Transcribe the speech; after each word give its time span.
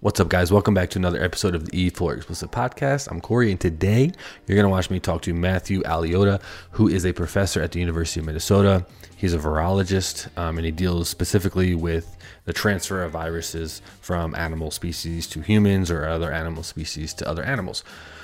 What's 0.00 0.20
up, 0.20 0.28
guys? 0.28 0.52
Welcome 0.52 0.74
back 0.74 0.90
to 0.90 0.98
another 1.00 1.20
episode 1.20 1.56
of 1.56 1.64
the 1.64 1.90
E4 1.90 2.18
Explicit 2.18 2.52
Podcast. 2.52 3.10
I'm 3.10 3.20
Corey, 3.20 3.50
and 3.50 3.60
today 3.60 4.12
you're 4.46 4.54
going 4.54 4.62
to 4.62 4.68
watch 4.68 4.90
me 4.90 5.00
talk 5.00 5.22
to 5.22 5.34
Matthew 5.34 5.82
Aliota, 5.82 6.40
who 6.70 6.86
is 6.86 7.04
a 7.04 7.12
professor 7.12 7.60
at 7.60 7.72
the 7.72 7.80
University 7.80 8.20
of 8.20 8.26
Minnesota. 8.26 8.86
He's 9.16 9.34
a 9.34 9.38
virologist, 9.38 10.28
um, 10.38 10.56
and 10.56 10.64
he 10.64 10.70
deals 10.70 11.08
specifically 11.08 11.74
with 11.74 12.16
the 12.44 12.52
transfer 12.52 13.02
of 13.02 13.10
viruses 13.10 13.82
from 14.00 14.36
animal 14.36 14.70
species 14.70 15.26
to 15.30 15.40
humans 15.40 15.90
or 15.90 16.06
other 16.06 16.30
animal 16.32 16.62
species 16.62 17.12
to 17.14 17.28
other 17.28 17.42
animals. 17.42 17.82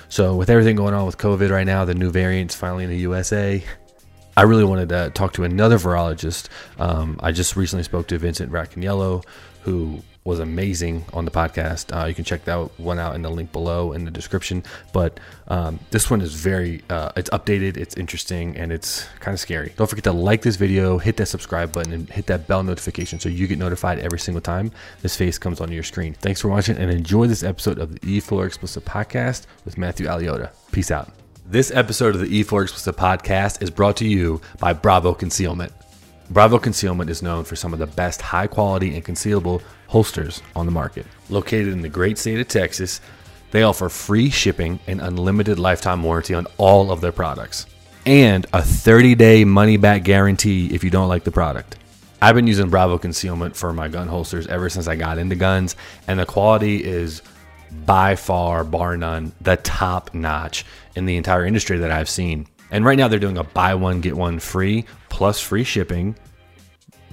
So, 0.09 0.37
with 0.37 0.51
everything 0.51 0.77
going 0.77 0.95
on 0.95 1.07
with 1.07 1.19
COVID 1.19 1.51
right 1.51 1.67
now, 1.67 1.85
the 1.85 1.97
new 1.97 2.13
variants 2.13 2.55
finally 2.55 2.85
in 2.85 2.91
the 2.91 2.99
USA, 2.99 3.65
I 4.37 4.43
really 4.43 4.65
wanted 4.65 4.91
to 4.91 5.11
talk 5.13 5.33
to 5.33 5.43
another 5.43 5.79
virologist. 5.79 6.51
Um, 6.79 7.19
I 7.21 7.33
just 7.33 7.57
recently 7.57 7.83
spoke 7.83 8.07
to 8.09 8.19
Vincent 8.19 8.53
Racaniello, 8.53 9.25
who 9.63 10.05
was 10.25 10.41
amazing 10.41 11.05
on 11.13 11.27
the 11.27 11.31
podcast. 11.31 11.95
Uh, 11.95 12.07
you 12.07 12.15
can 12.15 12.25
check 12.25 12.45
that 12.47 12.57
one 12.79 12.99
out 12.99 13.15
in 13.15 13.21
the 13.21 13.31
link 13.31 13.53
below 13.53 13.93
in 13.93 14.07
the 14.07 14.11
description. 14.11 14.63
But 14.93 15.21
um, 15.49 15.79
this 15.91 16.11
one 16.11 16.23
is 16.23 16.35
very, 16.35 16.83
uh, 16.89 17.13
it's 17.15 17.29
updated, 17.31 17.77
it's 17.77 17.95
interesting, 17.97 18.57
and 18.57 18.73
it's 18.73 19.07
kind 19.21 19.35
of 19.35 19.41
scary. 19.41 19.75
Don't 19.77 19.87
forget 19.87 20.05
to 20.05 20.13
like 20.13 20.41
this 20.41 20.57
video, 20.57 20.97
hit 20.97 21.19
that 21.19 21.27
subscribe 21.27 21.73
button, 21.73 21.93
and 21.93 22.09
hit 22.09 22.27
that 22.27 22.47
bell 22.47 22.63
notification 22.63 23.21
so 23.21 23.29
you 23.29 23.47
get 23.47 23.59
notified 23.59 23.99
every 23.99 24.19
single 24.19 24.41
time 24.41 24.73
this 25.03 25.15
face 25.15 25.37
comes 25.37 25.61
on 25.61 25.71
your 25.71 25.83
screen. 25.83 26.15
Thanks 26.15 26.41
for 26.41 26.49
watching 26.49 26.79
and 26.79 26.91
enjoy 26.91 27.27
this 27.27 27.43
episode 27.43 27.79
of 27.79 27.93
the 27.93 28.01
E4 28.01 28.47
Explicit 28.47 28.85
Podcast 28.87 29.45
with 29.67 29.77
Matthew 29.77 30.07
Aliota. 30.07 30.51
Peace 30.73 30.91
out. 30.91 31.13
This 31.47 31.71
episode 31.71 32.15
of 32.15 32.23
the 32.23 32.43
E4 32.43 32.63
Explicit 32.63 32.97
Podcast 32.97 33.63
is 33.63 33.71
brought 33.71 33.99
to 33.99 34.09
you 34.09 34.41
by 34.59 34.73
Bravo 34.73 35.13
Concealment. 35.13 35.73
Bravo 36.31 36.59
Concealment 36.59 37.11
is 37.11 37.23
known 37.23 37.45
for 37.45 37.55
some 37.55 37.73
of 37.73 37.79
the 37.79 37.87
best 37.87 38.23
high 38.23 38.47
quality 38.47 38.95
and 38.95 39.05
concealable 39.05 39.63
holsters 39.89 40.43
on 40.57 40.67
the 40.67 40.73
market. 40.73 41.07
Located 41.29 41.69
in 41.69 41.83
the 41.83 41.89
great 41.89 42.17
state 42.19 42.41
of 42.41 42.49
Texas, 42.49 43.01
they 43.51 43.63
offer 43.63 43.89
free 43.89 44.31
shipping 44.31 44.81
and 44.87 45.01
unlimited 45.01 45.59
lifetime 45.59 46.03
warranty 46.03 46.35
on 46.35 46.47
all 46.57 46.91
of 46.91 47.01
their 47.01 47.13
products, 47.13 47.67
and 48.07 48.47
a 48.53 48.63
30 48.63 49.15
day 49.15 49.45
money 49.45 49.77
back 49.77 50.03
guarantee 50.03 50.75
if 50.75 50.83
you 50.83 50.91
don't 50.91 51.09
like 51.09 51.25
the 51.25 51.31
product. 51.31 51.77
I've 52.23 52.35
been 52.35 52.47
using 52.47 52.71
Bravo 52.71 52.97
Concealment 52.97 53.55
for 53.55 53.73
my 53.75 53.89
gun 53.89 54.09
holsters 54.09 54.47
ever 54.47 54.71
since 54.71 54.89
I 54.89 54.97
got 54.97 55.19
into 55.19 55.37
guns, 55.37 55.77
and 56.09 56.19
the 56.19 56.27
quality 56.27 56.83
is 56.83 57.21
by 57.85 58.17
far, 58.17 58.65
bar 58.65 58.97
none, 58.97 59.33
the 59.43 59.57
top 59.59 60.15
notch 60.15 60.65
in 60.97 61.05
the 61.05 61.17
entire 61.17 61.45
industry 61.45 61.79
that 61.79 61.91
I've 61.91 62.09
seen. 62.09 62.47
And 62.71 62.85
right 62.85 62.97
now 62.97 63.09
they're 63.09 63.19
doing 63.19 63.39
a 63.39 63.45
buy 63.45 63.75
one, 63.75 64.01
get 64.01 64.17
one 64.17 64.39
free 64.41 64.87
plus 65.11 65.41
free 65.41 65.63
shipping, 65.63 66.17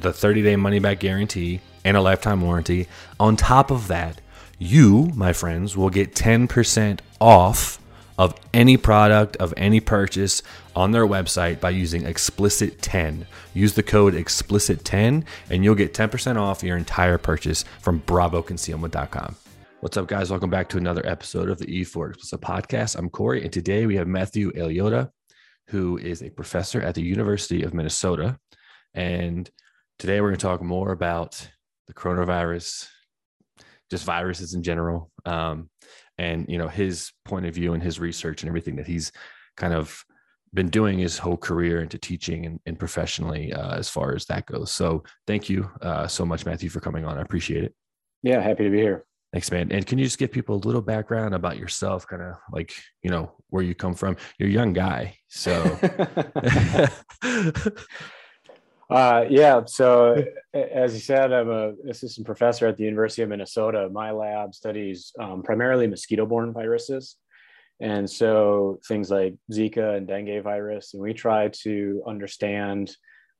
the 0.01 0.13
30 0.13 0.41
day 0.41 0.55
money 0.55 0.79
back 0.79 0.99
guarantee, 0.99 1.61
and 1.85 1.97
a 1.97 2.01
lifetime 2.01 2.41
warranty. 2.41 2.87
On 3.19 3.35
top 3.35 3.71
of 3.71 3.87
that, 3.87 4.21
you, 4.59 5.11
my 5.15 5.33
friends, 5.33 5.75
will 5.75 5.89
get 5.89 6.13
10% 6.13 6.99
off 7.19 7.79
of 8.19 8.35
any 8.53 8.77
product 8.77 9.35
of 9.37 9.53
any 9.57 9.79
purchase 9.79 10.43
on 10.75 10.91
their 10.91 11.07
website 11.07 11.59
by 11.59 11.69
using 11.69 12.05
explicit 12.05 12.81
10 12.81 13.25
use 13.53 13.73
the 13.73 13.81
code 13.81 14.13
explicit 14.13 14.83
10 14.83 15.25
and 15.49 15.63
you'll 15.63 15.73
get 15.73 15.93
10% 15.93 16.37
off 16.37 16.61
your 16.61 16.77
entire 16.77 17.17
purchase 17.17 17.63
from 17.79 18.01
bravoconcealment.com 18.01 19.35
what's 19.79 19.97
up 19.97 20.07
guys? 20.07 20.29
Welcome 20.29 20.51
back 20.51 20.69
to 20.69 20.77
another 20.77 21.03
episode 21.07 21.49
of 21.49 21.57
the 21.57 21.65
e4 21.65 22.09
explicit 22.09 22.41
podcast. 22.41 22.95
I'm 22.95 23.09
corey 23.09 23.41
and 23.43 23.51
today 23.51 23.87
we 23.87 23.95
have 23.95 24.07
matthew 24.07 24.51
Aliota, 24.51 25.09
who 25.69 25.97
is 25.97 26.21
a 26.21 26.29
professor 26.29 26.79
at 26.81 26.93
the 26.93 27.01
university 27.01 27.63
of 27.63 27.73
minnesota. 27.73 28.37
And 28.93 29.49
today 30.01 30.19
we're 30.19 30.29
going 30.29 30.39
to 30.39 30.43
talk 30.43 30.63
more 30.63 30.91
about 30.91 31.47
the 31.85 31.93
coronavirus 31.93 32.87
just 33.91 34.03
viruses 34.03 34.55
in 34.55 34.63
general 34.63 35.11
um, 35.27 35.69
and 36.17 36.47
you 36.49 36.57
know 36.57 36.67
his 36.67 37.11
point 37.23 37.45
of 37.45 37.53
view 37.53 37.75
and 37.75 37.83
his 37.83 37.99
research 37.99 38.41
and 38.41 38.47
everything 38.49 38.75
that 38.75 38.87
he's 38.87 39.11
kind 39.57 39.75
of 39.75 40.03
been 40.55 40.69
doing 40.69 40.97
his 40.97 41.19
whole 41.19 41.37
career 41.37 41.83
into 41.83 41.99
teaching 41.99 42.47
and, 42.47 42.59
and 42.65 42.79
professionally 42.79 43.53
uh, 43.53 43.75
as 43.75 43.89
far 43.89 44.15
as 44.15 44.25
that 44.25 44.47
goes. 44.47 44.71
So 44.71 45.03
thank 45.27 45.49
you 45.49 45.69
uh, 45.83 46.07
so 46.07 46.25
much, 46.25 46.47
Matthew, 46.47 46.69
for 46.69 46.79
coming 46.79 47.05
on. 47.05 47.19
I 47.19 47.21
appreciate 47.21 47.63
it. 47.63 47.75
Yeah, 48.23 48.41
happy 48.41 48.63
to 48.63 48.71
be 48.71 48.79
here. 48.79 49.05
Thanks, 49.31 49.51
man. 49.51 49.71
And 49.71 49.85
can 49.85 49.99
you 49.99 50.05
just 50.05 50.17
give 50.17 50.31
people 50.31 50.55
a 50.55 50.65
little 50.65 50.81
background 50.81 51.35
about 51.35 51.57
yourself, 51.57 52.07
kind 52.07 52.23
of 52.23 52.33
like, 52.51 52.73
you 53.03 53.11
know, 53.11 53.31
where 53.49 53.63
you 53.63 53.75
come 53.75 53.93
from? 53.93 54.17
You're 54.39 54.49
a 54.49 54.51
young 54.51 54.73
guy. 54.73 55.15
So 55.29 55.61
Uh, 58.91 59.23
yeah. 59.29 59.61
So, 59.65 60.21
as 60.53 60.93
you 60.93 60.99
said, 60.99 61.31
I'm 61.31 61.49
a 61.49 61.71
assistant 61.89 62.25
professor 62.25 62.67
at 62.67 62.75
the 62.75 62.83
University 62.83 63.21
of 63.21 63.29
Minnesota. 63.29 63.87
My 63.89 64.11
lab 64.11 64.53
studies 64.53 65.13
um, 65.17 65.43
primarily 65.43 65.87
mosquito-borne 65.87 66.51
viruses, 66.51 67.15
and 67.79 68.09
so 68.09 68.79
things 68.85 69.09
like 69.09 69.35
Zika 69.49 69.95
and 69.95 70.05
dengue 70.05 70.43
virus. 70.43 70.93
And 70.93 71.01
we 71.01 71.13
try 71.13 71.47
to 71.63 72.03
understand 72.05 72.93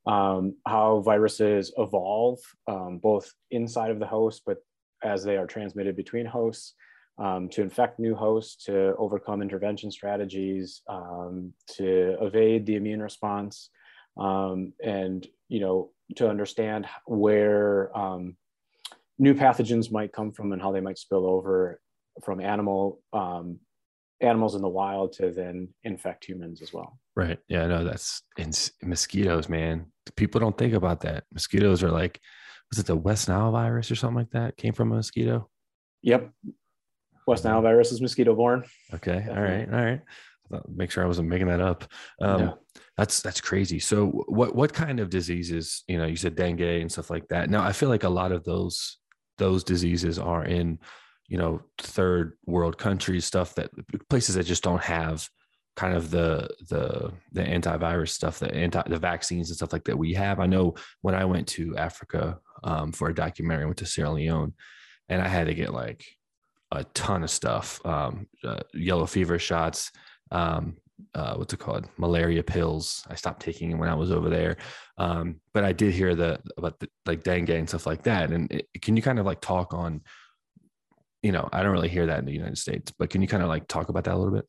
um, 0.08 0.56
how 0.66 1.02
viruses 1.02 1.74
evolve, 1.78 2.40
um, 2.68 3.00
both 3.00 3.30
inside 3.52 3.92
of 3.92 4.00
the 4.00 4.08
host, 4.08 4.44
but 4.46 4.60
as 5.04 5.22
they 5.26 5.36
are 5.36 5.48
transmitted 5.48 5.98
between 5.98 6.26
hosts. 6.26 6.76
Um, 7.18 7.50
to 7.50 7.62
infect 7.62 8.00
new 8.00 8.16
hosts, 8.16 8.66
to 8.66 8.96
overcome 8.98 9.44
intervention 9.44 9.92
strategies, 9.92 10.82
um, 10.88 11.54
to 11.76 12.16
evade 12.20 12.66
the 12.66 12.78
immune 12.78 13.02
response, 13.02 13.70
um, 14.18 14.74
and 14.84 15.26
you 15.48 15.60
know 15.60 15.92
to 16.16 16.30
understand 16.30 16.86
where 17.06 17.96
um, 17.98 18.36
new 19.20 19.34
pathogens 19.34 19.92
might 19.92 20.14
come 20.14 20.32
from 20.32 20.52
and 20.52 20.62
how 20.62 20.72
they 20.72 20.82
might 20.82 20.98
spill 20.98 21.26
over 21.26 21.80
from 22.24 22.42
animal 22.42 23.02
um, 23.14 23.60
animals 24.20 24.56
in 24.56 24.62
the 24.62 24.68
wild 24.68 25.14
to 25.14 25.32
then 25.32 25.70
infect 25.84 26.26
humans 26.26 26.62
as 26.62 26.74
well. 26.74 27.00
Right. 27.16 27.40
Yeah. 27.48 27.66
No, 27.68 27.84
that's 27.84 28.22
in 28.38 28.52
mosquitoes, 28.84 29.50
man. 29.50 29.88
People 30.16 30.40
don't 30.40 30.58
think 30.58 30.74
about 30.74 31.02
that. 31.02 31.24
Mosquitoes 31.34 31.84
are 31.84 31.92
like, 31.92 32.20
was 32.70 32.80
it 32.80 32.86
the 32.86 32.96
West 32.96 33.28
Nile 33.28 33.52
virus 33.52 33.92
or 33.92 33.96
something 33.96 34.18
like 34.18 34.32
that? 34.32 34.58
Came 34.58 34.74
from 34.74 34.92
a 34.92 34.96
mosquito. 34.96 35.50
Yep. 36.04 36.32
West 37.28 37.46
Nile 37.46 37.62
virus 37.62 37.92
is 37.92 38.02
mosquito 38.02 38.36
borne. 38.36 38.64
Okay. 38.94 39.20
Definitely. 39.20 39.36
All 39.38 39.44
right. 39.44 39.74
All 39.74 39.86
right 39.86 40.02
make 40.68 40.92
sure 40.92 41.04
I 41.04 41.08
wasn't 41.08 41.30
making 41.30 41.48
that 41.48 41.62
up. 41.62 41.86
Um. 42.22 42.54
That's 42.98 43.22
that's 43.22 43.42
crazy. 43.42 43.80
So 43.80 44.08
what 44.28 44.54
what 44.56 44.74
kind 44.74 45.00
of 45.00 45.10
diseases? 45.10 45.84
You 45.88 45.98
know, 45.98 46.06
you 46.06 46.16
said 46.16 46.36
dengue 46.36 46.62
and 46.62 46.92
stuff 46.92 47.10
like 47.10 47.28
that. 47.30 47.50
Now 47.50 47.64
I 47.64 47.72
feel 47.72 47.90
like 47.90 48.04
a 48.04 48.10
lot 48.10 48.32
of 48.32 48.44
those 48.44 48.98
those 49.38 49.64
diseases 49.64 50.20
are 50.20 50.46
in 50.46 50.78
you 51.28 51.38
know 51.38 51.62
third 51.80 52.38
world 52.46 52.78
countries, 52.78 53.26
stuff 53.26 53.56
that 53.56 53.72
places 54.10 54.36
that 54.36 54.44
just 54.44 54.64
don't 54.64 54.84
have 54.84 55.28
kind 55.76 55.96
of 55.96 56.12
the 56.12 56.48
the 56.70 57.12
the 57.32 57.42
antivirus 57.42 58.10
stuff, 58.10 58.40
the 58.40 58.54
anti 58.54 58.84
the 58.88 59.00
vaccines 59.00 59.50
and 59.50 59.58
stuff 59.58 59.74
like 59.74 59.86
that 59.86 59.98
we 59.98 60.14
have. 60.14 60.40
I 60.40 60.46
know 60.46 60.76
when 61.02 61.16
I 61.16 61.26
went 61.26 61.48
to 61.50 61.76
Africa 61.78 62.40
um, 62.64 62.92
for 62.92 63.10
a 63.10 63.16
documentary, 63.16 63.64
I 63.64 63.66
went 63.66 63.78
to 63.78 63.86
Sierra 63.86 64.12
Leone, 64.12 64.54
and 65.10 65.22
I 65.22 65.28
had 65.28 65.48
to 65.48 65.54
get 65.54 65.74
like 65.74 66.06
a 66.72 66.84
ton 66.94 67.24
of 67.24 67.30
stuff, 67.30 67.84
um, 67.86 68.28
uh, 68.44 68.60
yellow 68.74 69.06
fever 69.06 69.40
shots 69.40 69.92
um, 70.32 70.78
uh, 71.16 71.36
what's 71.36 71.54
it 71.54 71.60
called? 71.60 71.88
Malaria 71.98 72.44
pills. 72.44 73.04
I 73.10 73.16
stopped 73.16 73.42
taking 73.42 73.78
when 73.78 73.90
i 73.90 73.96
was 73.96 74.12
over 74.12 74.30
there. 74.30 74.58
Um, 74.98 75.42
but 75.54 75.64
i 75.64 75.74
did 75.74 75.94
hear 75.94 76.16
the 76.16 76.40
about 76.58 76.80
the, 76.80 76.88
like 77.06 77.24
dengue 77.24 77.50
and 77.50 77.68
stuff 77.68 77.86
like 77.86 78.04
that. 78.04 78.32
And 78.32 78.52
it, 78.52 78.68
can 78.82 78.96
you 78.96 79.02
kind 79.02 79.20
of 79.20 79.26
like 79.26 79.42
talk 79.42 79.74
on 79.74 80.02
you 81.24 81.32
know 81.32 81.48
i 81.54 81.62
don't 81.62 81.72
really 81.72 81.88
hear 81.88 82.08
that 82.08 82.18
in 82.18 82.26
the 82.26 82.32
united 82.32 82.58
states 82.58 82.92
but 82.98 83.12
can 83.12 83.22
you 83.22 83.28
kind 83.28 83.44
of 83.44 83.50
like 83.50 83.68
talk 83.68 83.90
about 83.90 84.06
that 84.06 84.16
a 84.16 84.18
little 84.18 84.34
bit? 84.34 84.46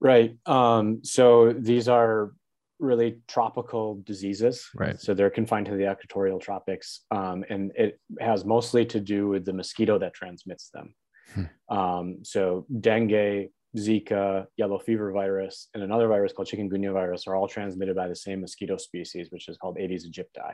Right. 0.00 0.36
Um, 0.46 1.00
so 1.02 1.52
these 1.52 1.88
are 1.88 2.32
really 2.78 3.20
tropical 3.26 4.02
diseases. 4.04 4.68
Right. 4.74 5.00
So 5.00 5.14
they're 5.14 5.30
confined 5.30 5.66
to 5.66 5.76
the 5.76 5.90
equatorial 5.90 6.38
tropics 6.38 7.00
um, 7.10 7.44
and 7.48 7.72
it 7.74 7.98
has 8.20 8.44
mostly 8.44 8.84
to 8.86 9.00
do 9.00 9.28
with 9.28 9.44
the 9.44 9.52
mosquito 9.52 9.98
that 9.98 10.14
transmits 10.14 10.70
them. 10.70 10.94
Hmm. 11.34 11.76
um, 11.76 12.18
so 12.22 12.66
dengue 12.80 13.48
Zika, 13.76 14.46
yellow 14.56 14.78
fever 14.78 15.12
virus, 15.12 15.68
and 15.74 15.82
another 15.82 16.08
virus 16.08 16.32
called 16.32 16.48
chikungunya 16.48 16.92
virus 16.92 17.26
are 17.26 17.36
all 17.36 17.48
transmitted 17.48 17.94
by 17.94 18.08
the 18.08 18.16
same 18.16 18.40
mosquito 18.40 18.76
species, 18.76 19.30
which 19.30 19.48
is 19.48 19.56
called 19.56 19.76
Aedes 19.78 20.08
aegypti. 20.08 20.52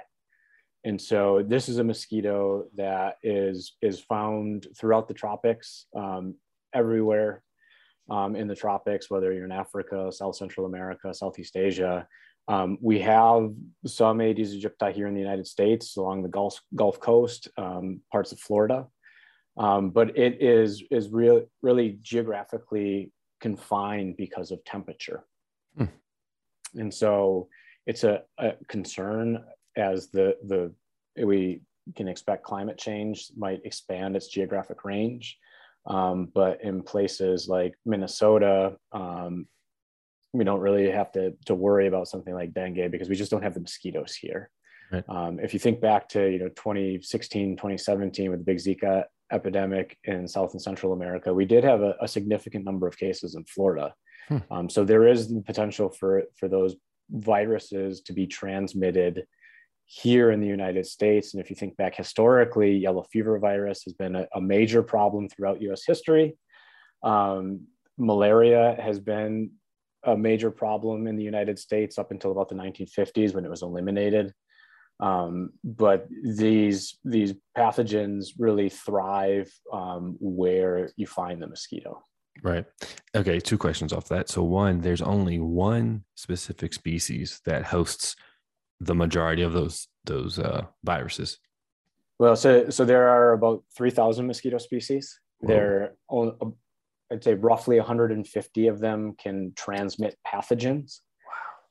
And 0.85 1.01
so 1.01 1.45
this 1.47 1.69
is 1.69 1.79
a 1.79 1.85
mosquito 1.85 2.65
that 2.77 3.19
is, 3.23 3.77
is 3.81 4.01
found 4.01 4.67
throughout 4.77 5.07
the 5.07 5.15
tropics, 5.15 5.87
um, 5.95 6.35
everywhere 6.75 7.43
um, 8.11 8.35
in 8.35 8.49
the 8.49 8.57
tropics, 8.57 9.09
whether 9.09 9.33
you're 9.33 9.45
in 9.45 9.53
Africa, 9.53 10.11
South 10.11 10.35
Central 10.35 10.67
America, 10.67 11.15
Southeast 11.15 11.57
Asia. 11.57 12.07
Um, 12.49 12.77
we 12.81 12.99
have 13.01 13.53
some 13.87 14.21
Aedes 14.21 14.57
aegypti 14.57 14.93
here 14.93 15.07
in 15.07 15.15
the 15.15 15.21
United 15.21 15.47
States 15.47 15.97
along 15.97 16.23
the 16.23 16.29
Gulf, 16.29 16.61
Gulf 16.75 16.99
Coast, 16.99 17.49
um, 17.57 18.01
parts 18.11 18.33
of 18.33 18.41
Florida. 18.41 18.89
Um, 19.57 19.91
but 19.91 20.17
it 20.17 20.41
is 20.41 20.83
is 20.91 21.11
real, 21.11 21.45
really 21.61 21.99
geographically 22.03 23.13
confined 23.41 24.17
because 24.17 24.51
of 24.51 24.65
temperature, 24.65 25.25
hmm. 25.77 25.87
and 26.75 26.93
so 26.93 27.49
it's 27.87 28.05
a, 28.05 28.23
a, 28.39 28.53
concern 28.69 29.45
as 29.77 30.09
the 30.09 30.37
the 30.47 30.73
we 31.23 31.61
can 31.97 32.09
expect 32.09 32.45
climate 32.45 32.79
change 32.79 33.31
might 33.37 33.61
expand 33.65 34.17
its 34.17 34.29
geographic 34.29 34.85
range. 34.85 35.37
Um, 35.87 36.29
but 36.33 36.63
in 36.63 36.83
places 36.83 37.49
like 37.49 37.75
Minnesota, 37.85 38.77
um, 38.93 39.47
we 40.33 40.45
don't 40.45 40.61
really 40.61 40.91
have 40.91 41.13
to, 41.13 41.35
to 41.47 41.55
worry 41.55 41.89
about 41.89 42.09
something 42.09 42.35
like 42.35 42.55
dengue 42.55 42.91
because 42.91 43.09
we 43.09 43.17
just 43.17 43.31
don't 43.31 43.43
have 43.43 43.55
the 43.55 43.61
mosquitoes 43.61 44.15
here. 44.15 44.51
Right. 44.91 45.05
Um, 45.09 45.41
if 45.41 45.53
you 45.53 45.61
think 45.61 45.81
back 45.81 46.09
to 46.11 46.31
you 46.31 46.39
know 46.39 46.49
2016, 46.51 47.57
2017 47.57 48.31
with 48.31 48.41
the 48.41 48.45
big 48.45 48.59
Zika 48.59 49.05
epidemic 49.33 49.99
in 50.05 50.29
South 50.29 50.53
and 50.53 50.63
Central 50.63 50.93
America, 50.93 51.33
we 51.33 51.45
did 51.45 51.65
have 51.65 51.81
a, 51.81 51.95
a 52.01 52.09
significant 52.09 52.65
number 52.65 52.87
of 52.87 52.97
cases 52.97 53.35
in 53.35 53.45
Florida. 53.45 53.95
Hmm. 54.29 54.39
Um, 54.51 54.69
so 54.71 54.85
there 54.85 55.07
is 55.07 55.29
the 55.29 55.41
potential 55.41 55.89
for 55.89 56.25
for 56.39 56.49
those 56.49 56.77
viruses 57.11 58.01
to 58.03 58.13
be 58.13 58.27
transmitted 58.27 59.25
here 59.87 60.31
in 60.31 60.41
the 60.41 60.47
United 60.47 60.87
States. 60.87 61.35
And 61.35 61.43
if 61.43 61.51
you 61.51 61.57
think 61.57 61.77
back 61.77 61.95
historically, 61.95 62.77
yellow 62.77 63.05
fever 63.13 63.39
virus 63.39 63.85
has 63.85 63.93
been 63.93 64.17
a, 64.17 64.27
a 64.35 64.41
major 64.41 64.83
problem 64.83 65.29
throughout 65.29 65.61
US 65.63 65.85
history. 65.85 66.37
Um, 67.03 67.67
malaria 67.99 68.77
has 68.81 69.01
been 69.01 69.51
a 70.05 70.17
major 70.17 70.51
problem 70.51 71.07
in 71.07 71.17
the 71.17 71.23
United 71.23 71.59
States 71.59 71.99
up 71.99 72.11
until 72.11 72.33
about 72.33 72.49
the 72.49 72.55
1950s 72.55 73.35
when 73.35 73.45
it 73.45 73.51
was 73.51 73.63
eliminated. 73.63 74.33
Um, 75.03 75.51
but 75.65 76.09
these 76.23 76.97
these 77.05 77.35
pathogens 77.59 78.29
really 78.39 78.69
thrive 78.69 79.53
um, 79.73 80.17
where 80.21 80.91
you 80.97 81.07
find 81.07 81.43
the 81.43 81.49
mosquito. 81.49 82.03
Right. 82.43 82.65
Okay. 83.15 83.41
Two 83.41 83.59
questions 83.59 83.93
off 83.93 84.09
that. 84.09 84.29
So 84.31 84.43
one, 84.43 84.81
there's 84.81 85.03
only 85.03 85.39
one 85.39 86.05
specific 86.15 86.73
species 86.73 87.41
that 87.45 87.65
hosts 87.65 88.17
the 88.83 88.95
majority 88.95 89.43
of 89.43 89.53
those 89.53 89.89
those 90.05 90.39
uh, 90.39 90.63
viruses? 90.85 91.39
Well, 92.19 92.37
so 92.37 92.69
so 92.71 92.85
there 92.85 93.09
are 93.09 93.33
about 93.33 93.63
three 93.77 93.91
thousand 93.91 94.27
mosquito 94.27 94.59
species. 94.59 95.19
Whoa. 95.39 95.49
There, 95.49 95.95
are, 96.11 96.33
I'd 97.11 97.25
say 97.25 97.35
roughly 97.35 97.79
150 97.79 98.69
of 98.69 98.79
them 98.79 99.15
can 99.19 99.53
transmit 99.55 100.17
pathogens. 100.27 101.01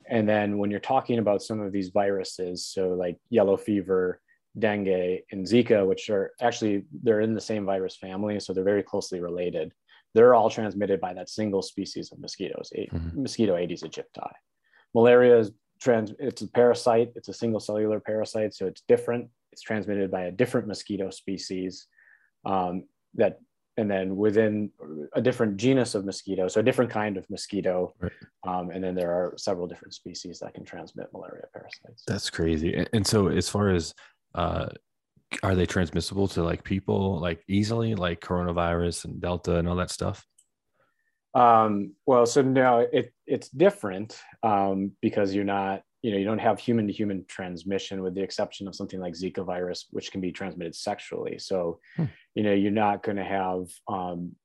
And 0.09 0.27
then 0.27 0.57
when 0.57 0.71
you're 0.71 0.80
talking 0.80 1.19
about 1.19 1.42
some 1.42 1.62
of 1.62 1.71
these 1.71 1.89
viruses, 1.89 2.65
so 2.65 2.89
like 2.89 3.18
yellow 3.30 3.57
fever, 3.57 4.21
dengue, 4.57 5.21
and 5.31 5.45
Zika, 5.45 5.86
which 5.86 6.09
are 6.09 6.31
actually 6.42 6.83
they're 7.03 7.21
in 7.21 7.33
the 7.33 7.42
same 7.42 7.65
virus 7.65 7.95
family, 7.95 8.39
so 8.39 8.53
they're 8.53 8.63
very 8.63 8.83
closely 8.83 9.21
related. 9.21 9.71
They're 10.13 10.36
all 10.36 10.50
transmitted 10.50 11.00
by 11.00 11.13
that 11.13 11.30
single 11.30 11.62
species 11.62 12.12
of 12.12 12.19
mosquitoes, 12.19 12.71
mm-hmm. 12.75 13.21
mosquito 13.21 13.56
Aedes 13.56 13.83
aegypti. 13.83 14.31
Malaria 14.94 15.39
is 15.39 15.51
trans 15.81 16.13
it's 16.19 16.44
a 16.44 16.48
parasite 16.48 17.12
it's 17.15 17.27
a 17.27 17.33
single 17.33 17.59
cellular 17.59 18.00
parasite 18.00 18.53
so 18.53 18.68
it's 18.68 18.83
different 18.88 19.27
it's 19.51 19.63
transmitted 19.63 20.12
by 20.12 20.24
a 20.24 20.31
different 20.31 20.68
mosquito 20.68 21.09
species 21.09 21.88
um, 22.45 22.83
that 23.15 23.39
and 23.81 23.91
then 23.91 24.15
within 24.15 24.69
a 25.13 25.21
different 25.21 25.57
genus 25.57 25.95
of 25.95 26.05
mosquito 26.05 26.47
so 26.47 26.59
a 26.59 26.63
different 26.63 26.89
kind 26.89 27.17
of 27.17 27.29
mosquito 27.29 27.93
right. 27.99 28.11
um, 28.47 28.69
and 28.71 28.83
then 28.83 28.95
there 28.95 29.11
are 29.11 29.33
several 29.37 29.67
different 29.67 29.93
species 29.93 30.39
that 30.39 30.53
can 30.53 30.63
transmit 30.63 31.07
malaria 31.11 31.43
parasites. 31.53 32.03
That's 32.07 32.29
crazy. 32.29 32.85
And 32.93 33.05
so 33.05 33.27
as 33.27 33.49
far 33.49 33.69
as 33.69 33.93
uh, 34.35 34.67
are 35.43 35.55
they 35.55 35.65
transmissible 35.65 36.27
to 36.29 36.43
like 36.43 36.63
people 36.63 37.19
like 37.19 37.43
easily 37.47 37.95
like 37.95 38.21
coronavirus 38.21 39.05
and 39.05 39.21
delta 39.21 39.57
and 39.57 39.67
all 39.67 39.75
that 39.75 39.91
stuff? 39.91 40.25
Um, 41.33 41.93
well, 42.05 42.25
so 42.25 42.41
now 42.41 42.79
it, 42.79 43.13
it's 43.25 43.49
different 43.49 44.19
um, 44.43 44.91
because 45.01 45.33
you're 45.33 45.45
not, 45.45 45.83
you 46.01 46.12
know, 46.12 46.18
you 46.18 46.25
don't 46.25 46.39
have 46.39 46.59
human 46.59 46.88
to 46.88 46.94
human 46.94 47.25
transmission 47.27 48.01
with 48.01 48.15
the 48.15 48.24
exception 48.24 48.68
of 48.68 48.75
something 48.75 49.00
like 49.00 49.13
Zika 49.13 49.45
virus, 49.45 49.86
which 49.92 50.12
can 50.12 50.19
be 50.19 50.31
transmitted 50.31 50.75
sexually. 50.75 51.38
So, 51.38 51.80
hmm. 51.95 52.06
you 52.33 52.44
know, 52.44 52.53
you're 52.53 52.71
not 52.71 53.03
going 53.03 53.18
to 53.18 53.24
have 53.24 53.68
um, 53.88 54.36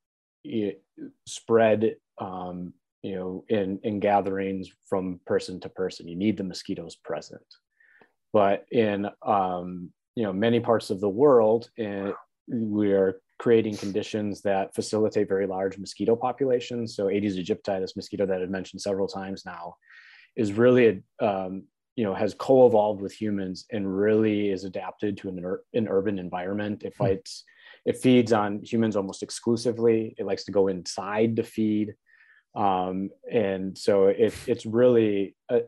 spread, 1.26 1.96
um, 2.18 2.74
you 3.02 3.14
know, 3.14 3.44
in, 3.48 3.80
in 3.84 4.00
gatherings 4.00 4.68
from 4.86 5.20
person 5.26 5.60
to 5.60 5.68
person. 5.70 6.08
You 6.08 6.16
need 6.16 6.36
the 6.36 6.44
mosquitoes 6.44 6.96
present. 6.96 7.46
But 8.32 8.66
in, 8.70 9.06
um, 9.22 9.90
you 10.14 10.24
know, 10.24 10.32
many 10.32 10.60
parts 10.60 10.90
of 10.90 11.00
the 11.00 11.08
world, 11.08 11.70
eh, 11.78 12.10
we 12.48 12.92
are 12.92 13.20
creating 13.38 13.76
conditions 13.76 14.42
that 14.42 14.74
facilitate 14.74 15.28
very 15.28 15.46
large 15.46 15.78
mosquito 15.78 16.16
populations. 16.16 16.96
So 16.96 17.08
Aedes 17.08 17.36
aegypti, 17.36 17.80
this 17.80 17.96
mosquito 17.96 18.26
that 18.26 18.42
I've 18.42 18.50
mentioned 18.50 18.80
several 18.80 19.08
times 19.08 19.44
now, 19.44 19.76
is 20.36 20.52
really, 20.52 21.02
um, 21.20 21.64
you 21.96 22.04
know, 22.04 22.14
has 22.14 22.34
co-evolved 22.34 23.00
with 23.00 23.12
humans 23.12 23.64
and 23.72 23.96
really 23.98 24.50
is 24.50 24.64
adapted 24.64 25.16
to 25.18 25.28
an, 25.28 25.44
ur- 25.44 25.62
an 25.74 25.88
urban 25.88 26.18
environment. 26.18 26.82
It 26.84 26.94
hmm. 26.96 27.04
fights, 27.04 27.44
it 27.84 27.96
feeds 27.96 28.32
on 28.32 28.62
humans 28.62 28.96
almost 28.96 29.22
exclusively. 29.22 30.14
It 30.18 30.26
likes 30.26 30.44
to 30.44 30.52
go 30.52 30.68
inside 30.68 31.36
to 31.36 31.42
feed. 31.42 31.94
Um, 32.54 33.10
and 33.30 33.76
so 33.76 34.06
it, 34.06 34.34
it's 34.46 34.66
really 34.66 35.36
a, 35.50 35.60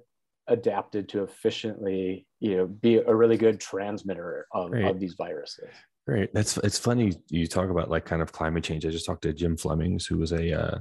adapted 0.49 1.09
to 1.11 1.23
efficiently, 1.23 2.27
you 2.41 2.57
know, 2.57 2.67
be 2.67 2.97
a 2.97 3.15
really 3.15 3.37
good 3.37 3.61
transmitter 3.61 4.47
of, 4.53 4.71
right. 4.71 4.85
of 4.85 4.99
these 4.99 5.15
viruses. 5.15 5.69
Great. 6.07 6.33
That's 6.33 6.57
it's 6.59 6.79
funny 6.79 7.13
you 7.29 7.47
talk 7.47 7.69
about 7.69 7.91
like 7.91 8.07
kind 8.07 8.23
of 8.23 8.33
climate 8.33 8.65
change. 8.65 8.87
I 8.87 8.89
just 8.89 9.05
talked 9.05 9.23
to 9.23 9.33
Jim 9.35 9.59
Flemings, 9.59 10.07
who 10.07 10.17
was 10.17 10.33
a, 10.33 10.59
uh, 10.59 10.79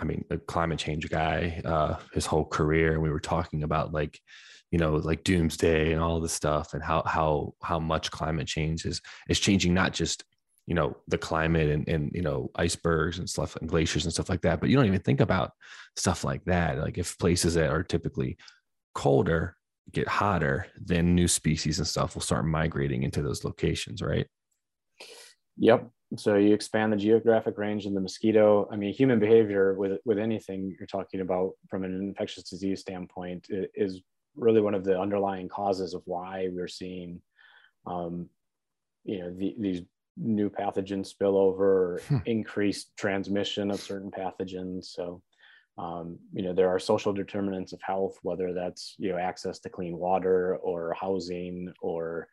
I 0.00 0.04
mean, 0.04 0.24
a 0.30 0.38
climate 0.38 0.78
change 0.78 1.08
guy, 1.08 1.60
uh, 1.64 1.96
his 2.12 2.26
whole 2.26 2.44
career, 2.44 2.92
and 2.92 3.02
we 3.02 3.10
were 3.10 3.20
talking 3.20 3.62
about 3.62 3.92
like, 3.92 4.18
you 4.70 4.78
know, 4.78 4.96
like 4.96 5.24
doomsday 5.24 5.92
and 5.92 6.00
all 6.00 6.20
this 6.20 6.32
stuff, 6.32 6.74
and 6.74 6.82
how 6.82 7.02
how 7.06 7.54
how 7.62 7.78
much 7.78 8.10
climate 8.10 8.46
change 8.46 8.86
is 8.86 9.00
is 9.28 9.38
changing 9.38 9.74
not 9.74 9.92
just 9.92 10.24
you 10.66 10.74
know 10.74 10.96
the 11.08 11.18
climate 11.18 11.68
and 11.68 11.88
and 11.88 12.10
you 12.14 12.22
know 12.22 12.50
icebergs 12.54 13.18
and 13.18 13.28
stuff 13.28 13.56
and 13.56 13.68
glaciers 13.68 14.04
and 14.04 14.12
stuff 14.12 14.28
like 14.28 14.42
that, 14.42 14.60
but 14.60 14.70
you 14.70 14.76
don't 14.76 14.86
even 14.86 15.00
think 15.00 15.20
about 15.20 15.52
stuff 15.96 16.24
like 16.24 16.44
that. 16.44 16.78
Like 16.78 16.98
if 16.98 17.18
places 17.18 17.54
that 17.54 17.70
are 17.70 17.82
typically 17.82 18.38
colder 18.94 19.56
get 19.92 20.08
hotter, 20.08 20.66
then 20.80 21.14
new 21.14 21.28
species 21.28 21.78
and 21.78 21.86
stuff 21.86 22.14
will 22.14 22.22
start 22.22 22.46
migrating 22.46 23.02
into 23.02 23.22
those 23.22 23.44
locations, 23.44 24.02
right? 24.02 24.26
Yep. 25.56 25.90
So 26.16 26.34
you 26.34 26.52
expand 26.54 26.92
the 26.92 26.96
geographic 26.96 27.56
range 27.56 27.86
in 27.86 27.94
the 27.94 28.00
mosquito. 28.00 28.68
I 28.72 28.76
mean, 28.76 28.92
human 28.92 29.20
behavior 29.20 29.74
with 29.74 30.00
with 30.04 30.18
anything 30.18 30.74
you're 30.76 30.86
talking 30.86 31.20
about 31.20 31.52
from 31.68 31.84
an 31.84 31.94
infectious 31.94 32.50
disease 32.50 32.80
standpoint 32.80 33.46
is 33.48 34.02
really 34.36 34.60
one 34.60 34.74
of 34.74 34.84
the 34.84 34.98
underlying 34.98 35.48
causes 35.48 35.94
of 35.94 36.02
why 36.06 36.48
we're 36.50 36.68
seeing, 36.68 37.20
um, 37.86 38.28
you 39.04 39.20
know, 39.20 39.34
the, 39.36 39.54
these 39.58 39.82
new 40.16 40.50
pathogens 40.50 41.06
spill 41.06 41.36
over, 41.36 42.00
hmm. 42.08 42.18
increased 42.26 42.96
transmission 42.96 43.70
of 43.70 43.80
certain 43.80 44.10
pathogens. 44.10 44.86
So, 44.86 45.22
um, 45.78 46.18
you 46.32 46.42
know, 46.42 46.52
there 46.52 46.68
are 46.68 46.78
social 46.80 47.12
determinants 47.12 47.72
of 47.72 47.80
health, 47.82 48.18
whether 48.22 48.52
that's 48.52 48.96
you 48.98 49.10
know 49.10 49.18
access 49.18 49.60
to 49.60 49.68
clean 49.68 49.96
water 49.96 50.56
or 50.56 50.92
housing 51.00 51.72
or 51.80 52.28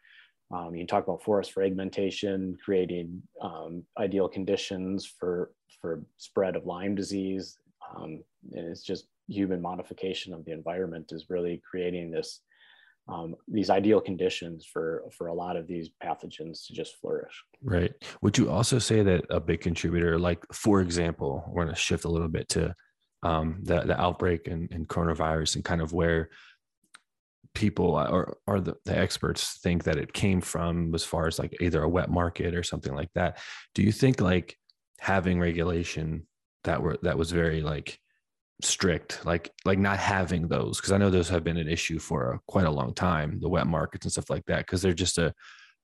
um, 0.51 0.75
you 0.75 0.86
talk 0.86 1.04
about 1.04 1.24
forest 1.24 1.51
fragmentation, 1.51 2.58
creating 2.63 3.22
um, 3.42 3.84
ideal 3.98 4.27
conditions 4.30 5.06
for, 5.06 5.51
for 5.82 6.04
spread 6.18 6.56
of 6.56 6.66
Lyme 6.66 6.96
disease. 6.96 7.58
Um, 7.96 8.24
and 8.54 8.68
it's 8.68 8.84
just 8.84 9.08
human 9.27 9.62
modification 9.62 10.34
of 10.34 10.46
the 10.46 10.51
environment 10.51 11.12
is 11.12 11.30
really 11.30 11.62
creating 11.70 12.12
this 12.12 12.42
um, 13.10 13.36
these 13.48 13.70
ideal 13.70 14.01
conditions 14.01 14.66
for 14.66 15.04
for 15.18 15.27
a 15.27 15.34
lot 15.34 15.56
of 15.56 15.66
these 15.66 15.89
pathogens 16.04 16.68
to 16.68 16.74
just 16.74 16.98
flourish. 16.98 17.42
Right. 17.62 17.94
Would 18.22 18.38
you 18.38 18.50
also 18.50 18.80
say 18.80 19.01
that 19.01 19.24
a 19.30 19.39
big 19.39 19.62
contributor, 19.62 20.20
like 20.20 20.44
for 20.51 20.82
example, 20.82 21.46
we're 21.48 21.63
going 21.63 21.74
to 21.74 21.80
shift 21.80 22.04
a 22.04 22.10
little 22.10 22.27
bit 22.27 22.50
to 22.50 22.75
um, 23.24 23.60
the 23.63 23.82
the 23.82 24.00
outbreak 24.00 24.48
and, 24.48 24.70
and 24.72 24.89
coronavirus 24.89 25.56
and 25.56 25.63
kind 25.63 25.82
of 25.82 25.94
where 25.94 26.30
people 27.58 27.96
uh, 27.96 28.08
or 28.08 28.38
or 28.46 28.62
the, 28.62 28.76
the 28.86 28.98
experts 28.98 29.60
think 29.64 29.84
that 29.84 29.98
it 29.98 30.14
came 30.14 30.42
from 30.42 30.94
as 30.94 31.04
far 31.04 31.28
as 31.28 31.40
like 31.40 31.56
either 31.60 31.82
a 31.82 31.90
wet 31.90 32.10
market 32.10 32.54
or 32.54 32.64
something 32.64 32.94
like 32.94 33.10
that. 33.16 33.40
Do 33.74 33.82
you 33.82 33.92
think 33.92 34.22
like 34.22 34.58
having 35.00 35.40
regulation 35.40 36.28
that 36.64 36.82
were 36.82 36.98
that 37.02 37.18
was 37.18 37.32
very 37.32 37.62
like 37.62 38.00
strict 38.62 39.26
like 39.26 39.52
like 39.66 39.80
not 39.80 39.98
having 39.98 40.48
those? 40.48 40.78
Because 40.78 40.92
i 40.92 40.98
know 40.98 41.10
those 41.10 41.30
have 41.30 41.44
been 41.44 41.58
an 41.58 41.68
issue 41.68 42.00
for 42.00 42.34
a, 42.34 42.40
quite 42.48 42.66
a 42.68 42.72
long 42.72 42.94
time 42.94 43.40
the 43.42 43.50
wet 43.50 43.68
markets 43.68 44.06
and 44.06 44.12
stuff 44.12 44.30
like 44.30 44.46
that 44.46 44.60
because 44.60 44.82
they're 44.82 44.94
just 44.94 45.18
a 45.18 45.34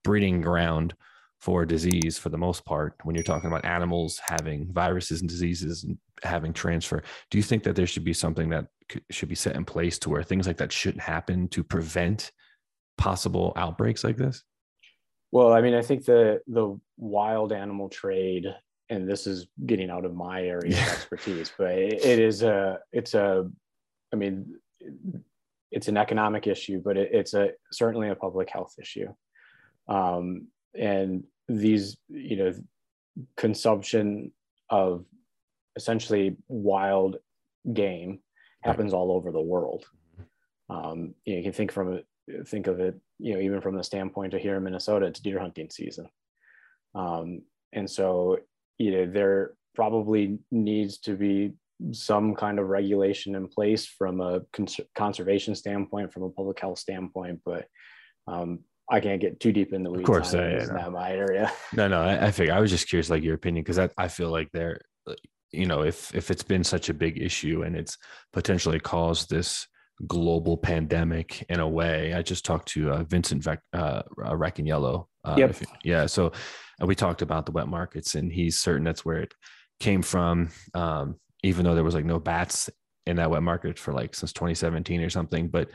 breeding 0.03 0.41
ground 0.41 0.93
for 1.39 1.65
disease 1.65 2.17
for 2.17 2.29
the 2.29 2.37
most 2.37 2.63
part 2.65 2.95
when 3.03 3.15
you're 3.15 3.23
talking 3.23 3.49
about 3.49 3.65
animals 3.65 4.21
having 4.23 4.71
viruses 4.71 5.21
and 5.21 5.29
diseases 5.29 5.83
and 5.83 5.97
having 6.23 6.53
transfer. 6.53 7.03
Do 7.31 7.37
you 7.37 7.43
think 7.43 7.63
that 7.63 7.75
there 7.75 7.87
should 7.87 8.05
be 8.05 8.13
something 8.13 8.49
that 8.49 8.67
should 9.09 9.29
be 9.29 9.35
set 9.35 9.55
in 9.55 9.65
place 9.65 9.97
to 9.99 10.09
where 10.09 10.23
things 10.23 10.47
like 10.47 10.57
that 10.57 10.71
shouldn't 10.71 11.03
happen 11.03 11.47
to 11.49 11.63
prevent 11.63 12.31
possible 12.97 13.53
outbreaks 13.55 14.03
like 14.03 14.17
this? 14.17 14.43
Well 15.31 15.51
i 15.51 15.61
mean 15.61 15.73
i 15.73 15.81
think 15.81 16.05
the 16.05 16.41
the 16.45 16.79
wild 16.97 17.53
animal 17.53 17.89
trade 17.89 18.45
and 18.89 19.09
this 19.09 19.25
is 19.25 19.47
getting 19.65 19.89
out 19.89 20.05
of 20.05 20.13
my 20.13 20.43
area 20.43 20.73
of 20.73 20.87
expertise 20.93 21.51
but 21.57 21.71
it, 21.71 22.05
it 22.05 22.19
is 22.19 22.43
a 22.43 22.77
it's 22.91 23.15
a 23.15 23.49
i 24.13 24.15
mean 24.15 24.53
it's 25.71 25.87
an 25.87 25.97
economic 25.97 26.45
issue 26.45 26.79
but 26.85 26.97
it, 26.97 27.09
it's 27.11 27.33
a 27.33 27.49
certainly 27.71 28.09
a 28.09 28.15
public 28.15 28.49
health 28.49 28.75
issue. 28.79 29.07
Um, 29.87 30.47
and 30.79 31.23
these 31.47 31.97
you 32.07 32.37
know 32.37 32.53
consumption 33.35 34.31
of 34.69 35.05
essentially 35.75 36.37
wild 36.47 37.17
game 37.73 38.19
happens 38.63 38.93
all 38.93 39.11
over 39.11 39.31
the 39.31 39.41
world. 39.41 39.85
Mm-hmm. 40.19 40.75
Um, 40.75 41.15
you, 41.25 41.33
know, 41.33 41.37
you 41.37 41.43
can 41.43 41.53
think 41.53 41.71
from 41.71 42.01
think 42.45 42.67
of 42.67 42.79
it, 42.79 42.99
you 43.19 43.33
know, 43.33 43.39
even 43.39 43.61
from 43.61 43.75
the 43.75 43.83
standpoint 43.83 44.33
of 44.33 44.41
here 44.41 44.55
in 44.55 44.63
Minnesota, 44.63 45.05
it's 45.05 45.19
deer 45.19 45.39
hunting 45.39 45.69
season. 45.69 46.09
Um, 46.95 47.41
and 47.73 47.89
so, 47.89 48.37
you 48.77 48.91
know, 48.91 49.11
there 49.11 49.53
probably 49.75 50.37
needs 50.51 50.99
to 50.99 51.15
be 51.15 51.53
some 51.91 52.35
kind 52.35 52.59
of 52.59 52.67
regulation 52.67 53.35
in 53.35 53.47
place 53.47 53.85
from 53.85 54.21
a 54.21 54.41
cons- 54.53 54.79
conservation 54.95 55.55
standpoint, 55.55 56.13
from 56.13 56.23
a 56.23 56.29
public 56.29 56.59
health 56.59 56.79
standpoint, 56.79 57.41
but 57.43 57.67
um, 58.27 58.59
I 58.89 58.99
can't 58.99 59.19
get 59.19 59.39
too 59.39 59.51
deep 59.51 59.73
in 59.73 59.83
the 59.83 59.89
weeds. 59.89 60.01
Of 60.01 60.05
course, 60.05 60.33
yeah, 60.33 60.65
not 60.65 60.91
my 60.91 61.11
area. 61.11 61.51
No, 61.73 61.87
no, 61.87 62.01
I, 62.01 62.27
I 62.27 62.31
figure 62.31 62.53
I 62.53 62.59
was 62.59 62.71
just 62.71 62.87
curious, 62.87 63.09
like 63.09 63.23
your 63.23 63.35
opinion, 63.35 63.63
because 63.63 63.79
I, 63.79 63.89
I 63.97 64.07
feel 64.07 64.29
like 64.29 64.49
there, 64.53 64.81
you 65.53 65.65
know, 65.65 65.81
if 65.81 66.13
if 66.15 66.31
it's 66.31 66.43
been 66.43 66.63
such 66.63 66.89
a 66.89 66.93
big 66.93 67.21
issue 67.21 67.63
and 67.63 67.75
it's 67.75 67.97
potentially 68.31 68.79
caused 68.79 69.29
this 69.29 69.67
global 70.07 70.57
pandemic 70.57 71.45
in 71.49 71.59
a 71.59 71.67
way. 71.67 72.13
I 72.13 72.21
just 72.21 72.45
talked 72.45 72.67
to 72.69 72.91
uh, 72.91 73.03
Vincent 73.03 73.43
Vec- 73.43 73.61
uh, 73.73 74.03
Racaniello. 74.17 75.07
Uh, 75.23 75.35
yep. 75.37 75.59
You, 75.59 75.67
yeah. 75.83 76.05
So 76.05 76.31
we 76.83 76.95
talked 76.95 77.21
about 77.21 77.45
the 77.45 77.51
wet 77.51 77.67
markets, 77.67 78.15
and 78.15 78.31
he's 78.31 78.57
certain 78.57 78.83
that's 78.83 79.05
where 79.05 79.19
it 79.19 79.33
came 79.79 80.01
from. 80.01 80.49
Um, 80.73 81.15
even 81.43 81.65
though 81.65 81.75
there 81.75 81.83
was 81.83 81.95
like 81.95 82.05
no 82.05 82.19
bats 82.19 82.69
in 83.05 83.17
that 83.17 83.29
wet 83.29 83.43
market 83.43 83.77
for 83.77 83.93
like 83.93 84.15
since 84.15 84.33
2017 84.33 85.01
or 85.01 85.09
something, 85.09 85.49
but 85.49 85.69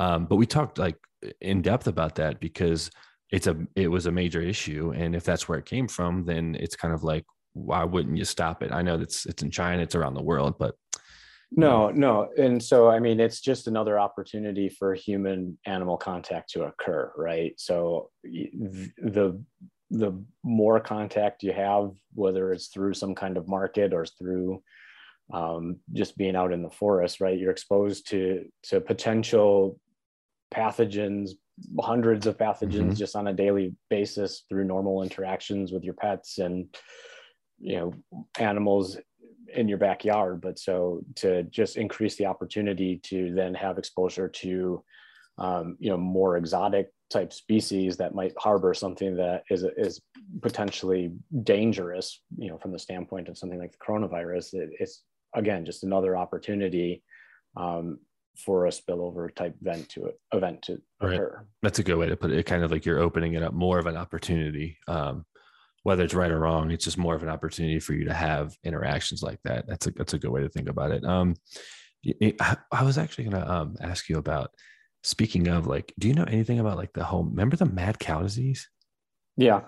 um, 0.00 0.26
but 0.26 0.36
we 0.36 0.46
talked 0.46 0.78
like 0.78 0.96
in 1.40 1.62
depth 1.62 1.86
about 1.86 2.16
that 2.16 2.40
because 2.40 2.90
it's 3.30 3.46
a 3.46 3.56
it 3.74 3.88
was 3.88 4.06
a 4.06 4.12
major 4.12 4.40
issue, 4.40 4.92
and 4.94 5.14
if 5.14 5.24
that's 5.24 5.48
where 5.48 5.58
it 5.58 5.66
came 5.66 5.88
from, 5.88 6.24
then 6.24 6.56
it's 6.58 6.76
kind 6.76 6.94
of 6.94 7.02
like 7.02 7.24
why 7.54 7.84
wouldn't 7.84 8.16
you 8.16 8.24
stop 8.24 8.62
it? 8.62 8.72
I 8.72 8.82
know 8.82 8.96
that's 8.96 9.26
it's 9.26 9.42
in 9.42 9.50
China, 9.50 9.82
it's 9.82 9.94
around 9.94 10.14
the 10.14 10.22
world, 10.22 10.56
but 10.58 10.74
no, 11.56 11.90
no. 11.90 12.28
And 12.36 12.62
so, 12.62 12.90
I 12.90 12.98
mean, 12.98 13.20
it's 13.20 13.40
just 13.40 13.68
another 13.68 13.98
opportunity 13.98 14.68
for 14.68 14.94
human 14.94 15.56
animal 15.66 15.96
contact 15.96 16.50
to 16.50 16.64
occur, 16.64 17.12
right? 17.16 17.54
So 17.56 18.10
the 18.22 19.40
the 19.90 20.12
more 20.42 20.80
contact 20.80 21.42
you 21.42 21.52
have, 21.52 21.92
whether 22.14 22.52
it's 22.52 22.68
through 22.68 22.94
some 22.94 23.14
kind 23.14 23.36
of 23.36 23.46
market 23.46 23.92
or 23.92 24.04
through 24.04 24.62
um, 25.32 25.76
just 25.92 26.16
being 26.16 26.34
out 26.34 26.52
in 26.52 26.62
the 26.62 26.70
forest, 26.70 27.20
right? 27.20 27.38
You're 27.38 27.52
exposed 27.52 28.08
to 28.10 28.46
to 28.64 28.80
potential 28.80 29.78
pathogens, 30.52 31.30
hundreds 31.80 32.26
of 32.26 32.36
pathogens 32.36 32.72
mm-hmm. 32.72 32.94
just 32.94 33.14
on 33.14 33.28
a 33.28 33.32
daily 33.32 33.74
basis 33.90 34.44
through 34.48 34.64
normal 34.64 35.02
interactions 35.02 35.70
with 35.70 35.84
your 35.84 35.94
pets 35.94 36.38
and 36.38 36.74
you 37.58 37.76
know 37.76 37.92
animals 38.38 38.98
in 39.54 39.68
your 39.68 39.78
backyard 39.78 40.40
but 40.40 40.58
so 40.58 41.00
to 41.14 41.42
just 41.44 41.76
increase 41.76 42.16
the 42.16 42.26
opportunity 42.26 43.00
to 43.02 43.32
then 43.34 43.54
have 43.54 43.78
exposure 43.78 44.28
to 44.28 44.82
um, 45.38 45.76
you 45.78 45.90
know 45.90 45.96
more 45.96 46.36
exotic 46.36 46.90
type 47.10 47.32
species 47.32 47.96
that 47.96 48.14
might 48.14 48.32
harbor 48.38 48.74
something 48.74 49.16
that 49.16 49.42
is 49.50 49.64
is 49.76 50.00
potentially 50.42 51.12
dangerous 51.42 52.20
you 52.36 52.48
know 52.48 52.58
from 52.58 52.72
the 52.72 52.78
standpoint 52.78 53.28
of 53.28 53.38
something 53.38 53.58
like 53.58 53.72
the 53.72 53.78
coronavirus 53.78 54.54
it, 54.54 54.70
it's 54.80 55.04
again 55.34 55.64
just 55.64 55.84
another 55.84 56.16
opportunity 56.16 57.02
um, 57.56 57.98
for 58.36 58.66
a 58.66 58.70
spillover 58.70 59.34
type 59.34 59.54
event 59.60 59.88
to 59.90 60.10
event 60.32 60.62
to 60.62 60.80
occur. 61.00 61.36
Right. 61.36 61.46
That's 61.62 61.78
a 61.78 61.84
good 61.84 61.96
way 61.96 62.08
to 62.08 62.16
put 62.16 62.30
it. 62.30 62.46
Kind 62.46 62.64
of 62.64 62.70
like 62.70 62.84
you're 62.84 62.98
opening 62.98 63.34
it 63.34 63.42
up 63.42 63.52
more 63.52 63.78
of 63.78 63.86
an 63.86 63.96
opportunity. 63.96 64.78
Um, 64.88 65.24
whether 65.84 66.02
it's 66.02 66.14
right 66.14 66.30
or 66.30 66.40
wrong, 66.40 66.70
it's 66.70 66.84
just 66.84 66.98
more 66.98 67.14
of 67.14 67.22
an 67.22 67.28
opportunity 67.28 67.78
for 67.78 67.92
you 67.92 68.06
to 68.06 68.14
have 68.14 68.56
interactions 68.64 69.22
like 69.22 69.38
that. 69.44 69.66
That's 69.68 69.86
a 69.86 69.90
that's 69.92 70.14
a 70.14 70.18
good 70.18 70.30
way 70.30 70.40
to 70.40 70.48
think 70.48 70.68
about 70.68 70.90
it. 70.90 71.04
Um, 71.04 71.36
I 72.72 72.82
was 72.82 72.98
actually 72.98 73.24
going 73.24 73.42
to 73.42 73.50
um, 73.50 73.76
ask 73.80 74.08
you 74.08 74.18
about. 74.18 74.50
Speaking 75.02 75.48
of, 75.48 75.66
like, 75.66 75.92
do 75.98 76.08
you 76.08 76.14
know 76.14 76.24
anything 76.24 76.60
about 76.60 76.78
like 76.78 76.94
the 76.94 77.04
whole? 77.04 77.24
Remember 77.24 77.56
the 77.56 77.66
mad 77.66 77.98
cow 77.98 78.22
disease? 78.22 78.66
Yeah, 79.36 79.60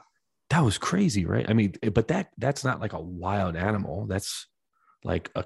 that 0.49 0.65
was 0.65 0.79
crazy, 0.79 1.27
right? 1.27 1.45
I 1.47 1.53
mean, 1.53 1.75
but 1.93 2.09
that 2.09 2.31
that's 2.39 2.65
not 2.65 2.81
like 2.81 2.95
a 2.95 3.01
wild 3.01 3.55
animal. 3.55 4.07
That's 4.07 4.47
like 5.05 5.31
a 5.35 5.45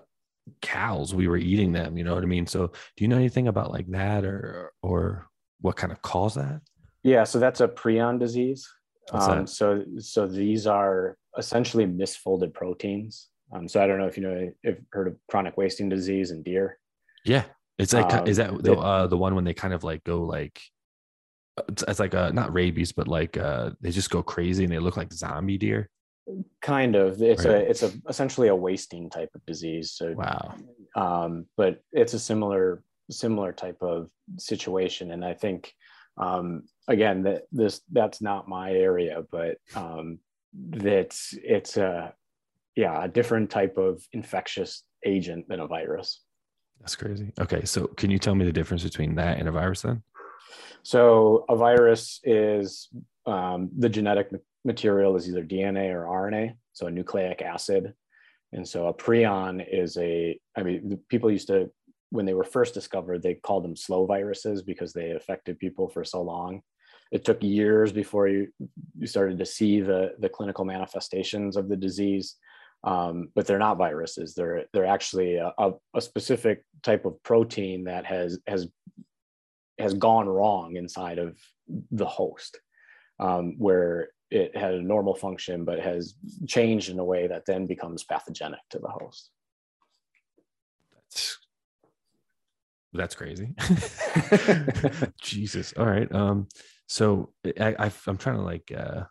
cows. 0.63 1.13
We 1.13 1.27
were 1.27 1.37
eating 1.37 1.73
them. 1.73 1.99
You 1.99 2.05
know 2.05 2.15
what 2.15 2.23
I 2.23 2.27
mean? 2.27 2.47
So, 2.47 2.69
do 2.69 3.05
you 3.05 3.09
know 3.09 3.17
anything 3.17 3.49
about 3.49 3.73
like 3.73 3.89
that, 3.89 4.25
or 4.25 4.73
or 4.81 5.27
what 5.61 5.75
kind 5.75 5.93
of 5.93 6.03
caused 6.03 6.37
that? 6.37 6.61
Yeah, 7.03 7.25
so 7.25 7.41
that's 7.41 7.61
a 7.61 7.67
prion 7.67 8.21
disease. 8.21 8.69
Um, 9.13 9.47
so, 9.47 9.85
so 9.99 10.27
these 10.27 10.67
are 10.67 11.17
essentially 11.37 11.87
misfolded 11.87 12.53
proteins. 12.55 13.29
Um, 13.53 13.67
so 13.69 13.83
I 13.83 13.87
don't 13.87 13.99
know 13.99 14.07
if 14.07 14.17
you 14.17 14.23
know 14.23 14.53
if 14.63 14.79
heard 14.93 15.09
of 15.09 15.17
chronic 15.29 15.57
wasting 15.57 15.89
disease 15.89 16.31
in 16.31 16.43
deer. 16.43 16.79
Yeah, 17.25 17.45
it's 17.79 17.93
like 17.93 18.13
um, 18.13 18.27
is 18.27 18.37
that 18.37 18.63
the 18.63 18.75
uh, 18.75 19.07
the 19.07 19.17
one 19.17 19.35
when 19.35 19.45
they 19.45 19.55
kind 19.55 19.75
of 19.75 19.83
like 19.83 20.05
go 20.05 20.23
like 20.23 20.61
it's, 21.69 21.83
it's 21.87 22.01
like 22.01 22.15
a 22.15 22.33
not 22.33 22.53
rabies, 22.53 22.93
but 22.93 23.09
like 23.09 23.37
uh 23.37 23.71
they 23.81 23.91
just 23.91 24.11
go 24.11 24.23
crazy 24.23 24.65
and 24.65 24.73
they 24.73 24.79
look 24.79 24.97
like 24.97 25.13
zombie 25.13 25.59
deer. 25.59 25.91
Kind 26.63 26.95
of. 26.95 27.21
It's 27.21 27.45
right. 27.45 27.57
a 27.57 27.71
it's 27.71 27.83
a 27.83 27.93
essentially 28.09 28.49
a 28.49 28.55
wasting 28.55 29.11
type 29.11 29.31
of 29.35 29.45
disease. 29.47 29.93
So 29.93 30.13
wow. 30.13 30.55
Um, 30.95 31.47
but 31.57 31.83
it's 31.93 32.15
a 32.15 32.19
similar 32.19 32.85
similar 33.11 33.53
type 33.53 33.79
of 33.83 34.11
situation, 34.39 35.11
and 35.11 35.25
I 35.25 35.35
think 35.35 35.75
um, 36.17 36.63
again 36.89 37.23
that 37.23 37.43
this 37.53 37.81
that's 37.93 38.21
not 38.21 38.49
my 38.49 38.73
area 38.73 39.23
but 39.31 39.57
um, 39.75 40.19
that's 40.53 41.35
it's 41.43 41.77
a 41.77 42.13
yeah 42.77 43.05
a 43.05 43.09
different 43.09 43.51
type 43.51 43.77
of 43.77 44.03
infectious 44.13 44.85
agent 45.05 45.49
than 45.49 45.61
a 45.61 45.67
virus. 45.67 46.23
That's 46.81 46.97
crazy. 46.97 47.33
Okay 47.41 47.65
so 47.65 47.87
can 47.87 48.11
you 48.11 48.19
tell 48.19 48.35
me 48.35 48.45
the 48.45 48.53
difference 48.53 48.83
between 48.83 49.15
that 49.17 49.39
and 49.39 49.49
a 49.49 49.53
virus 49.53 49.83
then? 49.83 50.03
So 50.83 51.45
a 51.49 51.57
virus 51.57 52.21
is 52.25 52.89
um, 53.27 53.71
the 53.77 53.89
genetic 53.89 54.31
material 54.65 55.17
is 55.17 55.29
either 55.29 55.45
dna 55.45 55.91
or 55.95 56.05
rna 56.05 56.55
so 56.73 56.87
a 56.87 56.91
nucleic 56.91 57.43
acid. 57.43 57.95
And 58.53 58.67
so 58.67 58.89
a 58.89 58.95
prion 58.95 59.65
is 59.71 59.97
a 59.97 60.39
i 60.57 60.63
mean 60.63 60.99
people 61.09 61.31
used 61.31 61.49
to 61.49 61.71
when 62.11 62.27
they 62.27 62.35
were 62.35 62.45
first 62.45 62.75
discovered, 62.75 63.23
they 63.23 63.35
called 63.35 63.65
them 63.65 63.77
slow 63.77 64.07
viruses 64.07 64.63
because 64.63 64.93
they 64.93 65.13
affected 65.13 65.59
people 65.59 65.89
for 65.89 66.05
so 66.05 66.23
long. 66.23 66.63
It 67.13 67.25
took 67.25 67.43
years 67.43 67.93
before 67.93 68.29
you, 68.29 68.49
you 68.99 69.07
started 69.07 69.39
to 69.39 69.47
see 69.47 69.81
the, 69.81 70.15
the 70.19 70.29
clinical 70.29 70.65
manifestations 70.65 71.57
of 71.57 71.69
the 71.69 71.77
disease. 71.77 72.37
Um, 72.83 73.29
but 73.35 73.47
they're 73.47 73.59
not 73.59 73.77
viruses. 73.77 74.35
They're 74.35 74.65
they're 74.73 74.87
actually 74.87 75.37
a, 75.37 75.53
a, 75.59 75.73
a, 75.95 76.01
specific 76.01 76.65
type 76.83 77.05
of 77.05 77.23
protein 77.23 77.85
that 77.85 78.07
has 78.07 78.39
has 78.47 78.69
has 79.79 79.93
gone 79.93 80.27
wrong 80.27 80.77
inside 80.77 81.19
of 81.19 81.37
the 81.91 82.07
host, 82.07 82.59
um, 83.19 83.57
where 83.59 84.09
it 84.31 84.57
had 84.57 84.73
a 84.73 84.83
normal 84.83 85.15
function 85.15 85.65
but 85.65 85.79
has 85.79 86.15
changed 86.47 86.89
in 86.89 86.99
a 86.99 87.05
way 87.05 87.27
that 87.27 87.45
then 87.45 87.67
becomes 87.67 88.03
pathogenic 88.05 88.61
to 88.71 88.79
the 88.79 88.89
host. 88.89 89.29
That's 90.95 91.37
that's 92.93 93.15
crazy. 93.15 93.55
Jesus. 95.21 95.73
All 95.77 95.87
right. 95.87 96.13
Um, 96.13 96.49
so 96.87 97.33
I, 97.61 97.75
I 97.79 97.93
am 98.07 98.17
trying 98.17 98.37
to 98.37 98.43
like 98.43 98.73
uh 98.77 99.05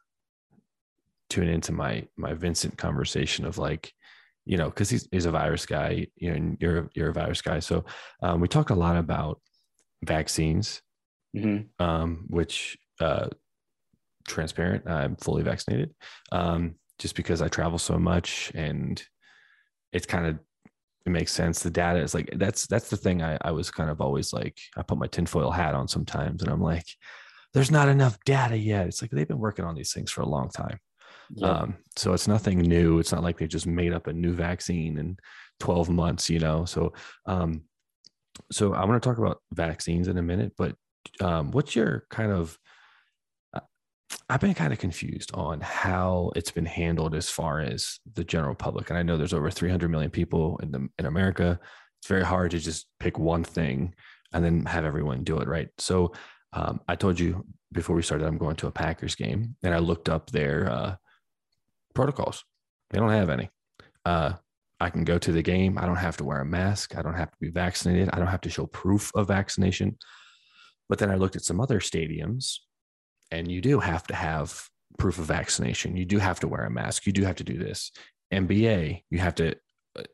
tune 1.29 1.47
into 1.47 1.71
my 1.71 2.07
my 2.17 2.33
Vincent 2.33 2.77
conversation 2.77 3.45
of 3.45 3.57
like, 3.57 3.93
you 4.45 4.57
know, 4.57 4.69
because 4.69 4.89
he's 4.89 5.07
he's 5.11 5.25
a 5.25 5.31
virus 5.31 5.65
guy, 5.65 6.07
you 6.15 6.29
know, 6.29 6.35
and 6.35 6.57
you're 6.59 6.89
you're 6.93 7.09
a 7.09 7.13
virus 7.13 7.41
guy. 7.41 7.59
So 7.59 7.85
um, 8.21 8.41
we 8.41 8.47
talk 8.47 8.69
a 8.69 8.75
lot 8.75 8.97
about 8.97 9.39
vaccines, 10.03 10.81
mm-hmm. 11.35 11.83
um, 11.83 12.25
which 12.27 12.77
uh 12.99 13.29
transparent. 14.27 14.87
I'm 14.87 15.15
fully 15.15 15.43
vaccinated. 15.43 15.93
Um, 16.31 16.75
just 16.99 17.15
because 17.15 17.41
I 17.41 17.47
travel 17.47 17.79
so 17.79 17.97
much 17.97 18.51
and 18.53 19.01
it's 19.93 20.05
kind 20.05 20.27
of 20.27 20.39
it 21.05 21.09
makes 21.09 21.31
sense. 21.31 21.61
The 21.61 21.69
data 21.69 21.99
is 21.99 22.13
like 22.13 22.29
that's 22.35 22.67
that's 22.67 22.89
the 22.89 22.97
thing 22.97 23.21
I, 23.21 23.37
I 23.41 23.51
was 23.51 23.71
kind 23.71 23.89
of 23.89 24.01
always 24.01 24.33
like 24.33 24.59
I 24.77 24.83
put 24.83 24.97
my 24.97 25.07
tinfoil 25.07 25.51
hat 25.51 25.75
on 25.75 25.87
sometimes 25.87 26.41
and 26.41 26.51
I'm 26.51 26.61
like, 26.61 26.85
there's 27.53 27.71
not 27.71 27.89
enough 27.89 28.17
data 28.25 28.57
yet. 28.57 28.87
It's 28.87 29.01
like 29.01 29.11
they've 29.11 29.27
been 29.27 29.39
working 29.39 29.65
on 29.65 29.75
these 29.75 29.93
things 29.93 30.11
for 30.11 30.21
a 30.21 30.29
long 30.29 30.49
time. 30.49 30.79
Yeah. 31.31 31.47
Um, 31.47 31.77
so 31.95 32.13
it's 32.13 32.27
nothing 32.27 32.59
new. 32.59 32.99
It's 32.99 33.11
not 33.11 33.23
like 33.23 33.37
they 33.37 33.47
just 33.47 33.67
made 33.67 33.93
up 33.93 34.07
a 34.07 34.13
new 34.13 34.33
vaccine 34.33 34.97
in 34.97 35.17
12 35.59 35.89
months, 35.89 36.29
you 36.29 36.39
know. 36.39 36.65
So 36.65 36.93
um, 37.25 37.63
so 38.51 38.73
I 38.73 38.85
want 38.85 39.01
to 39.01 39.09
talk 39.09 39.17
about 39.17 39.41
vaccines 39.53 40.07
in 40.07 40.17
a 40.17 40.23
minute, 40.23 40.53
but 40.57 40.75
um, 41.21 41.51
what's 41.51 41.75
your 41.75 42.05
kind 42.09 42.31
of 42.31 42.57
I've 44.29 44.41
been 44.41 44.53
kind 44.53 44.73
of 44.73 44.79
confused 44.79 45.31
on 45.33 45.61
how 45.61 46.31
it's 46.35 46.51
been 46.51 46.65
handled 46.65 47.15
as 47.15 47.29
far 47.29 47.59
as 47.59 47.99
the 48.13 48.23
general 48.23 48.55
public. 48.55 48.89
And 48.89 48.97
I 48.97 49.03
know 49.03 49.17
there's 49.17 49.33
over 49.33 49.51
300 49.51 49.89
million 49.89 50.11
people 50.11 50.59
in 50.61 50.71
the, 50.71 50.87
in 50.97 51.05
America. 51.05 51.59
It's 51.99 52.07
very 52.07 52.23
hard 52.23 52.51
to 52.51 52.59
just 52.59 52.87
pick 52.99 53.19
one 53.19 53.43
thing 53.43 53.93
and 54.33 54.43
then 54.43 54.65
have 54.65 54.85
everyone 54.85 55.23
do 55.23 55.39
it, 55.39 55.47
right? 55.47 55.69
So 55.77 56.13
um, 56.53 56.81
I 56.87 56.95
told 56.95 57.19
you 57.19 57.45
before 57.71 57.95
we 57.95 58.01
started, 58.01 58.25
I'm 58.25 58.37
going 58.37 58.55
to 58.57 58.67
a 58.67 58.71
Packers 58.71 59.15
game, 59.15 59.55
and 59.63 59.73
I 59.73 59.79
looked 59.79 60.09
up 60.09 60.29
their 60.31 60.69
uh, 60.69 60.95
protocols. 61.93 62.43
They 62.89 62.99
don't 62.99 63.11
have 63.11 63.29
any. 63.29 63.49
Uh, 64.05 64.33
I 64.79 64.89
can 64.89 65.03
go 65.03 65.17
to 65.17 65.31
the 65.31 65.41
game. 65.41 65.77
I 65.77 65.85
don't 65.85 65.97
have 65.97 66.17
to 66.17 66.23
wear 66.23 66.41
a 66.41 66.45
mask. 66.45 66.97
I 66.97 67.01
don't 67.01 67.15
have 67.15 67.31
to 67.31 67.37
be 67.39 67.49
vaccinated. 67.49 68.09
I 68.13 68.17
don't 68.17 68.27
have 68.27 68.41
to 68.41 68.49
show 68.49 68.65
proof 68.65 69.11
of 69.13 69.27
vaccination. 69.27 69.97
But 70.87 70.99
then 70.99 71.11
I 71.11 71.15
looked 71.15 71.35
at 71.35 71.43
some 71.43 71.59
other 71.59 71.79
stadiums, 71.79 72.55
and 73.31 73.51
you 73.51 73.61
do 73.61 73.79
have 73.79 74.05
to 74.07 74.15
have 74.15 74.67
proof 74.97 75.19
of 75.19 75.25
vaccination. 75.25 75.95
You 75.95 76.05
do 76.05 76.17
have 76.19 76.39
to 76.41 76.47
wear 76.47 76.65
a 76.65 76.71
mask. 76.71 77.05
You 77.05 77.13
do 77.13 77.23
have 77.23 77.37
to 77.37 77.43
do 77.43 77.57
this. 77.57 77.91
NBA, 78.33 79.03
you 79.09 79.19
have 79.19 79.35
to, 79.35 79.55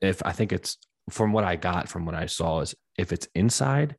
if 0.01 0.21
I 0.25 0.31
think 0.31 0.53
it's 0.53 0.77
from 1.09 1.33
what 1.33 1.43
I 1.43 1.55
got 1.55 1.89
from 1.89 2.05
what 2.05 2.15
I 2.15 2.25
saw, 2.25 2.61
is 2.61 2.75
if 2.97 3.11
it's 3.11 3.27
inside, 3.35 3.95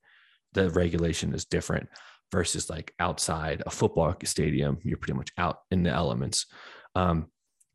the 0.52 0.70
regulation 0.70 1.34
is 1.34 1.44
different 1.44 1.88
versus 2.32 2.68
like 2.70 2.92
outside 2.98 3.62
a 3.66 3.70
football 3.70 4.14
stadium. 4.24 4.78
You're 4.82 4.98
pretty 4.98 5.16
much 5.16 5.30
out 5.38 5.60
in 5.70 5.82
the 5.82 5.90
elements. 5.90 6.46
Um, 6.94 7.26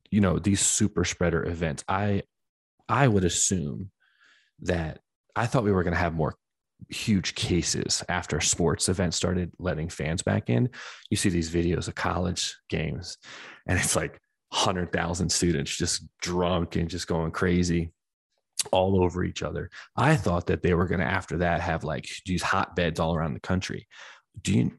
you 0.09 0.19
know, 0.19 0.39
these 0.39 0.59
super 0.59 1.05
spreader 1.05 1.45
events, 1.45 1.83
I 1.87 2.23
I 2.89 3.07
would 3.07 3.23
assume 3.23 3.91
that 4.61 4.99
I 5.35 5.45
thought 5.45 5.63
we 5.63 5.71
were 5.71 5.83
going 5.83 5.93
to 5.93 5.99
have 5.99 6.13
more 6.13 6.35
huge 6.89 7.35
cases 7.35 8.03
after 8.09 8.39
sports 8.41 8.89
events 8.89 9.17
started 9.17 9.51
letting 9.59 9.89
fans 9.89 10.21
back 10.21 10.49
in. 10.49 10.69
You 11.09 11.17
see 11.17 11.29
these 11.29 11.51
videos 11.51 11.87
of 11.87 11.95
college 11.95 12.55
games, 12.69 13.17
and 13.67 13.79
it's 13.79 13.95
like 13.95 14.19
100,000 14.49 15.29
students 15.29 15.75
just 15.75 16.05
drunk 16.21 16.75
and 16.75 16.89
just 16.89 17.07
going 17.07 17.31
crazy 17.31 17.93
all 18.71 19.01
over 19.03 19.23
each 19.23 19.43
other. 19.43 19.69
I 19.95 20.15
thought 20.15 20.47
that 20.47 20.61
they 20.61 20.73
were 20.73 20.87
going 20.87 20.99
to, 20.99 21.05
after 21.05 21.37
that, 21.39 21.61
have 21.61 21.83
like 21.83 22.07
these 22.25 22.43
hotbeds 22.43 22.99
all 22.99 23.15
around 23.15 23.33
the 23.33 23.39
country. 23.39 23.87
Do 24.41 24.53
you, 24.53 24.71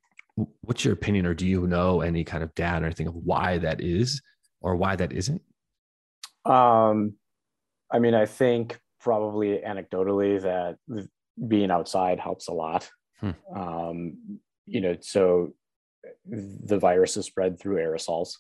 what's 0.61 0.85
your 0.85 0.95
opinion, 0.95 1.27
or 1.27 1.35
do 1.35 1.47
you 1.47 1.67
know 1.67 2.01
any 2.01 2.25
kind 2.25 2.43
of 2.43 2.55
data 2.55 2.83
or 2.83 2.87
anything 2.87 3.09
of 3.09 3.15
why 3.15 3.59
that 3.59 3.81
is 3.81 4.23
or 4.61 4.77
why 4.77 4.97
that 4.97 5.13
isn't? 5.13 5.43
Um, 6.45 7.15
I 7.91 7.99
mean, 7.99 8.15
I 8.15 8.27
think 8.27 8.79
probably 9.01 9.59
anecdotally 9.59 10.41
that 10.43 10.77
being 11.49 11.71
outside 11.71 12.21
helps 12.21 12.49
a 12.49 12.53
lot. 12.53 12.89
Hmm. 13.21 13.31
Um, 13.55 14.39
you 14.67 14.81
know, 14.81 14.97
so 15.01 15.55
the 16.27 16.79
virus 16.79 17.17
is 17.17 17.27
spread 17.27 17.59
through 17.59 17.77
aerosols. 17.77 18.37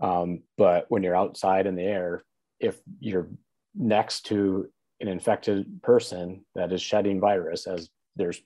Um, 0.00 0.42
but 0.56 0.86
when 0.88 1.02
you're 1.02 1.16
outside 1.16 1.66
in 1.66 1.76
the 1.76 1.82
air, 1.82 2.24
if 2.58 2.78
you're 2.98 3.28
next 3.74 4.26
to 4.26 4.68
an 5.00 5.08
infected 5.08 5.82
person 5.82 6.44
that 6.54 6.72
is 6.72 6.82
shedding 6.82 7.20
virus 7.20 7.66
as 7.66 7.88
there's 8.16 8.40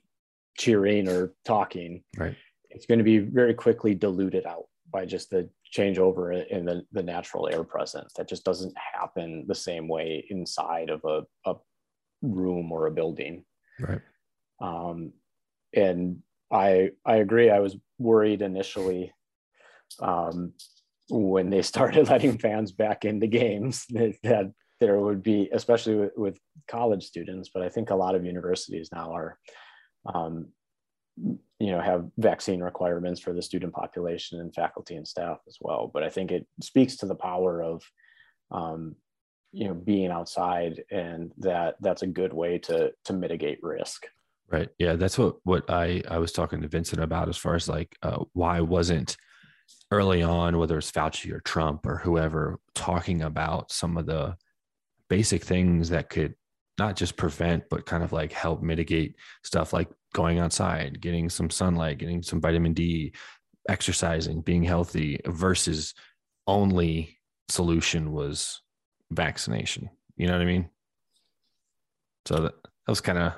cheering 0.57 1.07
or 1.07 1.33
talking, 1.43 2.03
right. 2.17 2.35
it's 2.69 2.85
going 2.85 2.97
to 2.97 3.03
be 3.03 3.19
very 3.19 3.53
quickly 3.53 3.93
diluted 3.93 4.45
out 4.45 4.65
by 4.91 5.05
just 5.05 5.29
the 5.29 5.49
changeover 5.75 6.45
in 6.47 6.65
the, 6.65 6.83
the 6.91 7.03
natural 7.03 7.49
air 7.49 7.63
presence. 7.63 8.13
That 8.13 8.29
just 8.29 8.45
doesn't 8.45 8.73
happen 8.77 9.45
the 9.47 9.55
same 9.55 9.87
way 9.87 10.25
inside 10.29 10.89
of 10.89 11.01
a, 11.03 11.23
a 11.49 11.55
room 12.21 12.71
or 12.71 12.87
a 12.87 12.91
building. 12.91 13.43
Right. 13.79 14.01
Um, 14.61 15.13
and 15.73 16.19
I 16.51 16.91
I 17.05 17.17
agree. 17.17 17.49
I 17.49 17.59
was 17.59 17.75
worried 17.99 18.41
initially 18.41 19.13
um, 19.99 20.53
when 21.09 21.49
they 21.49 21.61
started 21.73 22.09
letting 22.09 22.37
fans 22.37 22.71
back 22.71 23.05
into 23.05 23.27
games 23.27 23.85
that, 23.89 24.15
that 24.23 24.51
there 24.79 24.99
would 24.99 25.23
be, 25.23 25.49
especially 25.53 25.95
with, 25.95 26.11
with, 26.17 26.39
college 26.67 27.05
students, 27.05 27.49
but 27.53 27.63
I 27.63 27.69
think 27.69 27.89
a 27.91 27.95
lot 27.95 28.15
of 28.15 28.25
universities 28.25 28.89
now 28.91 29.13
are 29.13 29.37
um, 30.13 30.47
you 31.17 31.71
know 31.71 31.79
have 31.79 32.05
vaccine 32.17 32.61
requirements 32.61 33.19
for 33.19 33.33
the 33.33 33.41
student 33.41 33.73
population 33.73 34.39
and 34.39 34.53
faculty 34.53 34.95
and 34.95 35.07
staff 35.07 35.37
as 35.47 35.57
well 35.61 35.89
but 35.93 36.03
i 36.03 36.09
think 36.09 36.31
it 36.31 36.45
speaks 36.61 36.97
to 36.97 37.05
the 37.05 37.15
power 37.15 37.61
of 37.61 37.81
um, 38.51 38.95
you 39.55 39.67
know 39.67 39.73
being 39.73 40.11
outside 40.11 40.83
and 40.91 41.31
that 41.37 41.75
that's 41.81 42.01
a 42.01 42.07
good 42.07 42.33
way 42.33 42.57
to 42.59 42.91
to 43.03 43.13
mitigate 43.13 43.59
risk. 43.63 44.05
Right. 44.51 44.69
Yeah 44.77 44.95
that's 44.95 45.17
what 45.17 45.37
what 45.43 45.69
i 45.69 46.03
i 46.07 46.19
was 46.19 46.31
talking 46.31 46.61
to 46.61 46.67
vincent 46.67 47.01
about 47.01 47.29
as 47.29 47.37
far 47.37 47.55
as 47.55 47.67
like 47.67 47.97
uh, 48.03 48.23
why 48.33 48.61
wasn't 48.61 49.17
early 49.91 50.21
on 50.21 50.59
whether 50.59 50.77
it's 50.77 50.91
fauci 50.91 51.31
or 51.31 51.39
trump 51.39 51.87
or 51.87 51.97
whoever 51.97 52.59
talking 52.75 53.23
about 53.23 53.71
some 53.71 53.97
of 53.97 54.05
the 54.05 54.35
basic 55.09 55.43
things 55.43 55.89
that 55.89 56.09
could 56.09 56.35
not 56.77 56.95
just 56.95 57.17
prevent 57.17 57.63
but 57.69 57.87
kind 57.87 58.03
of 58.03 58.11
like 58.11 58.31
help 58.31 58.61
mitigate 58.61 59.15
stuff 59.43 59.73
like 59.73 59.89
going 60.15 60.39
outside, 60.39 61.01
getting 61.01 61.29
some 61.29 61.49
sunlight, 61.49 61.97
getting 61.97 62.23
some 62.23 62.39
vitamin 62.39 62.73
D, 62.73 63.13
exercising, 63.67 64.39
being 64.39 64.63
healthy 64.63 65.19
versus 65.25 65.93
only 66.47 67.19
solution 67.49 68.13
was 68.13 68.61
vaccination. 69.11 69.89
You 70.17 70.27
know 70.27 70.33
what 70.33 70.41
I 70.41 70.45
mean? 70.45 70.69
So 72.25 72.35
that, 72.35 72.53
that 72.63 72.89
was 72.89 73.01
kind 73.01 73.17
of 73.17 73.33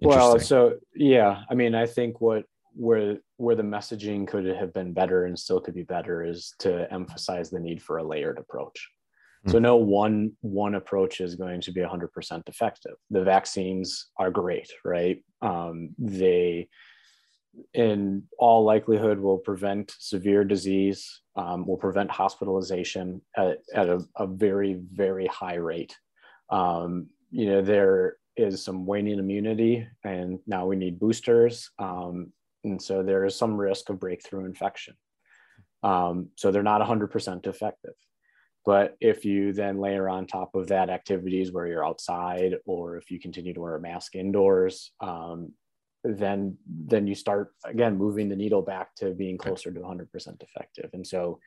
well. 0.00 0.38
So 0.38 0.78
yeah, 0.94 1.42
I 1.48 1.54
mean, 1.54 1.74
I 1.74 1.86
think 1.86 2.20
what 2.20 2.44
where 2.74 3.18
where 3.36 3.54
the 3.54 3.62
messaging 3.62 4.26
could 4.26 4.46
have 4.46 4.72
been 4.72 4.92
better 4.92 5.24
and 5.26 5.38
still 5.38 5.60
could 5.60 5.74
be 5.74 5.82
better 5.82 6.24
is 6.24 6.54
to 6.60 6.92
emphasize 6.92 7.50
the 7.50 7.60
need 7.60 7.82
for 7.82 7.98
a 7.98 8.04
layered 8.04 8.38
approach. 8.38 8.88
So 9.48 9.58
hmm. 9.58 9.62
no 9.64 9.76
one 9.76 10.32
one 10.40 10.76
approach 10.76 11.20
is 11.20 11.34
going 11.34 11.60
to 11.62 11.72
be 11.72 11.80
100% 11.80 12.48
effective. 12.48 12.94
The 13.10 13.24
vaccines 13.24 14.10
are 14.16 14.30
great, 14.30 14.70
right? 14.84 15.22
Um, 15.40 15.90
they, 15.98 16.68
in 17.74 18.24
all 18.38 18.64
likelihood, 18.64 19.18
will 19.18 19.38
prevent 19.38 19.94
severe 19.98 20.44
disease, 20.44 21.22
um, 21.36 21.66
will 21.66 21.76
prevent 21.76 22.10
hospitalization 22.10 23.20
at, 23.36 23.58
at 23.74 23.88
a, 23.88 24.00
a, 24.16 24.26
very 24.26 24.80
very 24.92 25.26
high 25.26 25.56
rate. 25.56 25.96
Um, 26.50 27.08
you 27.30 27.46
know 27.46 27.62
there 27.62 28.16
is 28.36 28.62
some 28.62 28.86
waning 28.86 29.18
immunity, 29.18 29.86
and 30.04 30.38
now 30.46 30.66
we 30.66 30.76
need 30.76 30.98
boosters, 30.98 31.70
um, 31.78 32.32
and 32.64 32.80
so 32.80 33.02
there 33.02 33.24
is 33.24 33.36
some 33.36 33.56
risk 33.56 33.90
of 33.90 34.00
breakthrough 34.00 34.44
infection. 34.44 34.94
Um, 35.82 36.28
so 36.36 36.50
they're 36.50 36.62
not 36.62 36.80
100% 36.80 37.46
effective. 37.46 37.94
But 38.64 38.96
if 39.00 39.24
you 39.24 39.52
then 39.52 39.78
layer 39.78 40.08
on 40.08 40.26
top 40.26 40.54
of 40.54 40.68
that 40.68 40.88
activities 40.88 41.50
where 41.50 41.66
you're 41.66 41.84
outside, 41.84 42.54
or 42.64 42.96
if 42.96 43.10
you 43.10 43.18
continue 43.18 43.52
to 43.54 43.60
wear 43.60 43.74
a 43.74 43.80
mask 43.80 44.14
indoors, 44.14 44.92
um, 45.00 45.52
then 46.04 46.56
then 46.66 47.06
you 47.06 47.14
start 47.14 47.52
again 47.64 47.96
moving 47.96 48.28
the 48.28 48.36
needle 48.36 48.62
back 48.62 48.94
to 48.96 49.12
being 49.12 49.38
closer 49.38 49.70
to 49.70 49.80
100% 49.80 50.08
effective. 50.42 50.90
And 50.92 51.06
so, 51.06 51.38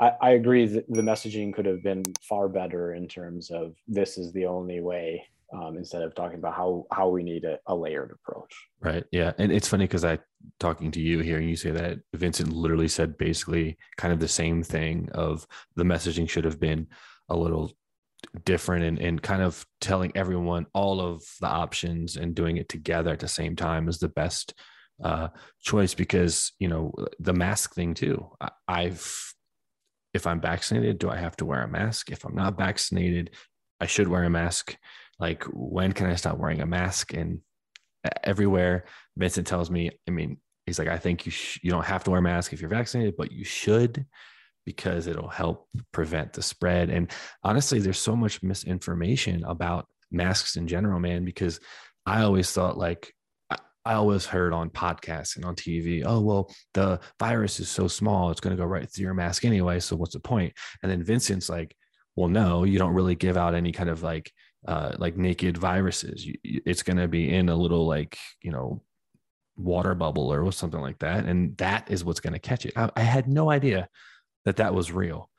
I, 0.00 0.12
I 0.20 0.30
agree 0.30 0.66
that 0.66 0.86
the 0.88 1.02
messaging 1.02 1.52
could 1.52 1.66
have 1.66 1.82
been 1.82 2.02
far 2.22 2.48
better 2.48 2.94
in 2.94 3.06
terms 3.06 3.50
of 3.50 3.74
this 3.86 4.16
is 4.18 4.32
the 4.32 4.46
only 4.46 4.80
way 4.80 5.24
um, 5.52 5.76
instead 5.76 6.02
of 6.02 6.14
talking 6.14 6.38
about 6.38 6.54
how 6.54 6.86
how 6.92 7.08
we 7.08 7.22
need 7.22 7.44
a, 7.44 7.58
a 7.66 7.74
layered 7.74 8.12
approach. 8.12 8.54
Right. 8.80 9.04
Yeah. 9.10 9.32
And 9.38 9.50
it's 9.52 9.68
funny 9.68 9.84
because 9.84 10.04
I 10.04 10.18
talking 10.58 10.90
to 10.92 11.00
you 11.00 11.20
here, 11.20 11.38
and 11.38 11.48
you 11.48 11.56
say 11.56 11.70
that 11.72 11.98
Vincent 12.14 12.52
literally 12.52 12.88
said 12.88 13.18
basically 13.18 13.76
kind 13.96 14.12
of 14.12 14.20
the 14.20 14.28
same 14.28 14.62
thing 14.62 15.08
of 15.12 15.46
the 15.76 15.84
messaging 15.84 16.28
should 16.28 16.44
have 16.44 16.60
been 16.60 16.86
a 17.28 17.36
little 17.36 17.72
different 18.44 18.84
and, 18.84 18.98
and 18.98 19.22
kind 19.22 19.42
of 19.42 19.64
telling 19.80 20.12
everyone 20.14 20.66
all 20.74 21.00
of 21.00 21.22
the 21.40 21.46
options 21.46 22.16
and 22.16 22.34
doing 22.34 22.56
it 22.56 22.68
together 22.68 23.12
at 23.12 23.20
the 23.20 23.28
same 23.28 23.56
time 23.56 23.88
is 23.88 23.98
the 23.98 24.08
best 24.08 24.54
uh, 25.02 25.28
choice 25.62 25.94
because 25.94 26.52
you 26.58 26.68
know 26.68 26.92
the 27.18 27.32
mask 27.32 27.74
thing 27.74 27.94
too. 27.94 28.26
I, 28.40 28.50
I've 28.68 29.34
if 30.12 30.26
I'm 30.26 30.40
vaccinated, 30.40 30.98
do 30.98 31.08
I 31.08 31.16
have 31.16 31.36
to 31.36 31.44
wear 31.44 31.62
a 31.62 31.68
mask? 31.68 32.10
If 32.10 32.24
I'm 32.24 32.34
not 32.34 32.58
vaccinated, 32.58 33.30
I 33.80 33.86
should 33.86 34.08
wear 34.08 34.24
a 34.24 34.30
mask 34.30 34.76
like 35.20 35.44
when 35.52 35.92
can 35.92 36.06
i 36.06 36.14
stop 36.16 36.38
wearing 36.38 36.60
a 36.60 36.66
mask 36.66 37.12
and 37.12 37.40
everywhere 38.24 38.84
vincent 39.16 39.46
tells 39.46 39.70
me 39.70 39.90
i 40.08 40.10
mean 40.10 40.38
he's 40.66 40.78
like 40.78 40.88
i 40.88 40.96
think 40.96 41.26
you 41.26 41.30
sh- 41.30 41.60
you 41.62 41.70
don't 41.70 41.84
have 41.84 42.02
to 42.02 42.10
wear 42.10 42.18
a 42.18 42.22
mask 42.22 42.52
if 42.52 42.60
you're 42.60 42.70
vaccinated 42.70 43.14
but 43.16 43.30
you 43.30 43.44
should 43.44 44.06
because 44.66 45.06
it'll 45.06 45.28
help 45.28 45.68
prevent 45.92 46.32
the 46.32 46.42
spread 46.42 46.90
and 46.90 47.10
honestly 47.42 47.78
there's 47.78 47.98
so 47.98 48.14
much 48.14 48.42
misinformation 48.42 49.44
about 49.44 49.86
masks 50.10 50.56
in 50.56 50.66
general 50.66 51.00
man 51.00 51.24
because 51.24 51.60
i 52.06 52.22
always 52.22 52.50
thought 52.50 52.78
like 52.78 53.12
I 53.84 53.94
always 53.94 54.26
heard 54.26 54.52
on 54.52 54.68
podcasts 54.70 55.36
and 55.36 55.44
on 55.44 55.56
TV, 55.56 56.02
oh, 56.04 56.20
well, 56.20 56.50
the 56.74 57.00
virus 57.18 57.60
is 57.60 57.70
so 57.70 57.88
small, 57.88 58.30
it's 58.30 58.40
going 58.40 58.54
to 58.54 58.60
go 58.60 58.66
right 58.66 58.88
through 58.88 59.04
your 59.04 59.14
mask 59.14 59.44
anyway. 59.44 59.80
So 59.80 59.96
what's 59.96 60.12
the 60.12 60.20
point? 60.20 60.52
And 60.82 60.92
then 60.92 61.02
Vincent's 61.02 61.48
like, 61.48 61.74
well, 62.14 62.28
no, 62.28 62.64
you 62.64 62.78
don't 62.78 62.92
really 62.92 63.14
give 63.14 63.36
out 63.36 63.54
any 63.54 63.72
kind 63.72 63.88
of 63.88 64.02
like 64.02 64.30
uh, 64.66 64.92
like 64.98 65.16
naked 65.16 65.56
viruses. 65.56 66.26
It's 66.44 66.82
going 66.82 66.98
to 66.98 67.08
be 67.08 67.32
in 67.32 67.48
a 67.48 67.56
little 67.56 67.86
like 67.86 68.18
you 68.42 68.52
know 68.52 68.82
water 69.56 69.94
bubble 69.94 70.32
or 70.32 70.52
something 70.52 70.80
like 70.80 70.98
that, 70.98 71.24
and 71.24 71.56
that 71.56 71.90
is 71.90 72.04
what's 72.04 72.20
going 72.20 72.34
to 72.34 72.38
catch 72.38 72.66
it. 72.66 72.74
I, 72.76 72.90
I 72.94 73.00
had 73.00 73.28
no 73.28 73.50
idea 73.50 73.88
that 74.44 74.56
that 74.56 74.74
was 74.74 74.92
real. 74.92 75.30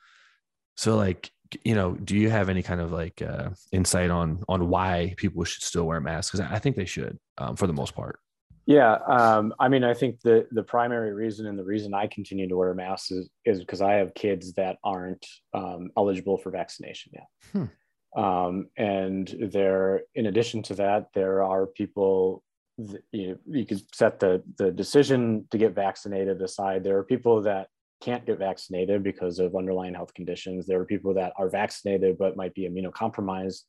So 0.76 0.96
like 0.96 1.32
you 1.64 1.76
know, 1.76 1.94
do 1.94 2.16
you 2.16 2.30
have 2.30 2.50
any 2.50 2.64
kind 2.64 2.82
of 2.82 2.92
like 2.92 3.22
uh, 3.22 3.50
insight 3.72 4.10
on 4.10 4.44
on 4.48 4.70
why 4.70 5.14
people 5.18 5.44
should 5.44 5.64
still 5.64 5.86
wear 5.86 6.00
masks? 6.00 6.32
Because 6.32 6.50
I 6.50 6.60
think 6.60 6.76
they 6.76 6.86
should, 6.86 7.18
um, 7.38 7.56
for 7.56 7.68
the 7.68 7.74
most 7.74 7.96
part. 7.96 8.20
Yeah, 8.66 9.00
um, 9.08 9.54
I 9.60 9.68
mean, 9.68 9.84
I 9.84 9.94
think 9.94 10.22
the 10.22 10.48
the 10.52 10.64
primary 10.64 11.14
reason 11.14 11.48
and 11.48 11.58
the 11.58 11.64
reason 11.64 11.94
I 11.94 12.08
continue 12.08 12.48
to 12.48 12.56
wear 12.56 12.74
masks 12.74 13.12
is 13.12 13.30
is 13.46 13.60
because 13.60 13.82
I 13.82 13.94
have 13.94 14.14
kids 14.14 14.54
that 14.54 14.78
aren't 14.84 15.26
um, 15.54 15.90
eligible 15.98 16.38
for 16.38 16.52
vaccination 16.52 17.14
yet. 17.14 17.28
Hmm. 17.52 18.22
Um, 18.22 18.68
and 18.78 19.34
there, 19.52 20.02
in 20.16 20.28
addition 20.28 20.62
to 20.64 20.76
that, 20.76 21.08
there 21.14 21.44
are 21.44 21.68
people. 21.68 22.44
That, 22.78 23.04
you 23.12 23.30
know, 23.30 23.38
you 23.48 23.66
could 23.66 23.82
set 23.94 24.20
the 24.20 24.44
the 24.58 24.72
decision 24.72 25.48
to 25.52 25.58
get 25.58 25.76
vaccinated 25.76 26.42
aside. 26.42 26.84
There 26.84 26.98
are 26.98 27.04
people 27.04 27.42
that 27.42 27.68
can't 28.02 28.26
get 28.26 28.40
vaccinated 28.40 29.04
because 29.04 29.40
of 29.40 29.56
underlying 29.56 29.94
health 29.94 30.14
conditions. 30.14 30.66
There 30.66 30.82
are 30.82 30.86
people 30.86 31.14
that 31.14 31.34
are 31.38 31.50
vaccinated 31.50 32.18
but 32.18 32.36
might 32.36 32.54
be 32.54 32.68
immunocompromised 32.68 33.62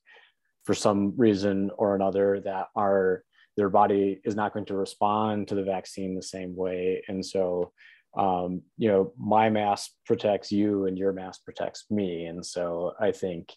for 0.64 0.75
some 0.75 1.12
reason 1.16 1.71
or 1.77 1.95
another 1.95 2.40
that 2.45 2.68
are 2.75 3.25
their 3.57 3.68
body 3.68 4.21
is 4.25 4.35
not 4.35 4.55
going 4.55 4.64
to 4.66 4.75
respond 4.75 5.49
to 5.49 5.55
the 5.55 5.62
vaccine 5.62 6.14
the 6.14 6.23
same 6.23 6.57
way. 6.57 7.03
And 7.09 7.25
so, 7.25 7.73
um, 8.16 8.62
you 8.79 8.88
know, 8.88 9.12
my 9.18 9.51
mask 9.51 9.90
protects 10.07 10.51
you 10.51 10.87
and 10.87 10.97
your 10.97 11.12
mask 11.12 11.45
protects 11.45 11.85
me. 11.90 12.25
And 12.25 12.45
so 12.45 12.92
I 12.99 13.12
think, 13.12 13.53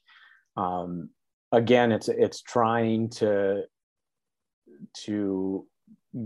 um, 0.57 1.09
again, 1.51 1.91
it's, 1.91 2.09
it's 2.09 2.41
trying 2.41 3.09
to, 3.11 3.63
to 5.05 5.65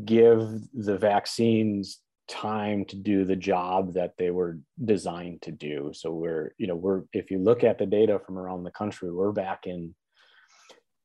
give 0.06 0.50
the 0.74 0.98
vaccines 0.98 2.00
time 2.30 2.86
to 2.86 2.96
do 2.96 3.26
the 3.26 3.36
job 3.36 3.94
that 3.96 4.14
they 4.18 4.30
were 4.30 4.60
designed 4.86 5.42
to 5.42 5.52
do. 5.52 5.92
So 5.94 6.12
we're, 6.12 6.54
you 6.58 6.68
know, 6.68 6.76
we're, 6.76 7.04
if 7.12 7.32
you 7.32 7.40
look 7.40 7.64
at 7.64 7.80
the 7.80 7.86
data 7.86 8.20
from 8.26 8.38
around 8.38 8.64
the 8.64 8.72
country, 8.72 9.12
we're 9.12 9.32
back 9.32 9.66
in, 9.66 9.96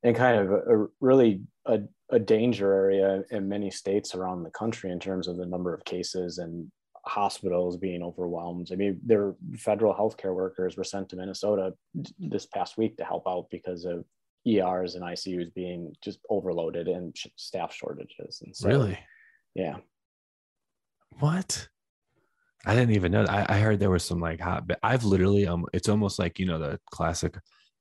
in 0.03 0.13
kind 0.13 0.39
of 0.39 0.51
a, 0.51 0.83
a 0.83 0.87
really 1.01 1.41
a, 1.65 1.79
a 2.11 2.19
danger 2.19 2.71
area 2.71 3.23
in 3.31 3.49
many 3.49 3.71
states 3.71 4.13
around 4.13 4.43
the 4.43 4.51
country 4.51 4.91
in 4.91 4.99
terms 4.99 5.27
of 5.27 5.35
the 5.35 5.45
number 5.45 5.73
of 5.73 5.83
cases 5.83 6.37
and 6.37 6.71
hospitals 7.05 7.77
being 7.77 8.03
overwhelmed. 8.03 8.69
I 8.71 8.75
mean, 8.75 8.99
their 9.03 9.33
federal 9.57 9.93
healthcare 9.93 10.33
workers 10.33 10.77
were 10.77 10.83
sent 10.83 11.09
to 11.09 11.15
Minnesota 11.15 11.73
this 12.19 12.45
past 12.45 12.77
week 12.77 12.97
to 12.97 13.03
help 13.03 13.27
out 13.27 13.47
because 13.49 13.85
of 13.85 14.05
ERs 14.47 14.95
and 14.95 15.03
ICUs 15.03 15.53
being 15.53 15.93
just 16.03 16.19
overloaded 16.29 16.87
and 16.87 17.15
staff 17.35 17.73
shortages. 17.73 18.41
And 18.45 18.55
so, 18.55 18.69
really, 18.69 18.99
yeah. 19.55 19.77
What? 21.19 21.67
I 22.65 22.73
didn't 22.73 22.95
even 22.95 23.11
know. 23.11 23.25
I, 23.25 23.45
I 23.47 23.59
heard 23.59 23.79
there 23.79 23.91
was 23.91 24.03
some 24.03 24.19
like 24.19 24.39
hot. 24.39 24.67
But 24.67 24.79
I've 24.81 25.03
literally 25.03 25.47
um, 25.47 25.65
it's 25.73 25.89
almost 25.89 26.19
like 26.19 26.39
you 26.39 26.45
know 26.45 26.59
the 26.59 26.79
classic 26.91 27.37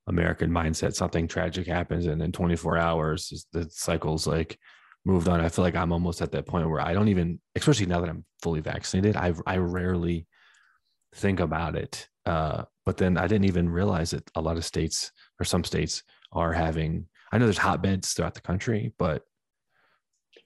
American 0.06 0.50
mindset. 0.50 0.94
Something 0.94 1.26
tragic 1.26 1.66
happens, 1.66 2.06
and 2.06 2.20
in 2.22 2.32
24 2.32 2.76
hours, 2.76 3.46
the 3.52 3.66
cycle's 3.70 4.26
like 4.26 4.58
moved 5.04 5.28
on. 5.28 5.40
I 5.40 5.48
feel 5.48 5.64
like 5.64 5.76
I'm 5.76 5.92
almost 5.92 6.20
at 6.20 6.32
that 6.32 6.46
point 6.46 6.68
where 6.68 6.80
I 6.80 6.92
don't 6.92 7.08
even, 7.08 7.40
especially 7.54 7.86
now 7.86 8.00
that 8.00 8.10
I'm 8.10 8.24
fully 8.42 8.60
vaccinated, 8.60 9.16
I 9.16 9.32
I 9.46 9.56
rarely 9.56 10.26
think 11.14 11.40
about 11.40 11.76
it. 11.76 12.08
Uh, 12.26 12.64
but 12.84 12.98
then 12.98 13.16
I 13.16 13.26
didn't 13.26 13.46
even 13.46 13.68
realize 13.68 14.10
that 14.10 14.30
a 14.34 14.40
lot 14.40 14.56
of 14.56 14.64
states 14.64 15.12
or 15.40 15.44
some 15.44 15.64
states 15.64 16.02
are 16.32 16.52
having. 16.52 17.06
I 17.32 17.38
know 17.38 17.46
there's 17.46 17.58
hotbeds 17.58 18.12
throughout 18.12 18.34
the 18.34 18.40
country, 18.42 18.92
but 18.98 19.22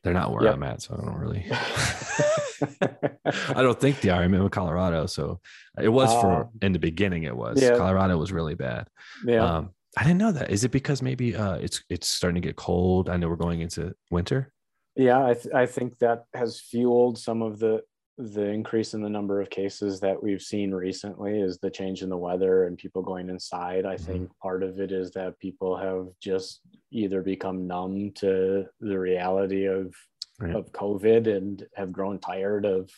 they're 0.03 0.15
not 0.15 0.33
where 0.33 0.45
yep. 0.45 0.55
I'm 0.55 0.63
at, 0.63 0.83
so 0.83 0.95
I 0.95 1.05
don't 1.05 1.19
really. 1.19 1.47
I 3.25 3.63
don't 3.63 3.81
think 3.81 4.01
they 4.01 4.11
are. 4.11 4.23
I'm 4.23 4.35
in 4.35 4.49
Colorado, 4.49 5.07
so 5.07 5.41
it 5.81 5.89
was 5.89 6.11
uh, 6.11 6.21
for 6.21 6.51
in 6.63 6.73
the 6.73 6.79
beginning. 6.79 7.25
It 7.25 7.37
was 7.37 7.61
yeah. 7.61 7.77
Colorado 7.77 8.17
was 8.17 8.33
really 8.33 8.55
bad. 8.55 8.89
Yeah. 9.25 9.45
Um, 9.45 9.71
I 9.97 10.05
didn't 10.05 10.19
know 10.19 10.33
that. 10.33 10.51
Is 10.51 10.65
it 10.65 10.71
because 10.71 11.03
maybe 11.03 11.35
uh, 11.35 11.57
it's 11.57 11.83
it's 11.89 12.09
starting 12.09 12.41
to 12.41 12.47
get 12.47 12.57
cold? 12.57 13.09
I 13.09 13.17
know 13.17 13.29
we're 13.29 13.37
going 13.37 13.61
into 13.61 13.95
winter. 14.11 14.53
Yeah, 14.97 15.25
I 15.25 15.35
th- 15.35 15.55
I 15.55 15.67
think 15.67 15.99
that 15.99 16.25
has 16.35 16.61
fueled 16.61 17.19
some 17.19 17.43
of 17.43 17.59
the 17.59 17.83
the 18.19 18.45
increase 18.45 18.95
in 18.95 19.01
the 19.01 19.09
number 19.09 19.41
of 19.41 19.49
cases 19.49 20.01
that 20.01 20.21
we've 20.21 20.43
seen 20.43 20.73
recently 20.73 21.41
is 21.41 21.59
the 21.59 21.71
change 21.71 22.03
in 22.03 22.09
the 22.09 22.17
weather 22.17 22.65
and 22.65 22.77
people 22.77 23.01
going 23.01 23.31
inside. 23.31 23.87
I 23.87 23.95
mm-hmm. 23.95 24.05
think 24.05 24.39
part 24.43 24.65
of 24.65 24.81
it 24.81 24.91
is 24.91 25.13
that 25.13 25.39
people 25.39 25.77
have 25.77 26.09
just 26.21 26.61
either 26.91 27.23
become 27.23 27.69
numb 27.69 28.11
to 28.17 28.67
the 28.81 28.99
reality 28.99 29.67
of 29.67 29.95
right. 30.41 30.57
of 30.57 30.73
COVID 30.73 31.29
and 31.29 31.65
have 31.77 31.93
grown 31.93 32.19
tired 32.19 32.67
of 32.67 32.91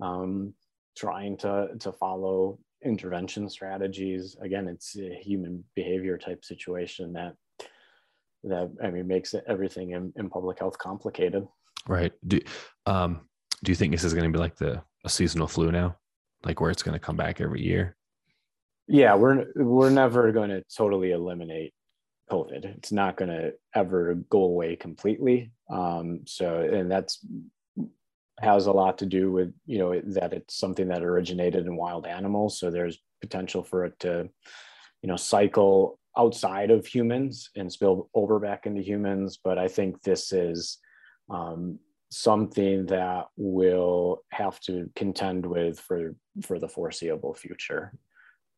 um, 0.00 0.54
trying 0.96 1.36
to 1.38 1.68
to 1.80 1.92
follow 1.92 2.58
intervention 2.82 3.50
strategies. 3.50 4.36
Again, 4.40 4.68
it's 4.68 4.96
a 4.96 5.14
human 5.22 5.64
behavior 5.76 6.16
type 6.16 6.46
situation 6.46 7.12
that 7.12 7.34
that 8.44 8.70
I 8.82 8.90
mean 8.90 9.06
makes 9.06 9.34
everything 9.46 9.90
in, 9.90 10.14
in 10.16 10.30
public 10.30 10.58
health 10.60 10.78
complicated. 10.78 11.46
Right. 11.86 12.12
Do 12.26 12.40
um 12.86 13.28
do 13.64 13.72
you 13.72 13.76
think 13.76 13.92
this 13.92 14.04
is 14.04 14.14
going 14.14 14.30
to 14.30 14.36
be 14.36 14.38
like 14.38 14.56
the 14.56 14.82
a 15.04 15.08
seasonal 15.08 15.48
flu 15.48 15.72
now, 15.72 15.96
like 16.44 16.60
where 16.60 16.70
it's 16.70 16.82
going 16.82 16.94
to 16.94 17.04
come 17.04 17.16
back 17.16 17.40
every 17.40 17.62
year? 17.62 17.96
Yeah, 18.86 19.14
we're 19.14 19.46
we're 19.56 19.90
never 19.90 20.30
going 20.30 20.50
to 20.50 20.62
totally 20.76 21.12
eliminate 21.12 21.72
COVID. 22.30 22.64
It's 22.76 22.92
not 22.92 23.16
going 23.16 23.30
to 23.30 23.54
ever 23.74 24.14
go 24.28 24.44
away 24.44 24.76
completely. 24.76 25.52
Um, 25.70 26.20
so, 26.26 26.60
and 26.60 26.90
that's 26.90 27.24
has 28.40 28.66
a 28.66 28.72
lot 28.72 28.98
to 28.98 29.06
do 29.06 29.32
with 29.32 29.54
you 29.64 29.78
know 29.78 30.00
that 30.00 30.32
it's 30.32 30.56
something 30.56 30.88
that 30.88 31.02
originated 31.02 31.66
in 31.66 31.76
wild 31.76 32.06
animals. 32.06 32.58
So 32.58 32.70
there's 32.70 32.98
potential 33.22 33.62
for 33.62 33.86
it 33.86 33.98
to, 34.00 34.28
you 35.02 35.08
know, 35.08 35.16
cycle 35.16 35.98
outside 36.16 36.70
of 36.70 36.86
humans 36.86 37.50
and 37.56 37.72
spill 37.72 38.10
over 38.14 38.38
back 38.38 38.66
into 38.66 38.82
humans. 38.82 39.38
But 39.42 39.58
I 39.58 39.68
think 39.68 40.02
this 40.02 40.32
is 40.32 40.78
um, 41.30 41.78
something 42.10 42.86
that 42.86 43.26
will 43.36 44.22
have 44.30 44.60
to 44.60 44.90
contend 44.94 45.44
with 45.44 45.80
for 45.80 46.14
for 46.42 46.58
the 46.58 46.68
foreseeable 46.68 47.34
future. 47.34 47.92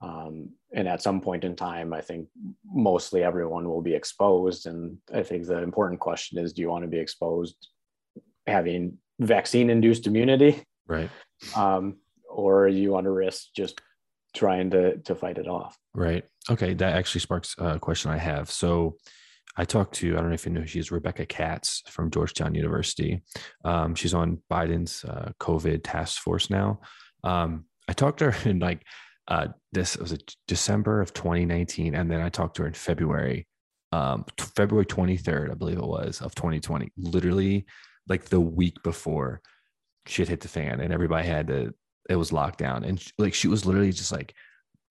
Um, 0.03 0.51
and 0.75 0.87
at 0.87 1.03
some 1.03 1.21
point 1.21 1.45
in 1.45 1.57
time, 1.57 1.95
I 1.95 2.03
think 2.03 2.29
mostly 2.65 3.23
everyone 3.23 3.69
will 3.69 3.81
be 3.81 3.95
exposed. 3.95 4.67
And 4.67 4.99
I 5.13 5.23
think 5.23 5.47
the 5.47 5.63
important 5.63 6.01
question 6.01 6.39
is 6.39 6.53
do 6.53 6.63
you 6.63 6.69
want 6.69 6.85
to 6.85 6.91
be 6.91 6.99
exposed 6.99 7.69
having 8.47 8.99
vaccine 9.19 9.71
induced 9.71 10.07
immunity? 10.07 10.63
Right. 10.87 11.11
Um, 11.57 11.97
or 12.29 12.69
you 12.69 12.91
want 12.91 13.05
to 13.05 13.11
risk 13.11 13.47
just 13.57 13.81
trying 14.35 14.71
to, 14.71 14.99
to 14.99 15.15
fight 15.15 15.39
it 15.39 15.49
off? 15.49 15.79
Right. 15.95 16.25
Okay. 16.51 16.75
That 16.75 16.95
actually 16.95 17.23
sparks 17.23 17.55
a 17.59 17.79
question 17.79 18.11
I 18.11 18.19
have. 18.19 18.51
So, 18.51 18.97
I 19.57 19.65
talked 19.65 19.95
to, 19.97 20.15
I 20.15 20.21
don't 20.21 20.29
know 20.29 20.35
if 20.35 20.45
you 20.45 20.53
know, 20.53 20.65
she's 20.67 20.91
Rebecca 20.91 21.25
Katz 21.25 21.83
from 21.89 22.11
Georgetown 22.11 22.55
University. 22.55 23.23
Um, 23.65 23.95
she's 23.95 24.15
on 24.15 24.43
Biden's 24.51 25.05
uh, 25.05 25.33
COVID 25.41 25.81
task 25.83 26.21
force 26.21 26.51
now. 26.51 26.81
Um, 27.25 27.65
I 27.89 27.93
talked 27.93 28.19
to 28.19 28.31
her 28.31 28.49
in 28.51 28.59
like 28.59 28.83
uh, 29.29 29.49
this 29.73 29.97
was 29.97 30.13
a 30.13 30.19
December 30.47 31.01
of 31.01 31.13
2019, 31.13 31.95
and 31.95 32.11
then 32.11 32.21
I 32.21 32.29
talked 32.29 32.57
to 32.57 32.63
her 32.63 32.69
in 32.69 32.75
February, 32.75 33.47
um, 33.93 34.25
t- 34.37 34.45
February 34.55 34.87
23rd, 34.87 35.51
I 35.51 35.55
believe 35.55 35.79
it 35.79 35.85
was, 35.85 36.21
of 36.21 36.35
2020. 36.35 36.93
Literally, 36.97 37.67
like 38.09 38.27
the 38.27 38.41
week 38.41 38.81
before 38.85 39.41
shit 40.07 40.29
hit 40.29 40.41
the 40.41 40.49
fan, 40.49 40.81
and 40.81 40.93
everybody 40.93 41.27
had 41.27 41.49
to. 41.49 41.75
It 42.09 42.17
was 42.17 42.33
locked 42.33 42.59
down, 42.59 42.85
and 42.85 43.01
she, 43.01 43.11
like 43.19 43.35
she 43.35 43.49
was 43.49 43.67
literally 43.67 43.91
just 43.91 44.13
like 44.13 44.33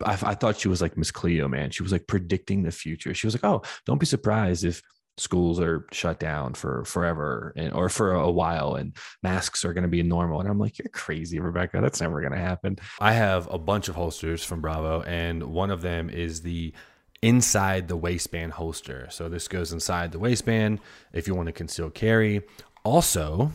I, 0.04 0.14
I, 0.14 0.36
thought 0.36 0.60
she 0.60 0.68
was 0.68 0.82
like 0.82 0.98
Miss 0.98 1.12
Cleo, 1.12 1.48
man. 1.48 1.72
She 1.72 1.84
was 1.84 1.92
like 1.92 2.08
predicting 2.08 2.64
the 2.64 2.72
future. 2.72 3.14
She 3.14 3.28
was 3.28 3.34
like, 3.34 3.44
"Oh, 3.44 3.62
don't 3.86 4.00
be 4.00 4.06
surprised 4.06 4.66
if 4.66 4.82
schools 5.18 5.60
are 5.60 5.86
shut 5.92 6.20
down 6.20 6.54
for 6.54 6.84
forever 6.86 7.54
and, 7.56 7.74
or 7.74 7.88
for 7.90 8.14
a 8.14 8.30
while 8.30 8.76
and 8.76 8.96
masks 9.24 9.64
are 9.64 9.74
going 9.74 9.84
to 9.84 9.90
be 9.90 10.04
normal. 10.04 10.40
And 10.40 10.50
i'm 10.50 10.60
like 10.60 10.78
you're 10.78 10.90
crazy 10.90 11.40
rebecca. 11.40 11.80
That's 11.82 12.02
never 12.02 12.20
going 12.20 12.34
to 12.34 12.40
happen. 12.40 12.78
I 13.00 13.14
have 13.14 13.48
a 13.52 13.58
bunch 13.58 13.88
of 13.88 13.96
holsters 13.96 14.44
from 14.44 14.62
bravo 14.62 15.02
and 15.04 15.44
one 15.44 15.72
of 15.72 15.82
them 15.82 16.10
is 16.10 16.42
the 16.42 16.74
inside 17.22 17.88
the 17.88 17.96
waistband 17.96 18.54
holster. 18.54 19.08
So 19.10 19.30
this 19.30 19.48
goes 19.48 19.72
inside 19.72 20.12
the 20.12 20.20
waistband 20.20 20.80
if 21.14 21.28
you 21.28 21.36
want 21.36 21.48
to 21.48 21.54
conceal 21.54 21.90
carry. 21.90 22.42
Also 22.84 23.52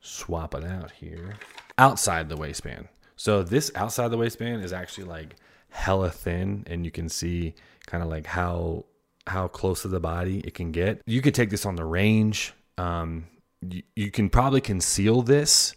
swap 0.00 0.54
it 0.54 0.64
out 0.64 0.92
here. 0.92 1.36
Outside 1.76 2.28
the 2.28 2.36
waistband. 2.36 2.88
So 3.16 3.42
this 3.42 3.72
outside 3.74 4.08
the 4.08 4.16
waistband 4.16 4.64
is 4.64 4.72
actually 4.72 5.04
like 5.04 5.36
hella 5.70 6.10
thin 6.10 6.64
and 6.66 6.84
you 6.84 6.90
can 6.90 7.08
see 7.08 7.54
kind 7.86 8.02
of 8.02 8.08
like 8.08 8.26
how 8.26 8.84
how 9.26 9.48
close 9.48 9.82
to 9.82 9.88
the 9.88 10.00
body 10.00 10.40
it 10.40 10.54
can 10.54 10.72
get. 10.72 11.02
You 11.06 11.22
could 11.22 11.34
take 11.34 11.50
this 11.50 11.66
on 11.66 11.76
the 11.76 11.84
range. 11.84 12.52
Um, 12.78 13.26
you, 13.60 13.82
you 13.94 14.10
can 14.10 14.28
probably 14.30 14.60
conceal 14.60 15.22
this 15.22 15.74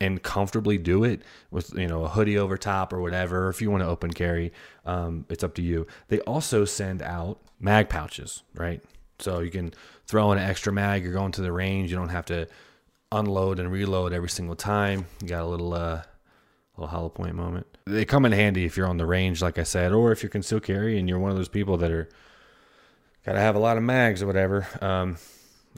and 0.00 0.22
comfortably 0.22 0.78
do 0.78 1.04
it 1.04 1.22
with 1.50 1.74
you 1.76 1.86
know 1.86 2.04
a 2.04 2.08
hoodie 2.08 2.38
over 2.38 2.56
top 2.56 2.92
or 2.92 3.00
whatever. 3.00 3.48
If 3.48 3.60
you 3.60 3.70
want 3.70 3.82
to 3.82 3.88
open 3.88 4.12
carry, 4.12 4.52
um, 4.84 5.26
it's 5.28 5.44
up 5.44 5.54
to 5.56 5.62
you. 5.62 5.86
They 6.08 6.20
also 6.20 6.64
send 6.64 7.02
out 7.02 7.40
mag 7.60 7.88
pouches, 7.88 8.42
right? 8.54 8.82
So 9.18 9.40
you 9.40 9.50
can 9.50 9.74
throw 10.06 10.32
in 10.32 10.38
an 10.38 10.48
extra 10.48 10.72
mag. 10.72 11.04
You're 11.04 11.12
going 11.12 11.32
to 11.32 11.42
the 11.42 11.52
range. 11.52 11.90
You 11.90 11.96
don't 11.96 12.08
have 12.08 12.26
to 12.26 12.48
unload 13.12 13.58
and 13.58 13.70
reload 13.70 14.12
every 14.12 14.30
single 14.30 14.56
time. 14.56 15.06
You 15.20 15.28
got 15.28 15.42
a 15.42 15.46
little 15.46 15.74
uh, 15.74 16.02
little 16.80 16.96
hollow 16.96 17.08
point 17.08 17.34
moment. 17.34 17.66
They 17.86 18.04
come 18.04 18.24
in 18.24 18.32
handy 18.32 18.64
if 18.64 18.76
you're 18.76 18.86
on 18.86 18.96
the 18.96 19.06
range, 19.06 19.42
like 19.42 19.58
I 19.58 19.62
said, 19.62 19.92
or 19.92 20.12
if 20.12 20.22
you're 20.22 20.30
conceal 20.30 20.60
carry 20.60 20.98
and 20.98 21.08
you're 21.08 21.18
one 21.18 21.30
of 21.30 21.36
those 21.36 21.48
people 21.48 21.76
that 21.78 21.90
are 21.90 22.08
got 23.24 23.32
to 23.32 23.40
have 23.40 23.54
a 23.54 23.60
lot 23.60 23.76
of 23.76 23.82
mags 23.82 24.22
or 24.22 24.26
whatever. 24.26 24.66
Um, 24.80 25.18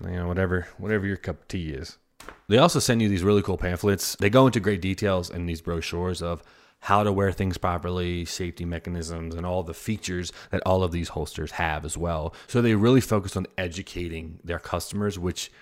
you 0.03 0.17
know, 0.17 0.27
whatever, 0.27 0.67
whatever 0.79 1.07
your 1.07 1.17
cup 1.17 1.41
of 1.41 1.49
tea 1.49 1.71
is. 1.71 1.99
they 2.49 2.59
also 2.59 2.79
send 2.79 3.03
you 3.03 3.09
these 3.09 3.23
really 3.23 3.43
cool 3.43 3.59
pamphlets. 3.59 4.17
They 4.17 4.31
go 4.31 4.47
into 4.47 4.61
great 4.61 4.81
details 4.81 5.29
in 5.29 5.47
these 5.47 5.61
brochures 5.61 6.23
of 6.23 6.43
how 6.81 7.05
to 7.05 7.13
wear 7.13 7.31
things 7.31 7.59
properly, 7.59 8.25
safety 8.25 8.65
mechanisms, 8.65 9.35
and 9.35 9.47
all 9.47 9.63
the 9.63 9.75
features 9.75 10.33
that 10.51 10.63
all 10.67 10.83
of 10.83 10.91
these 10.91 11.11
holsters 11.11 11.53
have 11.53 11.85
as 11.85 11.97
well. 11.97 12.35
So 12.49 12.61
they 12.61 12.75
really 12.75 13.01
focus 13.01 13.37
on 13.37 13.47
educating 13.57 14.41
their 14.43 14.59
customers, 14.59 15.19
which 15.19 15.53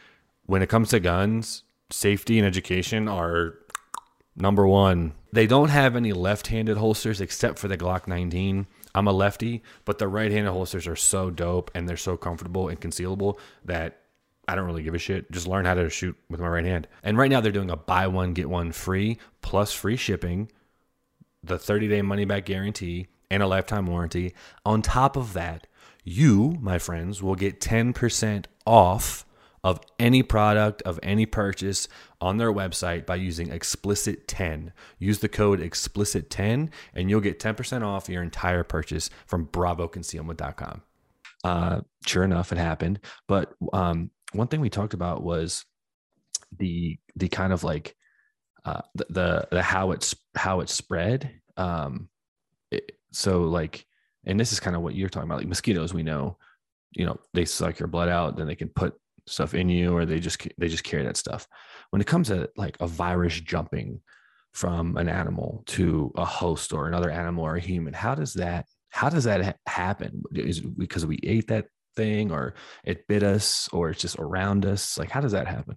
when 0.47 0.63
it 0.63 0.69
comes 0.69 0.91
to 0.91 1.01
guns, 1.01 1.65
safety 1.91 2.39
and 2.39 2.47
education 2.47 3.07
are 3.09 3.57
number 4.41 4.67
one. 4.67 5.13
They 5.33 5.47
don't 5.47 5.69
have 5.69 5.97
any 5.97 6.13
left 6.13 6.49
handed 6.49 6.77
holsters 6.77 7.21
except 7.21 7.59
for 7.59 7.69
the 7.69 7.79
Glock 7.79 8.07
19. 8.07 8.67
I'm 8.95 9.07
a 9.07 9.13
lefty, 9.13 9.63
but 9.85 9.99
the 9.99 10.09
right 10.09 10.31
handed 10.31 10.51
holsters 10.51 10.87
are 10.87 10.97
so 10.97 11.31
dope 11.31 11.71
and 11.75 11.89
they're 11.89 11.97
so 11.97 12.17
comfortable 12.17 12.69
and 12.69 12.81
concealable 12.81 13.39
that 13.65 14.01
I 14.49 14.57
don't 14.57 14.67
really 14.67 14.83
give 14.83 14.95
a 14.95 14.99
shit. 14.99 15.31
Just 15.31 15.47
learn 15.47 15.65
how 15.65 15.75
to 15.75 15.89
shoot 15.89 16.17
with 16.29 16.41
my 16.41 16.49
right 16.49 16.65
hand. 16.65 16.89
And 17.05 17.17
right 17.17 17.31
now 17.31 17.41
they're 17.41 17.53
doing 17.53 17.71
a 17.71 17.77
buy 17.77 18.09
one, 18.09 18.35
get 18.35 18.49
one 18.49 18.73
free 18.73 19.19
plus 19.43 19.73
free 19.73 19.97
shipping, 19.97 20.51
the 21.45 21.59
30 21.59 21.87
day 21.87 22.03
money 22.03 22.25
back 22.25 22.47
guarantee, 22.47 23.07
and 23.31 23.43
a 23.43 23.47
lifetime 23.47 23.87
warranty. 23.87 24.35
On 24.67 24.83
top 24.83 25.17
of 25.17 25.35
that, 25.35 25.69
you, 26.03 26.57
my 26.61 26.79
friends, 26.79 27.23
will 27.23 27.37
get 27.37 27.61
10% 27.61 28.47
off 28.67 29.25
of 29.63 29.81
any 29.99 30.23
product 30.23 30.83
of 30.83 30.99
any 31.03 31.27
purchase 31.27 31.89
on 32.21 32.39
their 32.39 32.53
website 32.53 33.05
by 33.05 33.15
using 33.15 33.51
explicit 33.51 34.27
10 34.27 34.73
use 34.99 35.19
the 35.19 35.29
code 35.29 35.61
explicit 35.61 36.31
10 36.31 36.71
and 36.95 37.11
you'll 37.11 37.21
get 37.21 37.39
10% 37.39 37.83
off 37.83 38.09
your 38.09 38.23
entire 38.23 38.65
purchase 38.65 39.11
from 39.27 39.47
bravoconcealment.com 39.47 40.83
uh, 41.45 41.81
sure 42.07 42.25
enough 42.25 42.53
it 42.53 42.59
happened. 42.59 43.01
But 43.27 43.55
um, 43.73 44.11
one 44.33 44.49
thing 44.49 44.61
we 44.61 44.71
talked 44.71 44.95
about 44.95 45.23
was 45.23 45.65
the 46.59 46.99
the 47.17 47.29
kind 47.29 47.53
of 47.53 47.65
like 47.65 47.97
uh, 48.65 48.83
the, 48.95 49.07
the, 49.11 49.49
the 49.51 49.63
how 49.63 49.93
it's 49.93 50.15
how 50.35 50.61
it 50.61 50.69
spread. 50.69 51.41
Um, 51.57 52.09
it, 52.71 52.93
so 53.13 53.43
like 53.43 53.87
and 54.25 54.39
this 54.39 54.53
is 54.53 54.61
kind 54.61 54.77
of 54.77 54.83
what 54.83 54.95
you're 54.95 55.09
talking 55.09 55.29
about. 55.29 55.39
Like 55.39 55.49
mosquitoes 55.49 55.95
we 55.95 56.03
know 56.03 56.37
you 56.93 57.07
know 57.07 57.19
they 57.35 57.45
suck 57.45 57.79
your 57.79 57.87
blood 57.87 58.09
out 58.09 58.37
then 58.37 58.49
they 58.49 58.57
can 58.57 58.69
put 58.69 58.95
stuff 59.31 59.55
in 59.55 59.69
you 59.69 59.95
or 59.95 60.05
they 60.05 60.21
just 60.21 60.47
they 60.59 60.69
just 60.69 60.85
carry 60.85 61.05
that 61.05 61.17
stuff. 61.17 61.47
When 61.91 62.01
it 62.01 62.07
comes 62.07 62.29
to 62.29 62.51
like 62.57 62.77
a 62.81 62.87
virus 62.87 63.41
jumping 63.41 64.01
from 64.53 64.97
an 64.97 65.09
animal 65.09 65.63
to 65.67 66.13
a 66.17 66.25
host 66.25 66.73
or 66.73 66.89
another 66.89 67.11
animal 67.11 67.45
or 67.45 67.55
a 67.55 67.61
human 67.61 67.95
how 67.95 68.17
does 68.17 68.35
that 68.35 68.67
how 68.91 69.09
does 69.09 69.25
that 69.25 69.45
ha- 69.45 69.55
happen? 69.67 70.23
Is 70.35 70.61
because 70.61 71.07
we 71.07 71.21
ate 71.23 71.49
that 71.49 71.67
thing 71.97 72.33
or 72.33 72.55
it 72.85 73.07
bit 73.07 73.23
us 73.23 73.69
or 73.73 73.91
it's 73.91 74.01
just 74.01 74.19
around 74.19 74.67
us? 74.67 74.99
Like 74.99 75.11
how 75.11 75.21
does 75.21 75.33
that 75.33 75.47
happen? 75.47 75.77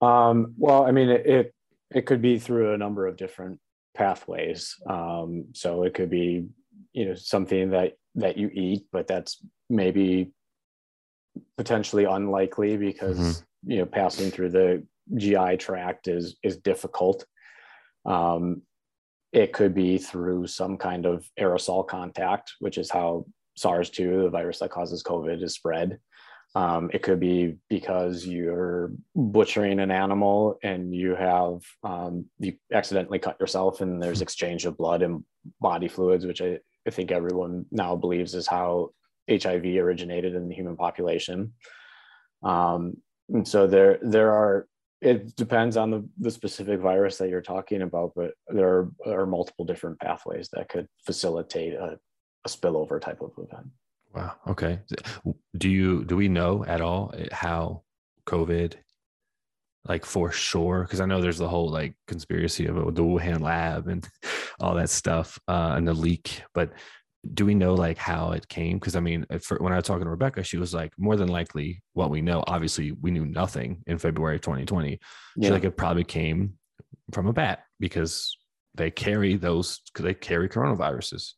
Um, 0.00 0.54
well 0.58 0.84
i 0.84 0.90
mean 0.90 1.08
it, 1.08 1.26
it, 1.26 1.54
it 1.94 2.06
could 2.06 2.20
be 2.20 2.38
through 2.38 2.74
a 2.74 2.78
number 2.78 3.06
of 3.06 3.16
different 3.16 3.60
pathways. 3.94 4.76
Um, 4.86 5.46
so 5.52 5.84
it 5.84 5.94
could 5.94 6.10
be 6.10 6.46
you 6.92 7.06
know 7.06 7.14
something 7.14 7.70
that 7.70 7.94
that 8.14 8.36
you 8.36 8.48
eat 8.52 8.84
but 8.92 9.06
that's 9.06 9.44
maybe 9.68 10.32
potentially 11.56 12.04
unlikely 12.04 12.76
because 12.76 13.18
mm-hmm. 13.18 13.70
you 13.70 13.78
know 13.78 13.86
passing 13.86 14.30
through 14.30 14.50
the 14.50 14.86
GI 15.16 15.56
tract 15.58 16.08
is 16.08 16.36
is 16.42 16.56
difficult. 16.58 17.24
Um, 18.06 18.62
it 19.32 19.52
could 19.52 19.74
be 19.74 19.98
through 19.98 20.46
some 20.46 20.76
kind 20.76 21.06
of 21.06 21.28
aerosol 21.38 21.86
contact, 21.86 22.52
which 22.60 22.78
is 22.78 22.88
how 22.90 23.26
SARS-2, 23.56 24.24
the 24.24 24.30
virus 24.30 24.60
that 24.60 24.70
causes 24.70 25.02
COVID, 25.02 25.42
is 25.42 25.54
spread. 25.54 25.98
Um, 26.54 26.88
it 26.94 27.02
could 27.02 27.18
be 27.18 27.56
because 27.68 28.24
you're 28.24 28.92
butchering 29.16 29.80
an 29.80 29.90
animal 29.90 30.56
and 30.62 30.94
you 30.94 31.16
have 31.16 31.62
um, 31.82 32.26
you 32.38 32.54
accidentally 32.72 33.18
cut 33.18 33.40
yourself, 33.40 33.80
and 33.80 34.00
there's 34.00 34.18
mm-hmm. 34.18 34.22
exchange 34.22 34.66
of 34.66 34.76
blood 34.76 35.02
and 35.02 35.24
body 35.60 35.88
fluids, 35.88 36.26
which 36.26 36.40
I, 36.40 36.58
I 36.86 36.90
think 36.90 37.10
everyone 37.10 37.66
now 37.72 37.96
believes 37.96 38.34
is 38.34 38.46
how 38.46 38.90
HIV 39.30 39.64
originated 39.64 40.34
in 40.34 40.48
the 40.48 40.54
human 40.54 40.76
population. 40.76 41.52
Um, 42.42 42.96
and 43.28 43.46
so 43.46 43.66
there 43.66 43.98
there 44.02 44.32
are 44.32 44.66
it 45.00 45.36
depends 45.36 45.76
on 45.76 45.90
the, 45.90 46.08
the 46.18 46.30
specific 46.30 46.80
virus 46.80 47.18
that 47.18 47.28
you're 47.28 47.42
talking 47.42 47.82
about, 47.82 48.12
but 48.16 48.32
there 48.48 48.68
are, 48.68 48.90
are 49.06 49.26
multiple 49.26 49.66
different 49.66 50.00
pathways 50.00 50.48
that 50.54 50.70
could 50.70 50.88
facilitate 51.04 51.74
a, 51.74 51.98
a 52.46 52.48
spillover 52.48 52.98
type 52.98 53.20
of 53.20 53.32
event. 53.36 53.66
Wow. 54.14 54.32
Okay. 54.48 54.78
Do 55.58 55.68
you 55.68 56.04
do 56.04 56.16
we 56.16 56.28
know 56.28 56.64
at 56.66 56.80
all 56.80 57.12
how 57.32 57.82
COVID 58.26 58.74
like 59.86 60.04
for 60.04 60.32
sure 60.32 60.82
because 60.82 61.00
i 61.00 61.06
know 61.06 61.20
there's 61.20 61.38
the 61.38 61.48
whole 61.48 61.68
like 61.68 61.94
conspiracy 62.06 62.66
of 62.66 62.76
the 62.94 63.02
wuhan 63.02 63.40
lab 63.40 63.88
and 63.88 64.08
all 64.60 64.74
that 64.74 64.90
stuff 64.90 65.38
uh, 65.48 65.74
and 65.76 65.86
the 65.86 65.92
leak 65.92 66.42
but 66.54 66.72
do 67.32 67.46
we 67.46 67.54
know 67.54 67.74
like 67.74 67.98
how 67.98 68.32
it 68.32 68.48
came? 68.48 68.78
Because 68.78 68.96
I 68.96 69.00
mean, 69.00 69.26
for, 69.40 69.56
when 69.58 69.72
I 69.72 69.76
was 69.76 69.84
talking 69.84 70.04
to 70.04 70.10
Rebecca, 70.10 70.42
she 70.42 70.58
was 70.58 70.74
like, 70.74 70.92
more 70.98 71.16
than 71.16 71.28
likely, 71.28 71.82
what 71.92 72.10
we 72.10 72.20
know, 72.20 72.44
obviously, 72.46 72.92
we 72.92 73.10
knew 73.10 73.24
nothing 73.24 73.82
in 73.86 73.98
February 73.98 74.36
of 74.36 74.42
2020. 74.42 74.90
Yeah. 74.90 74.96
She's 75.40 75.50
like, 75.50 75.64
it 75.64 75.76
probably 75.76 76.04
came 76.04 76.54
from 77.12 77.26
a 77.26 77.32
bat 77.32 77.64
because 77.80 78.36
they 78.74 78.90
carry 78.90 79.36
those 79.36 79.80
because 79.92 80.04
they 80.04 80.14
carry 80.14 80.48
coronaviruses. 80.48 81.32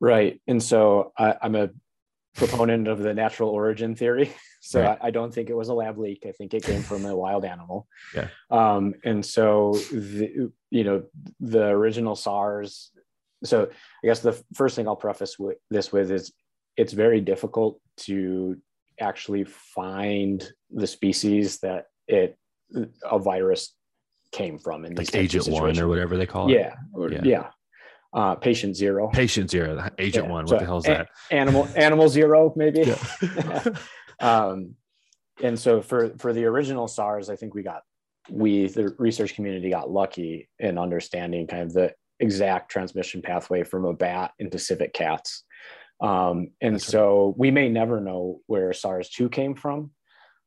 Right, 0.00 0.40
and 0.46 0.62
so 0.62 1.12
I, 1.18 1.36
am 1.42 1.54
a 1.56 1.70
proponent 2.34 2.86
of 2.86 2.98
the 2.98 3.14
natural 3.14 3.50
origin 3.50 3.94
theory. 3.94 4.32
So 4.60 4.82
right. 4.82 4.98
I, 5.00 5.06
I, 5.06 5.10
don't 5.12 5.32
think 5.32 5.50
it 5.50 5.54
was 5.54 5.68
a 5.68 5.72
lab 5.72 5.98
leak. 5.98 6.24
I 6.26 6.32
think 6.32 6.52
it 6.52 6.64
came 6.64 6.82
from 6.82 7.06
a 7.06 7.16
wild 7.16 7.44
animal. 7.44 7.86
Yeah. 8.12 8.26
Um, 8.50 8.92
and 9.04 9.24
so 9.24 9.74
the, 9.92 10.50
you 10.68 10.82
know 10.82 11.04
the 11.38 11.66
original 11.66 12.16
SARS 12.16 12.90
so 13.44 13.68
I 14.02 14.06
guess 14.06 14.20
the 14.20 14.40
first 14.54 14.76
thing 14.76 14.88
I'll 14.88 14.96
preface 14.96 15.38
with 15.38 15.58
this 15.70 15.92
with 15.92 16.10
is 16.10 16.32
it's 16.76 16.92
very 16.92 17.20
difficult 17.20 17.80
to 17.98 18.56
actually 19.00 19.44
find 19.44 20.50
the 20.70 20.86
species 20.86 21.58
that 21.58 21.86
it 22.06 22.38
a 23.04 23.18
virus 23.18 23.74
came 24.32 24.58
from 24.58 24.84
in 24.84 24.94
like 24.94 25.14
agent 25.14 25.48
one 25.48 25.78
or 25.78 25.88
whatever 25.88 26.16
they 26.16 26.26
call 26.26 26.48
it. 26.50 26.54
Yeah. 26.54 26.74
Or, 26.92 27.10
yeah. 27.10 27.20
yeah. 27.24 27.50
Uh, 28.12 28.34
patient 28.34 28.76
zero. 28.76 29.08
Patient 29.08 29.50
zero. 29.50 29.88
Agent 29.98 30.26
yeah. 30.26 30.32
one. 30.32 30.44
What 30.44 30.50
so 30.50 30.58
the 30.58 30.64
hell 30.64 30.78
is 30.78 30.86
a- 30.86 30.88
that? 30.88 31.08
Animal 31.30 31.68
animal 31.76 32.08
zero, 32.08 32.52
maybe. 32.56 32.80
Yeah. 32.80 33.64
um, 34.20 34.74
and 35.42 35.58
so 35.58 35.82
for 35.82 36.10
for 36.18 36.32
the 36.32 36.44
original 36.44 36.88
SARS, 36.88 37.30
I 37.30 37.36
think 37.36 37.54
we 37.54 37.62
got 37.62 37.82
we 38.30 38.68
the 38.68 38.94
research 38.98 39.34
community 39.34 39.70
got 39.70 39.90
lucky 39.90 40.48
in 40.58 40.78
understanding 40.78 41.46
kind 41.46 41.62
of 41.62 41.72
the 41.72 41.92
exact 42.20 42.70
transmission 42.70 43.22
pathway 43.22 43.62
from 43.64 43.84
a 43.84 43.92
bat 43.92 44.32
into 44.38 44.58
civet 44.58 44.92
cats. 44.92 45.44
Um, 46.00 46.50
and 46.60 46.76
That's 46.76 46.86
so 46.86 47.26
right. 47.26 47.38
we 47.38 47.50
may 47.50 47.68
never 47.68 48.00
know 48.00 48.40
where 48.46 48.72
SARS 48.72 49.10
2 49.10 49.28
came 49.28 49.54
from, 49.54 49.90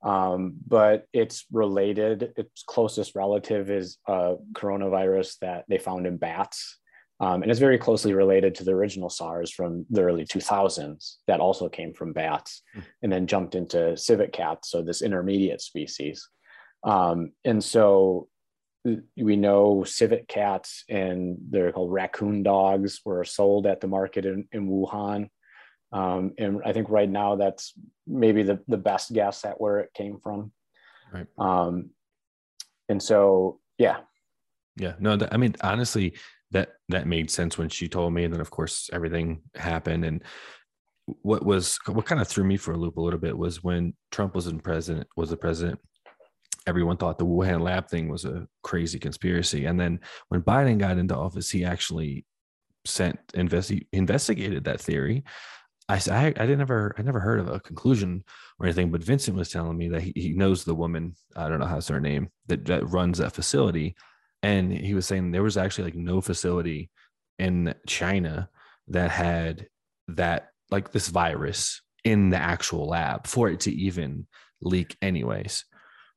um, 0.03 0.55
but 0.65 1.07
it's 1.13 1.45
related. 1.51 2.33
Its 2.37 2.63
closest 2.65 3.15
relative 3.15 3.69
is 3.69 3.97
a 4.07 4.35
coronavirus 4.53 5.39
that 5.39 5.65
they 5.67 5.77
found 5.77 6.07
in 6.07 6.17
bats. 6.17 6.77
Um, 7.19 7.43
and 7.43 7.51
it's 7.51 7.59
very 7.59 7.77
closely 7.77 8.13
related 8.13 8.55
to 8.55 8.63
the 8.63 8.71
original 8.71 9.09
SARS 9.09 9.51
from 9.51 9.85
the 9.91 10.01
early 10.01 10.25
2000s 10.25 11.17
that 11.27 11.39
also 11.39 11.69
came 11.69 11.93
from 11.93 12.13
bats 12.13 12.63
mm. 12.75 12.81
and 13.03 13.11
then 13.11 13.27
jumped 13.27 13.53
into 13.53 13.95
civet 13.95 14.33
cats, 14.33 14.71
so 14.71 14.81
this 14.81 15.03
intermediate 15.03 15.61
species. 15.61 16.27
Um, 16.83 17.33
and 17.45 17.63
so 17.63 18.27
we 18.83 19.35
know 19.35 19.83
civet 19.83 20.27
cats 20.27 20.83
and 20.89 21.37
they're 21.49 21.71
called 21.71 21.91
raccoon 21.91 22.43
dogs 22.43 23.01
were 23.05 23.23
sold 23.23 23.67
at 23.67 23.79
the 23.79 23.87
market 23.87 24.25
in, 24.25 24.47
in 24.51 24.67
Wuhan. 24.67 25.29
Um, 25.91 26.33
and 26.37 26.61
I 26.65 26.73
think 26.73 26.89
right 26.89 27.09
now 27.09 27.35
that's 27.35 27.73
maybe 28.07 28.43
the, 28.43 28.59
the 28.67 28.77
best 28.77 29.13
guess 29.13 29.45
at 29.45 29.59
where 29.59 29.79
it 29.79 29.93
came 29.93 30.19
from. 30.19 30.51
Right. 31.13 31.27
Um, 31.37 31.91
and 32.89 33.01
so, 33.01 33.59
yeah. 33.77 33.97
Yeah. 34.77 34.93
No, 34.99 35.15
that, 35.15 35.33
I 35.33 35.37
mean, 35.37 35.55
honestly, 35.61 36.13
that, 36.51 36.69
that 36.89 37.07
made 37.07 37.29
sense 37.29 37.57
when 37.57 37.69
she 37.69 37.87
told 37.87 38.13
me. 38.13 38.23
And 38.23 38.33
then 38.33 38.41
of 38.41 38.49
course 38.49 38.89
everything 38.93 39.41
happened. 39.55 40.05
And 40.05 40.23
what 41.05 41.45
was, 41.45 41.77
what 41.85 42.05
kind 42.05 42.21
of 42.21 42.27
threw 42.27 42.45
me 42.45 42.57
for 42.57 42.71
a 42.71 42.77
loop 42.77 42.97
a 42.97 43.01
little 43.01 43.19
bit 43.19 43.37
was 43.37 43.63
when 43.63 43.93
Trump 44.11 44.33
was 44.33 44.47
in 44.47 44.59
president, 44.59 45.07
was 45.15 45.29
the 45.29 45.37
president, 45.37 45.79
everyone 46.67 46.97
thought 46.97 47.17
the 47.17 47.25
Wuhan 47.25 47.61
lab 47.61 47.89
thing 47.89 48.09
was 48.09 48.25
a 48.25 48.47
crazy 48.63 48.99
conspiracy. 48.99 49.65
And 49.65 49.79
then 49.79 49.99
when 50.29 50.41
Biden 50.41 50.77
got 50.77 50.97
into 50.97 51.15
office, 51.15 51.49
he 51.49 51.65
actually 51.65 52.25
sent 52.85 53.19
investi- 53.33 53.87
investigated 53.91 54.63
that 54.65 54.81
theory. 54.81 55.23
I, 55.89 55.99
I, 56.09 56.25
I 56.27 56.31
didn't 56.31 56.61
ever 56.61 56.95
I 56.97 57.01
never 57.01 57.19
heard 57.19 57.39
of 57.39 57.49
a 57.49 57.59
conclusion 57.59 58.23
or 58.59 58.65
anything, 58.65 58.91
but 58.91 59.03
Vincent 59.03 59.35
was 59.35 59.49
telling 59.49 59.77
me 59.77 59.89
that 59.89 60.01
he, 60.01 60.13
he 60.15 60.33
knows 60.33 60.63
the 60.63 60.75
woman 60.75 61.15
I 61.35 61.49
don't 61.49 61.59
know 61.59 61.65
how's 61.65 61.87
her 61.87 61.99
name 61.99 62.29
that, 62.47 62.65
that 62.65 62.87
runs 62.87 63.17
that 63.17 63.33
facility, 63.33 63.95
and 64.41 64.71
he 64.71 64.93
was 64.93 65.05
saying 65.05 65.31
there 65.31 65.43
was 65.43 65.57
actually 65.57 65.85
like 65.85 65.95
no 65.95 66.21
facility 66.21 66.89
in 67.39 67.73
China 67.87 68.49
that 68.87 69.11
had 69.11 69.67
that 70.09 70.49
like 70.69 70.91
this 70.91 71.09
virus 71.09 71.81
in 72.03 72.29
the 72.29 72.37
actual 72.37 72.87
lab 72.87 73.27
for 73.27 73.49
it 73.49 73.61
to 73.61 73.71
even 73.71 74.27
leak 74.61 74.95
anyways 75.01 75.65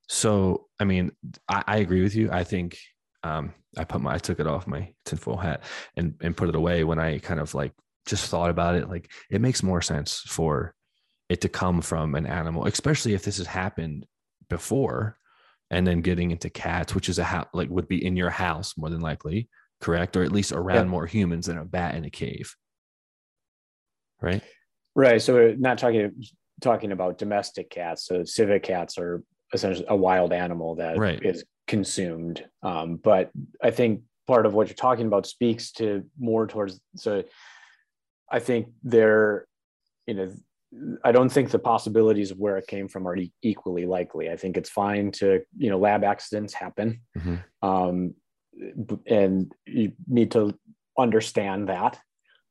So, 0.09 0.67
I 0.79 0.85
mean, 0.85 1.13
I, 1.49 1.65
I 1.67 1.77
agree 1.79 2.03
with 2.03 2.15
you. 2.15 2.31
I 2.31 2.45
think 2.45 2.79
um, 3.23 3.55
I 3.77 3.85
put 3.85 4.01
my, 4.01 4.15
I 4.15 4.19
took 4.19 4.41
it 4.41 4.47
off 4.47 4.67
my 4.67 4.93
tinfoil 5.05 5.37
hat 5.37 5.63
and, 5.97 6.15
and 6.21 6.37
put 6.37 6.49
it 6.49 6.55
away 6.55 6.85
when 6.85 6.99
I 6.99 7.19
kind 7.19 7.41
of 7.41 7.55
like 7.55 7.73
just 8.07 8.29
thought 8.29 8.51
about 8.51 8.75
it. 8.75 8.89
Like 8.89 9.11
it 9.31 9.41
makes 9.41 9.63
more 9.63 9.81
sense 9.81 10.23
for 10.27 10.75
it 11.29 11.41
to 11.41 11.49
come 11.49 11.81
from 11.81 12.15
an 12.15 12.27
animal, 12.27 12.67
especially 12.67 13.15
if 13.15 13.25
this 13.25 13.39
has 13.39 13.47
happened 13.47 14.07
before 14.51 15.17
and 15.71 15.87
then 15.87 16.03
getting 16.03 16.31
into 16.31 16.51
cats, 16.51 16.95
which 16.95 17.09
is 17.09 17.19
a 17.19 17.25
house, 17.25 17.49
like 17.55 17.71
would 17.71 17.89
be 17.89 18.05
in 18.05 18.17
your 18.17 18.31
house 18.31 18.77
more 18.77 18.91
than 18.91 19.01
likely, 19.01 19.49
correct? 19.81 20.17
Or 20.17 20.23
at 20.23 20.33
least 20.33 20.53
around 20.53 20.85
yeah. 20.85 20.91
more 20.91 21.07
humans 21.07 21.47
than 21.47 21.59
a 21.59 21.65
bat 21.65 21.95
in 21.95 22.05
a 22.05 22.11
cave. 22.11 22.55
Right. 24.21 24.43
Right. 24.95 25.21
So 25.21 25.35
we're 25.35 25.57
not 25.57 25.79
talking 25.79 26.13
talking 26.61 26.93
about 26.93 27.19
domestic 27.19 27.71
cats. 27.71 28.07
So 28.07 28.25
civet 28.25 28.63
cats 28.63 28.99
are 28.99 29.23
essentially 29.55 29.87
a 29.89 29.97
wild 29.97 30.33
animal 30.33 30.75
that 30.77 30.99
right. 30.99 31.25
is 31.25 31.45
consumed. 31.67 32.45
Um, 32.63 32.97
but 32.97 33.31
I 33.63 33.71
think 33.71 34.03
part 34.27 34.47
of 34.47 34.55
what 34.55 34.69
you're 34.69 34.75
talking 34.75 35.07
about 35.07 35.27
speaks 35.27 35.73
to 35.73 36.05
more 36.19 36.47
towards 36.47 36.81
so 36.97 37.25
I 38.31 38.41
think 38.41 38.69
they're, 38.83 39.47
you 40.07 40.15
know, 40.15 40.33
I 41.05 41.13
don't 41.13 41.29
think 41.29 41.51
the 41.51 41.59
possibilities 41.59 42.31
of 42.31 42.39
where 42.39 42.59
it 42.59 42.67
came 42.67 42.89
from 42.89 43.07
are 43.07 43.17
equally 43.43 43.87
likely. 43.87 44.29
I 44.31 44.37
think 44.37 44.57
it's 44.57 44.71
fine 44.71 45.13
to, 45.13 45.43
you 45.57 45.71
know, 45.71 45.79
lab 45.79 46.03
accidents 46.03 46.53
happen. 46.53 47.01
Mm-hmm. 47.17 47.69
Um, 47.69 48.15
and 49.07 49.53
you 49.67 49.93
need 50.09 50.33
to 50.33 50.59
understand 50.99 51.69
that. 51.69 51.99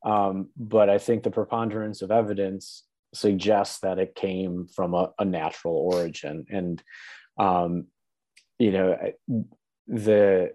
Um, 0.06 0.50
but 0.58 0.90
I 0.90 0.98
think 1.00 1.24
the 1.24 1.32
preponderance 1.32 2.02
of 2.02 2.12
evidence 2.12 2.84
suggests 3.14 3.80
that 3.80 4.00
it 4.00 4.16
came 4.16 4.68
from 4.68 4.94
a, 4.94 5.12
a 5.20 5.26
natural 5.26 5.76
origin. 5.76 6.46
And, 6.50 6.84
um, 7.38 7.88
you 8.60 8.72
know, 8.72 8.98
the 9.88 10.52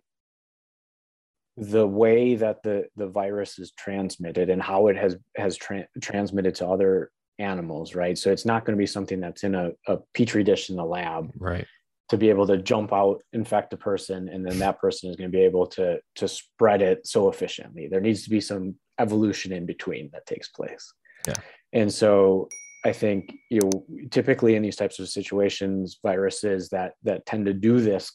the 1.57 1.87
way 1.87 2.37
that 2.37 2.63
the 2.63 2.87
the 2.97 3.09
virus 3.09 3.59
is 3.59 3.73
transmitted 3.73 4.49
and 4.49 4.63
how 4.63 4.87
it 4.87 4.97
has 4.97 5.17
has 5.37 5.57
tra- 5.57 5.89
transmitted 6.01 6.55
to 6.55 6.67
other 6.67 7.11
animals 7.41 7.95
right? 7.95 8.19
So 8.19 8.33
it's 8.33 8.45
not 8.45 8.65
going 8.65 8.77
to 8.77 8.81
be 8.81 8.87
something 8.87 9.21
that's 9.21 9.45
in 9.45 9.55
a, 9.55 9.71
a 9.87 9.99
petri 10.15 10.43
dish 10.43 10.71
in 10.71 10.77
the 10.77 10.85
lab 10.85 11.31
right. 11.39 11.67
to 12.09 12.17
be 12.17 12.31
able 12.31 12.49
to 12.49 12.59
jump 12.59 12.93
out 12.93 13.23
infect 13.33 13.73
a 13.73 13.77
person 13.77 14.29
and 14.29 14.45
then 14.45 14.59
that 14.59 14.81
person 14.81 15.09
is 15.09 15.17
going 15.17 15.31
to 15.31 15.37
be 15.37 15.45
able 15.45 15.67
to 15.69 16.01
to 16.17 16.29
spread 16.29 16.83
it 16.83 17.07
so 17.07 17.29
efficiently. 17.29 17.89
There 17.89 18.01
needs 18.01 18.25
to 18.25 18.31
be 18.31 18.41
some 18.41 18.77
evolution 18.99 19.53
in 19.53 19.67
between 19.67 20.11
that 20.13 20.27
takes 20.27 20.49
place. 20.49 20.93
Yeah 21.27 21.35
and 21.73 21.93
so 21.93 22.49
i 22.85 22.93
think 22.93 23.35
you 23.51 23.61
know, 23.61 23.85
typically 24.11 24.55
in 24.55 24.63
these 24.63 24.77
types 24.77 24.99
of 24.99 25.09
situations 25.09 25.99
viruses 26.03 26.69
that 26.69 26.93
that 27.03 27.25
tend 27.27 27.47
to 27.47 27.53
do 27.53 27.81
this 27.81 28.13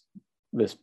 this 0.54 0.78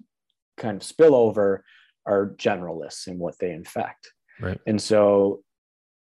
kind 0.57 0.81
of 0.81 0.87
spillover 0.87 1.61
are 2.07 2.35
generalists 2.37 3.07
in 3.07 3.19
what 3.19 3.39
they 3.39 3.53
infect. 3.53 4.13
Right. 4.41 4.61
And 4.67 4.81
so 4.81 5.43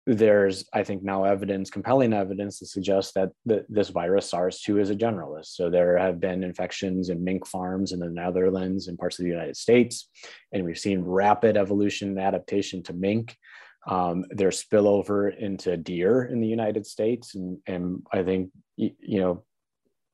there's, 0.07 0.65
I 0.73 0.83
think, 0.83 1.03
now 1.03 1.25
evidence, 1.25 1.71
compelling 1.71 2.13
evidence 2.13 2.59
to 2.59 2.67
suggest 2.67 3.15
that 3.15 3.31
the, 3.45 3.65
this 3.69 3.91
virus 3.91 4.29
SARS-2 4.31 4.81
is 4.81 4.91
a 4.91 4.97
generalist. 4.97 5.47
So 5.55 5.71
there 5.71 5.99
have 5.99 6.21
been 6.21 6.43
infections 6.43 7.11
in 7.11 7.23
mink 7.23 7.47
farms 7.47 7.93
in 7.93 8.01
the 8.01 8.09
Netherlands 8.09 8.89
and 8.89 8.99
parts 8.99 9.19
of 9.19 9.25
the 9.25 9.31
United 9.31 9.57
States, 9.57 10.09
and 10.53 10.65
we've 10.65 10.79
seen 10.79 11.03
rapid 11.03 11.57
evolution 11.57 12.09
and 12.09 12.19
adaptation 12.19 12.83
to 12.85 12.93
mink. 12.93 13.37
Um, 13.87 14.25
there's 14.31 14.63
spillover 14.63 15.37
into 15.37 15.77
deer 15.77 16.25
in 16.25 16.41
the 16.41 16.49
United 16.49 16.87
States, 16.87 17.35
and, 17.35 17.59
and 17.67 18.07
I 18.13 18.23
think 18.23 18.51
you 18.77 19.21
know 19.21 19.45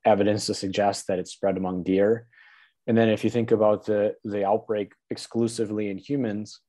evidence 0.04 0.46
to 0.46 0.54
suggest 0.54 1.08
that 1.08 1.18
it's 1.18 1.32
spread 1.32 1.56
among 1.56 1.82
deer. 1.82 2.26
And 2.86 2.96
then 2.96 3.08
if 3.08 3.24
you 3.24 3.30
think 3.30 3.50
about 3.50 3.84
the, 3.86 4.14
the 4.24 4.44
outbreak 4.44 4.92
exclusively 5.10 5.90
in 5.90 5.98
humans, 5.98 6.60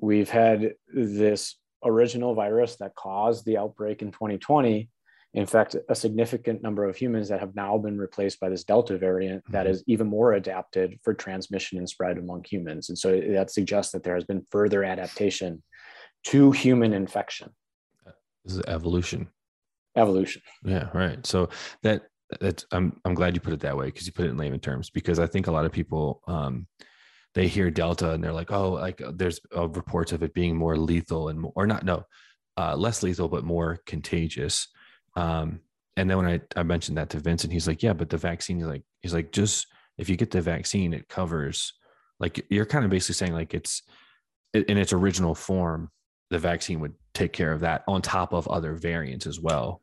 we've 0.00 0.30
had 0.30 0.74
this 0.94 1.56
original 1.84 2.34
virus 2.34 2.76
that 2.76 2.94
caused 2.94 3.44
the 3.44 3.58
outbreak 3.58 4.02
in 4.02 4.12
2020. 4.12 4.88
In 5.34 5.46
fact, 5.46 5.76
a 5.88 5.94
significant 5.94 6.62
number 6.62 6.84
of 6.88 6.96
humans 6.96 7.28
that 7.28 7.40
have 7.40 7.54
now 7.54 7.76
been 7.76 7.98
replaced 7.98 8.40
by 8.40 8.48
this 8.48 8.64
Delta 8.64 8.96
variant 8.96 9.42
mm-hmm. 9.44 9.52
that 9.52 9.66
is 9.66 9.82
even 9.86 10.06
more 10.06 10.34
adapted 10.34 10.98
for 11.02 11.12
transmission 11.12 11.78
and 11.78 11.88
spread 11.88 12.16
among 12.16 12.44
humans. 12.44 12.88
And 12.88 12.96
so 12.96 13.20
that 13.20 13.50
suggests 13.50 13.92
that 13.92 14.02
there 14.04 14.14
has 14.14 14.24
been 14.24 14.46
further 14.50 14.84
adaptation 14.84 15.62
to 16.26 16.50
human 16.50 16.92
infection. 16.92 17.50
This 18.44 18.56
is 18.56 18.62
evolution. 18.66 19.28
Evolution. 19.96 20.42
Yeah, 20.64 20.88
right. 20.92 21.24
So 21.24 21.48
that 21.82 22.02
that's 22.40 22.66
I'm 22.72 23.00
I'm 23.04 23.14
glad 23.14 23.34
you 23.34 23.40
put 23.40 23.52
it 23.52 23.60
that 23.60 23.76
way 23.76 23.86
because 23.86 24.06
you 24.06 24.12
put 24.12 24.26
it 24.26 24.30
in 24.30 24.36
layman 24.36 24.60
terms 24.60 24.90
because 24.90 25.18
I 25.18 25.26
think 25.26 25.46
a 25.46 25.52
lot 25.52 25.64
of 25.64 25.72
people 25.72 26.22
um 26.26 26.66
they 27.34 27.46
hear 27.46 27.70
Delta 27.70 28.10
and 28.10 28.22
they're 28.22 28.32
like 28.32 28.50
oh 28.50 28.72
like 28.72 29.00
uh, 29.00 29.12
there's 29.14 29.40
uh, 29.56 29.68
reports 29.68 30.12
of 30.12 30.22
it 30.22 30.34
being 30.34 30.56
more 30.56 30.76
lethal 30.76 31.28
and 31.28 31.40
more, 31.40 31.52
or 31.54 31.66
not 31.66 31.84
no 31.84 32.02
uh, 32.56 32.74
less 32.74 33.02
lethal 33.02 33.28
but 33.28 33.44
more 33.44 33.78
contagious 33.86 34.68
um 35.14 35.60
and 35.96 36.10
then 36.10 36.16
when 36.16 36.26
I 36.26 36.40
I 36.56 36.64
mentioned 36.64 36.98
that 36.98 37.10
to 37.10 37.20
Vincent 37.20 37.52
he's 37.52 37.68
like 37.68 37.82
yeah 37.82 37.92
but 37.92 38.10
the 38.10 38.16
vaccine 38.16 38.56
he's 38.56 38.66
like 38.66 38.82
he's 39.02 39.14
like 39.14 39.30
just 39.30 39.68
if 39.96 40.08
you 40.08 40.16
get 40.16 40.32
the 40.32 40.40
vaccine 40.40 40.92
it 40.92 41.08
covers 41.08 41.74
like 42.18 42.44
you're 42.50 42.66
kind 42.66 42.84
of 42.84 42.90
basically 42.90 43.14
saying 43.14 43.34
like 43.34 43.54
it's 43.54 43.82
in 44.52 44.78
its 44.78 44.92
original 44.92 45.34
form 45.34 45.90
the 46.30 46.38
vaccine 46.38 46.80
would 46.80 46.94
take 47.14 47.32
care 47.32 47.52
of 47.52 47.60
that 47.60 47.82
on 47.88 48.02
top 48.02 48.32
of 48.32 48.46
other 48.48 48.74
variants 48.74 49.26
as 49.26 49.40
well 49.40 49.82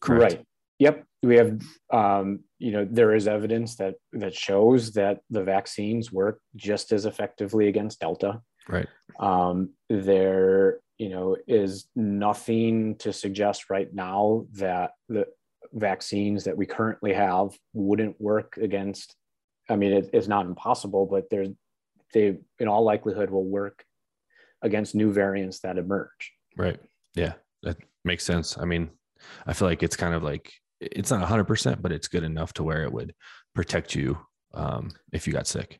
correct 0.00 0.34
right 0.34 0.46
Yep, 0.82 1.04
we 1.22 1.36
have. 1.36 1.60
Um, 1.92 2.40
you 2.58 2.72
know, 2.72 2.84
there 2.90 3.14
is 3.14 3.28
evidence 3.28 3.76
that 3.76 3.94
that 4.14 4.34
shows 4.34 4.90
that 4.94 5.20
the 5.30 5.44
vaccines 5.44 6.10
work 6.10 6.40
just 6.56 6.90
as 6.90 7.06
effectively 7.06 7.68
against 7.68 8.00
Delta. 8.00 8.40
Right. 8.68 8.88
Um, 9.20 9.74
there, 9.88 10.80
you 10.98 11.08
know, 11.08 11.36
is 11.46 11.86
nothing 11.94 12.96
to 12.96 13.12
suggest 13.12 13.70
right 13.70 13.94
now 13.94 14.46
that 14.54 14.94
the 15.08 15.26
vaccines 15.72 16.42
that 16.44 16.56
we 16.56 16.66
currently 16.66 17.12
have 17.12 17.50
wouldn't 17.74 18.20
work 18.20 18.56
against. 18.60 19.14
I 19.70 19.76
mean, 19.76 19.92
it, 19.92 20.10
it's 20.12 20.26
not 20.26 20.46
impossible, 20.46 21.06
but 21.06 21.30
there's 21.30 21.50
they 22.12 22.38
in 22.58 22.66
all 22.66 22.82
likelihood 22.82 23.30
will 23.30 23.46
work 23.46 23.84
against 24.62 24.94
new 24.94 25.12
variants 25.12 25.60
that 25.60 25.78
emerge. 25.78 26.32
Right. 26.56 26.78
Yeah, 27.14 27.34
that 27.62 27.76
makes 28.04 28.24
sense. 28.24 28.56
I 28.58 28.64
mean, 28.64 28.90
I 29.46 29.52
feel 29.52 29.68
like 29.68 29.82
it's 29.82 29.96
kind 29.96 30.14
of 30.14 30.22
like 30.22 30.52
it's 30.82 31.10
not 31.10 31.26
100% 31.26 31.80
but 31.80 31.92
it's 31.92 32.08
good 32.08 32.24
enough 32.24 32.52
to 32.54 32.62
where 32.62 32.82
it 32.82 32.92
would 32.92 33.14
protect 33.54 33.94
you 33.94 34.18
um, 34.54 34.90
if 35.12 35.26
you 35.26 35.32
got 35.32 35.46
sick 35.46 35.78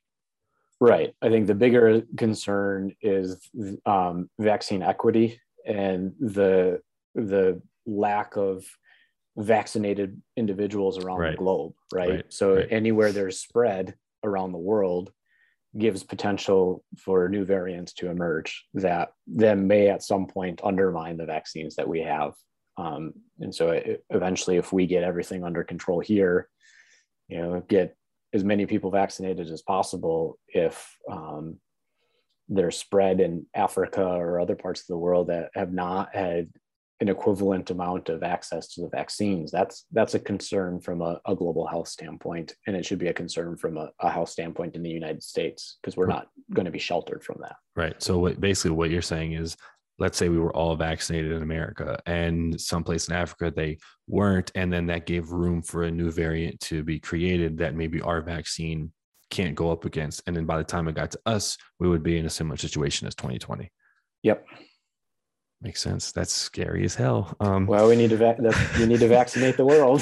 right 0.81 1.15
i 1.23 1.29
think 1.29 1.47
the 1.47 1.55
bigger 1.55 2.03
concern 2.17 2.95
is 3.01 3.51
um, 3.87 4.29
vaccine 4.39 4.83
equity 4.83 5.41
and 5.67 6.13
the 6.21 6.81
the 7.15 7.61
lack 7.87 8.37
of 8.37 8.65
vaccinated 9.37 10.21
individuals 10.37 10.99
around 10.99 11.19
right. 11.19 11.31
the 11.33 11.37
globe 11.37 11.73
right, 11.93 12.11
right. 12.11 12.25
so 12.29 12.57
right. 12.57 12.69
anywhere 12.71 13.13
there's 13.13 13.39
spread 13.39 13.95
around 14.25 14.53
the 14.53 14.59
world 14.59 15.13
gives 15.79 16.03
potential 16.03 16.85
for 16.99 17.29
new 17.29 17.45
variants 17.45 17.93
to 17.95 18.11
emerge 18.11 18.67
that 18.75 19.13
then 19.27 19.67
may 19.67 19.89
at 19.89 20.03
some 20.03 20.27
point 20.27 20.61
undermine 20.63 21.17
the 21.17 21.25
vaccines 21.27 21.77
that 21.77 21.89
we 21.89 22.01
have. 22.01 22.35
Um, 22.77 23.15
and 23.41 23.55
so 23.55 23.71
it, 23.71 24.05
eventually, 24.11 24.57
if 24.57 24.73
we 24.73 24.87
get 24.87 25.03
everything 25.03 25.45
under 25.45 25.65
control 25.65 26.01
here, 26.01 26.49
you 27.29 27.39
know, 27.39 27.63
get 27.69 27.97
as 28.35 28.45
many 28.45 28.67
people 28.67 28.91
vaccinated 28.91 29.51
as 29.51 29.63
possible, 29.63 30.39
if 30.49 30.97
um, 31.11 31.59
they're 32.49 32.71
spread 32.71 33.21
in 33.21 33.47
Africa 33.55 34.05
or 34.05 34.41
other 34.41 34.57
parts 34.57 34.81
of 34.81 34.87
the 34.89 34.99
world 34.99 35.29
that 35.29 35.51
have 35.55 35.73
not 35.73 36.15
had 36.15 36.49
an 37.03 37.09
equivalent 37.09 37.69
amount 37.71 38.09
of 38.09 38.23
access 38.23 38.69
to 38.69 38.81
the 38.81 38.89
vaccines, 38.89 39.51
that's 39.51 39.87
that's 39.91 40.15
a 40.15 40.21
concern 40.21 40.79
from 40.79 41.03
a, 41.03 41.21
a 41.27 41.35
global 41.35 41.67
health 41.67 41.89
standpoint, 41.89 42.55
and 42.69 42.77
it 42.77 42.87
should 42.87 43.01
be 43.01 43.09
a 43.09 43.13
concern 43.13 43.57
from 43.57 43.77
a, 43.77 43.91
a 43.99 44.09
health 44.09 44.29
standpoint 44.29 44.77
in 44.77 44.85
the 44.85 44.91
United 44.91 45.21
States 45.21 45.79
because 45.83 45.97
we're 45.97 46.07
not 46.07 46.29
going 46.55 46.65
to 46.65 46.71
be 46.71 46.79
sheltered 46.79 47.25
from 47.25 47.39
that. 47.41 47.57
Right. 47.75 48.01
So 48.01 48.21
what, 48.21 48.41
basically, 48.41 48.71
what 48.77 48.91
you're 48.91 49.03
saying 49.03 49.33
is 49.33 49.57
let's 49.99 50.17
say 50.17 50.29
we 50.29 50.39
were 50.39 50.55
all 50.55 50.77
vaccinated 50.77 51.33
in 51.33 51.43
America 51.43 51.99
and 52.07 52.59
someplace 52.61 53.09
in 53.09 53.15
Africa 53.15 53.53
they 53.55 53.79
weren't, 54.07 54.53
and 54.55 54.73
then 54.73 54.87
that 54.87 55.05
gave 55.05 55.33
room 55.33 55.61
for 55.61 55.83
a 55.83 55.91
new 55.91 56.13
variant 56.13 56.61
to 56.61 56.85
be 56.85 57.01
created 57.01 57.59
that 57.59 57.75
maybe 57.75 58.01
our 58.01 58.23
vaccine 58.23 58.93
can't 59.29 59.57
go 59.57 59.73
up 59.73 59.85
against. 59.85 60.23
And 60.29 60.37
then 60.37 60.47
by 60.47 60.59
the 60.59 60.65
time 60.65 60.87
it 60.87 60.95
got 60.95 61.11
to 61.11 61.21
us, 61.27 61.59
we 61.81 61.89
would 61.89 62.05
be 62.05 62.17
in 62.17 62.27
a 62.27 62.31
similar 62.31 62.57
situation 62.57 63.09
as 63.09 63.17
2020. 63.17 63.73
Yep. 64.23 64.47
Makes 65.63 65.81
sense. 65.81 66.11
That's 66.11 66.33
scary 66.33 66.85
as 66.85 66.97
hell. 66.97 67.37
Um, 67.39 67.67
well, 67.67 67.89
we 67.89 67.95
need 67.95 68.11
to 68.11 68.17
va- 68.17 68.37
we 68.79 68.87
need 68.87 68.99
to 68.99 69.07
vaccinate 69.07 69.57
the 69.57 69.65
world. 69.65 70.01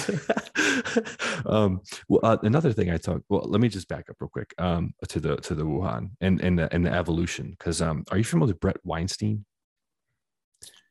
um, 1.47 1.83
well, 2.09 2.21
uh, 2.23 2.39
another 2.43 2.73
thing 2.73 2.91
I 2.91 2.97
talked. 2.97 3.25
Well, 3.29 3.43
let 3.47 3.61
me 3.61 3.69
just 3.69 3.87
back 3.87 4.09
up 4.09 4.17
real 4.21 4.31
quick 4.31 4.55
um, 4.57 4.95
to 5.09 5.21
the 5.21 5.37
to 5.37 5.55
the 5.55 5.65
Wuhan 5.65 6.13
and 6.23 6.41
and 6.41 6.59
the, 6.59 6.73
and 6.75 6.87
the 6.87 6.91
evolution. 6.91 7.51
Because 7.51 7.83
um, 7.83 8.05
are 8.11 8.17
you 8.17 8.25
familiar 8.25 8.55
with 8.55 8.61
Brett 8.61 8.79
Weinstein? 8.85 9.45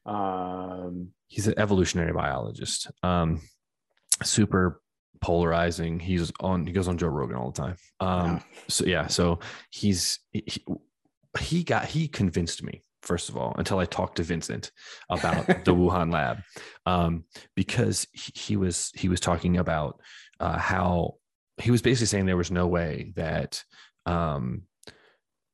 Um, 0.05 1.13
he's 1.27 1.47
an 1.47 1.55
evolutionary 1.57 2.13
biologist. 2.13 2.91
Um, 3.01 3.41
super 4.23 4.83
polarizing. 5.19 5.99
He's 5.99 6.31
on. 6.41 6.67
He 6.67 6.73
goes 6.73 6.87
on 6.87 6.99
Joe 6.99 7.07
Rogan 7.07 7.37
all 7.37 7.49
the 7.49 7.59
time. 7.59 7.75
Um, 7.99 8.35
yeah. 8.35 8.41
So 8.67 8.85
yeah, 8.85 9.07
so 9.07 9.39
he's 9.71 10.19
he, 10.31 10.45
he 11.39 11.63
got 11.63 11.85
he 11.85 12.07
convinced 12.07 12.61
me 12.61 12.83
first 13.01 13.29
of 13.29 13.37
all 13.37 13.55
until 13.57 13.79
I 13.79 13.85
talked 13.85 14.17
to 14.17 14.23
Vincent 14.23 14.71
about 15.09 15.47
the 15.47 15.75
Wuhan 15.75 16.11
lab, 16.11 16.41
um, 16.85 17.25
because 17.55 18.07
he, 18.13 18.31
he, 18.35 18.57
was 18.57 18.91
he 18.95 19.09
was 19.09 19.19
talking 19.19 19.57
about 19.57 20.01
uh, 20.39 20.57
how 20.57 21.15
he 21.57 21.71
was 21.71 21.81
basically 21.81 22.07
saying 22.07 22.25
there 22.25 22.37
was 22.37 22.51
no 22.51 22.67
way 22.67 23.11
that 23.15 23.63
um, 24.05 24.63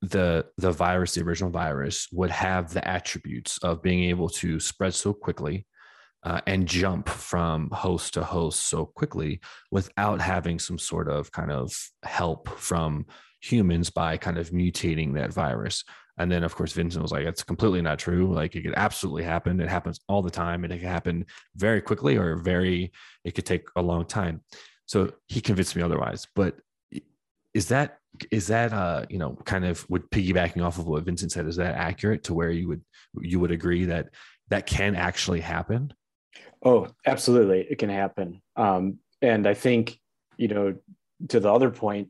the 0.01 0.45
the 0.57 0.71
virus, 0.71 1.13
the 1.13 1.23
original 1.23 1.51
virus, 1.51 2.07
would 2.11 2.31
have 2.31 2.73
the 2.73 2.87
attributes 2.87 3.57
of 3.59 3.81
being 3.81 4.05
able 4.05 4.29
to 4.29 4.59
spread 4.59 4.93
so 4.93 5.13
quickly 5.13 5.65
uh, 6.23 6.41
and 6.47 6.67
jump 6.67 7.07
from 7.07 7.69
host 7.69 8.15
to 8.15 8.23
host 8.23 8.67
so 8.67 8.85
quickly 8.85 9.39
without 9.71 10.19
having 10.19 10.59
some 10.59 10.79
sort 10.79 11.07
of 11.07 11.31
kind 11.31 11.51
of 11.51 11.71
help 12.03 12.49
from 12.49 13.05
humans 13.41 13.91
by 13.91 14.17
kind 14.17 14.37
of 14.37 14.49
mutating 14.49 15.13
that 15.13 15.31
virus. 15.31 15.83
And 16.18 16.32
then, 16.32 16.43
of 16.43 16.55
course, 16.55 16.72
Vincent 16.72 17.01
was 17.01 17.11
like, 17.11 17.26
"It's 17.26 17.43
completely 17.43 17.82
not 17.82 17.99
true. 17.99 18.34
Like, 18.34 18.55
it 18.55 18.61
could 18.61 18.76
absolutely 18.76 19.24
happen. 19.24 19.59
It 19.59 19.68
happens 19.68 19.99
all 20.07 20.22
the 20.22 20.32
time, 20.32 20.63
and 20.63 20.72
it 20.72 20.80
can 20.80 20.88
happen 20.88 21.26
very 21.55 21.82
quickly, 21.82 22.18
or 22.18 22.38
very. 22.38 22.91
It 23.24 23.36
could 23.36 23.45
take 23.45 23.68
a 23.76 23.82
long 23.82 24.05
time." 24.05 24.41
So 24.86 25.11
he 25.28 25.41
convinced 25.41 25.76
me 25.76 25.82
otherwise. 25.82 26.28
But 26.36 26.55
is 27.53 27.68
that 27.70 27.99
is 28.32 28.47
that 28.47 28.72
uh 28.72 29.05
you 29.09 29.18
know 29.18 29.36
kind 29.45 29.66
of 29.66 29.89
would 29.89 30.09
piggybacking 30.11 30.63
off 30.63 30.78
of 30.78 30.88
what 30.88 31.03
Vincent 31.03 31.32
said? 31.32 31.47
Is 31.47 31.55
that 31.55 31.76
accurate 31.76 32.24
to 32.26 32.34
where 32.34 32.51
you 32.51 32.68
would 32.68 32.82
you 33.20 33.39
would 33.39 33.51
agree 33.51 33.86
that 33.86 34.09
that 34.49 34.68
can 34.68 34.95
actually 34.95 35.41
happen? 35.41 35.93
Oh, 36.63 36.88
absolutely, 37.05 37.61
it 37.70 37.78
can 37.78 37.89
happen. 37.89 38.41
Um, 38.55 38.99
and 39.22 39.47
I 39.47 39.53
think 39.53 39.99
you 40.38 40.47
know 40.47 40.76
to 41.30 41.39
the 41.39 41.51
other 41.51 41.72
point, 41.72 42.09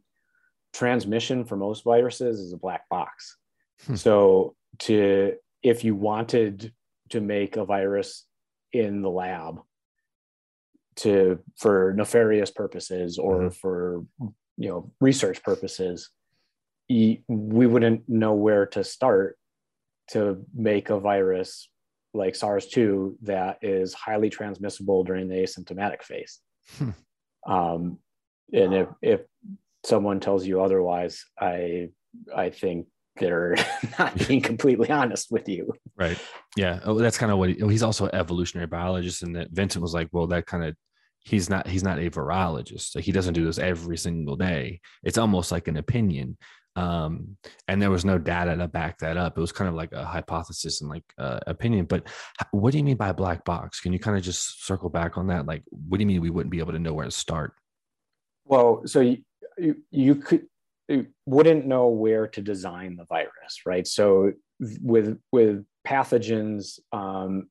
transmission 0.73 1.45
for 1.45 1.55
most 1.55 1.83
viruses 1.83 2.39
is 2.39 2.53
a 2.53 2.57
black 2.57 2.89
box. 2.89 3.37
Hmm. 3.85 3.95
So 3.95 4.55
to 4.79 5.35
if 5.63 5.83
you 5.83 5.95
wanted 5.95 6.73
to 7.09 7.21
make 7.21 7.55
a 7.55 7.65
virus 7.65 8.25
in 8.73 9.01
the 9.01 9.09
lab 9.09 9.61
to 10.97 11.39
for 11.57 11.93
nefarious 11.95 12.51
purposes 12.51 13.17
or 13.17 13.39
mm-hmm. 13.39 13.49
for 13.49 14.05
you 14.57 14.69
know 14.69 14.91
research 15.01 15.43
purposes 15.43 16.09
we 16.89 17.23
wouldn't 17.27 18.07
know 18.07 18.33
where 18.33 18.65
to 18.67 18.83
start 18.83 19.37
to 20.11 20.45
make 20.53 20.89
a 20.89 20.99
virus 20.99 21.69
like 22.13 22.35
SARS-2 22.35 23.15
that 23.23 23.57
is 23.61 23.93
highly 23.93 24.29
transmissible 24.29 25.03
during 25.03 25.27
the 25.27 25.35
asymptomatic 25.35 26.03
phase. 26.03 26.39
Hmm. 26.77 26.89
Um, 27.47 27.99
and 28.53 28.73
if, 28.73 28.87
if 29.01 29.21
someone 29.83 30.19
tells 30.19 30.45
you 30.45 30.61
otherwise, 30.61 31.25
I 31.39 31.89
I 32.33 32.49
think 32.49 32.87
they're 33.17 33.55
not 33.99 34.27
being 34.27 34.41
completely 34.41 34.89
honest 34.89 35.31
with 35.31 35.47
you. 35.47 35.73
Right. 35.97 36.17
Yeah. 36.55 36.79
Oh, 36.83 36.97
that's 36.99 37.17
kind 37.17 37.31
of 37.31 37.37
what 37.37 37.49
he, 37.49 37.55
he's 37.55 37.83
also 37.83 38.05
an 38.05 38.15
evolutionary 38.15 38.67
biologist, 38.67 39.23
and 39.23 39.35
that 39.35 39.51
Vincent 39.51 39.81
was 39.81 39.93
like, 39.93 40.09
well, 40.11 40.27
that 40.27 40.45
kind 40.45 40.63
of 40.63 40.75
he's 41.25 41.49
not 41.49 41.67
he's 41.67 41.83
not 41.83 41.99
a 41.99 42.09
virologist. 42.09 42.95
Like 42.95 43.03
he 43.03 43.11
doesn't 43.11 43.33
do 43.33 43.45
this 43.45 43.59
every 43.59 43.97
single 43.97 44.35
day. 44.35 44.79
It's 45.03 45.17
almost 45.17 45.51
like 45.51 45.67
an 45.67 45.77
opinion. 45.77 46.37
Um, 46.77 47.37
and 47.69 47.81
there 47.81 47.89
was 47.89 48.03
no 48.03 48.17
data 48.17 48.55
to 48.57 48.67
back 48.67 48.99
that 48.99 49.15
up. 49.15 49.37
It 49.37 49.41
was 49.41 49.53
kind 49.53 49.69
of 49.69 49.75
like 49.75 49.93
a 49.93 50.03
hypothesis 50.03 50.81
and 50.81 50.89
like 50.89 51.03
uh, 51.17 51.39
opinion. 51.47 51.85
But 51.85 52.07
what 52.51 52.71
do 52.71 52.77
you 52.77 52.83
mean 52.83 52.97
by 52.97 53.13
black 53.13 53.45
box? 53.45 53.79
Can 53.79 53.93
you 53.93 53.99
kind 53.99 54.17
of 54.17 54.23
just 54.23 54.65
circle 54.65 54.89
back 54.89 55.17
on 55.17 55.27
that? 55.27 55.45
Like, 55.45 55.63
what 55.69 55.97
do 55.97 56.01
you 56.01 56.07
mean 56.07 56.21
we 56.21 56.29
wouldn't 56.29 56.51
be 56.51 56.59
able 56.59 56.73
to 56.73 56.79
know 56.79 56.93
where 56.93 57.05
to 57.05 57.11
start? 57.11 57.53
Well, 58.43 58.81
so 58.85 58.99
you, 58.99 59.19
you, 59.57 59.77
you 59.89 60.15
could 60.15 60.47
wouldn't 61.25 61.65
know 61.65 61.87
where 61.87 62.27
to 62.27 62.41
design 62.41 62.95
the 62.95 63.05
virus, 63.05 63.61
right? 63.65 63.87
So 63.87 64.33
with 64.81 65.17
with 65.31 65.65
pathogens 65.85 66.79
um, 66.91 67.47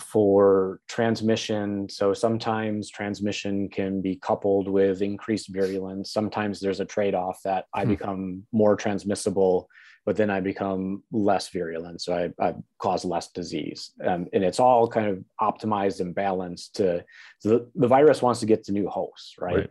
for 0.00 0.80
transmission, 0.88 1.88
so 1.88 2.12
sometimes 2.12 2.90
transmission 2.90 3.68
can 3.68 4.00
be 4.00 4.16
coupled 4.16 4.68
with 4.68 5.02
increased 5.02 5.48
virulence. 5.52 6.12
Sometimes 6.12 6.58
there's 6.58 6.80
a 6.80 6.84
trade 6.84 7.14
off 7.14 7.40
that 7.44 7.66
I 7.72 7.84
hmm. 7.84 7.90
become 7.90 8.42
more 8.52 8.74
transmissible, 8.74 9.68
but 10.04 10.16
then 10.16 10.30
I 10.30 10.40
become 10.40 11.04
less 11.12 11.48
virulent, 11.48 12.00
so 12.02 12.32
I, 12.40 12.44
I 12.44 12.54
cause 12.80 13.04
less 13.04 13.28
disease, 13.30 13.92
um, 14.04 14.26
and 14.32 14.42
it's 14.42 14.60
all 14.60 14.88
kind 14.88 15.06
of 15.06 15.24
optimized 15.40 16.00
and 16.00 16.14
balanced 16.14 16.74
to 16.76 17.04
so 17.38 17.48
the, 17.48 17.70
the 17.76 17.88
virus 17.88 18.20
wants 18.20 18.40
to 18.40 18.46
get 18.46 18.64
to 18.64 18.72
new 18.72 18.88
hosts, 18.88 19.36
right? 19.38 19.56
right? 19.56 19.70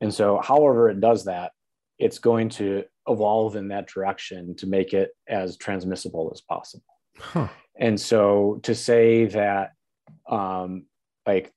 And 0.00 0.12
so, 0.12 0.40
however 0.42 0.88
it 0.88 1.00
does 1.00 1.24
that, 1.24 1.52
it's 2.00 2.18
going 2.18 2.48
to 2.48 2.84
evolve 3.06 3.56
in 3.56 3.68
that 3.68 3.86
direction 3.86 4.56
to 4.56 4.66
make 4.66 4.94
it 4.94 5.10
as 5.28 5.56
transmissible 5.56 6.30
as 6.32 6.40
possible. 6.40 6.84
Huh. 7.18 7.48
And 7.78 8.00
so 8.00 8.60
to 8.62 8.74
say 8.74 9.26
that, 9.26 9.72
um, 10.28 10.86
like, 11.26 11.52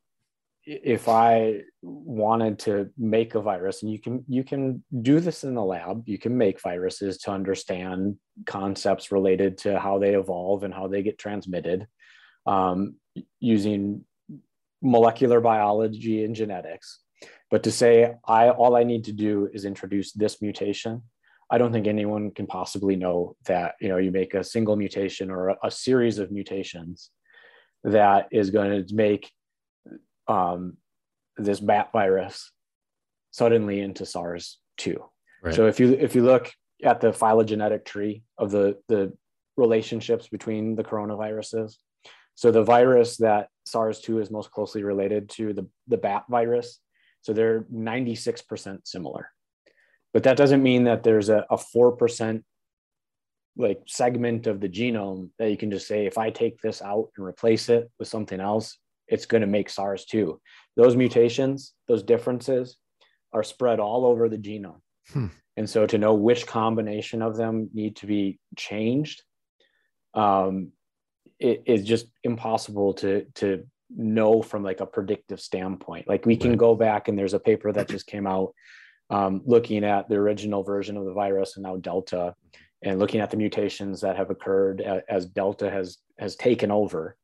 if 0.66 1.10
I 1.10 1.62
wanted 1.82 2.60
to 2.60 2.90
make 2.98 3.36
a 3.36 3.42
virus, 3.42 3.84
and 3.84 3.92
you 3.92 4.00
can 4.00 4.24
you 4.30 4.46
can 4.46 4.82
do 5.02 5.20
this 5.20 5.44
in 5.44 5.56
the 5.56 5.64
lab, 5.64 6.04
you 6.08 6.18
can 6.18 6.38
make 6.38 6.62
viruses 6.62 7.18
to 7.20 7.32
understand 7.32 8.16
concepts 8.46 9.12
related 9.12 9.58
to 9.60 9.78
how 9.78 10.00
they 10.00 10.16
evolve 10.16 10.64
and 10.64 10.74
how 10.74 10.88
they 10.88 11.04
get 11.04 11.18
transmitted, 11.18 11.86
um, 12.46 12.96
using 13.42 14.06
molecular 14.82 15.42
biology 15.42 16.24
and 16.24 16.34
genetics. 16.36 17.03
But 17.54 17.62
to 17.66 17.72
say 17.72 18.16
I 18.28 18.50
all 18.50 18.76
I 18.76 18.84
need 18.84 19.04
to 19.04 19.12
do 19.12 19.48
is 19.54 19.64
introduce 19.64 20.12
this 20.12 20.42
mutation, 20.42 21.04
I 21.52 21.60
don't 21.60 21.72
think 21.72 21.86
anyone 21.86 22.32
can 22.32 22.48
possibly 22.48 22.96
know 22.96 23.36
that 23.46 23.76
you 23.80 23.90
know 23.90 23.98
you 23.98 24.10
make 24.10 24.34
a 24.34 24.44
single 24.44 24.76
mutation 24.76 25.30
or 25.30 25.50
a, 25.50 25.58
a 25.66 25.70
series 25.70 26.18
of 26.18 26.32
mutations 26.32 27.12
that 27.84 28.28
is 28.32 28.50
going 28.50 28.88
to 28.88 28.96
make 28.96 29.30
um, 30.28 30.78
this 31.38 31.60
bat 31.60 31.92
virus 31.94 32.52
suddenly 33.30 33.82
into 33.82 34.04
SARS-2. 34.04 34.98
Right. 35.44 35.54
So 35.54 35.68
if 35.68 35.80
you 35.80 35.94
if 35.94 36.16
you 36.16 36.24
look 36.24 36.52
at 36.84 37.02
the 37.02 37.14
phylogenetic 37.14 37.86
tree 37.86 38.24
of 38.40 38.50
the 38.50 38.80
the 38.88 39.14
relationships 39.58 40.28
between 40.28 40.76
the 40.76 40.84
coronaviruses, 40.84 41.76
so 42.34 42.50
the 42.50 42.64
virus 42.64 43.18
that 43.18 43.50
SARS-2 43.68 44.24
is 44.24 44.32
most 44.32 44.50
closely 44.50 44.82
related 44.82 45.30
to 45.38 45.54
the 45.54 45.68
the 45.88 45.98
bat 45.98 46.24
virus 46.28 46.80
so 47.24 47.34
they're 47.34 47.66
96% 47.74 48.80
similar. 48.84 49.30
But 50.14 50.24
that 50.24 50.38
doesn't 50.38 50.62
mean 50.62 50.84
that 50.84 51.04
there's 51.04 51.30
a, 51.30 51.46
a 51.50 51.58
4% 51.58 52.44
like 53.56 53.82
segment 53.88 54.46
of 54.46 54.60
the 54.60 54.70
genome 54.70 55.30
that 55.40 55.50
you 55.50 55.58
can 55.58 55.72
just 55.72 55.88
say, 55.88 56.06
if 56.06 56.18
I 56.18 56.30
take 56.30 56.60
this 56.62 56.82
out 56.82 57.10
and 57.18 57.26
replace 57.26 57.70
it 57.70 57.90
with 57.98 58.08
something 58.08 58.40
else, 58.40 58.78
it's 59.08 59.26
going 59.26 59.42
to 59.42 59.48
make 59.48 59.70
SARS-2. 59.70 60.38
Those 60.76 60.96
mutations, 60.96 61.74
those 61.88 62.04
differences 62.04 62.78
are 63.32 63.44
spread 63.44 63.80
all 63.80 64.06
over 64.06 64.28
the 64.28 64.38
genome. 64.38 64.82
Hmm. 65.12 65.28
And 65.56 65.70
so 65.70 65.86
to 65.86 65.98
know 65.98 66.14
which 66.14 66.48
combination 66.48 67.22
of 67.22 67.38
them 67.38 67.70
need 67.74 67.96
to 67.98 68.08
be 68.08 68.40
changed, 68.58 69.24
um, 70.14 70.72
it 71.40 71.64
is 71.66 71.84
just 71.84 72.08
impossible 72.24 72.94
to, 72.96 73.26
to 73.36 73.66
know 73.96 74.42
from 74.42 74.64
like 74.64 74.80
a 74.80 74.86
predictive 74.86 75.40
standpoint. 75.40 76.08
Like 76.08 76.26
we 76.26 76.38
can 76.38 76.52
right. 76.52 76.60
go 76.60 76.76
back 76.76 77.08
and 77.08 77.18
there's 77.18 77.34
a 77.34 77.40
paper 77.40 77.72
that 77.72 77.90
just 77.90 78.08
came 78.08 78.28
out 78.28 78.54
um, 79.10 79.42
looking 79.46 79.84
at 79.84 80.10
the 80.10 80.16
original 80.16 80.64
version 80.64 80.98
of 80.98 81.06
the 81.06 81.14
virus 81.14 81.56
and 81.56 81.64
now 81.64 81.78
Delta, 81.78 82.36
and 82.84 83.00
looking 83.00 83.22
at 83.22 83.32
the 83.32 83.38
mutations 83.38 84.02
that 84.02 84.18
have 84.18 84.30
occurred 84.30 84.82
as 85.10 85.26
Delta 85.26 85.70
has 85.70 85.98
has 86.18 86.36
taken 86.36 86.72
over. 86.72 87.16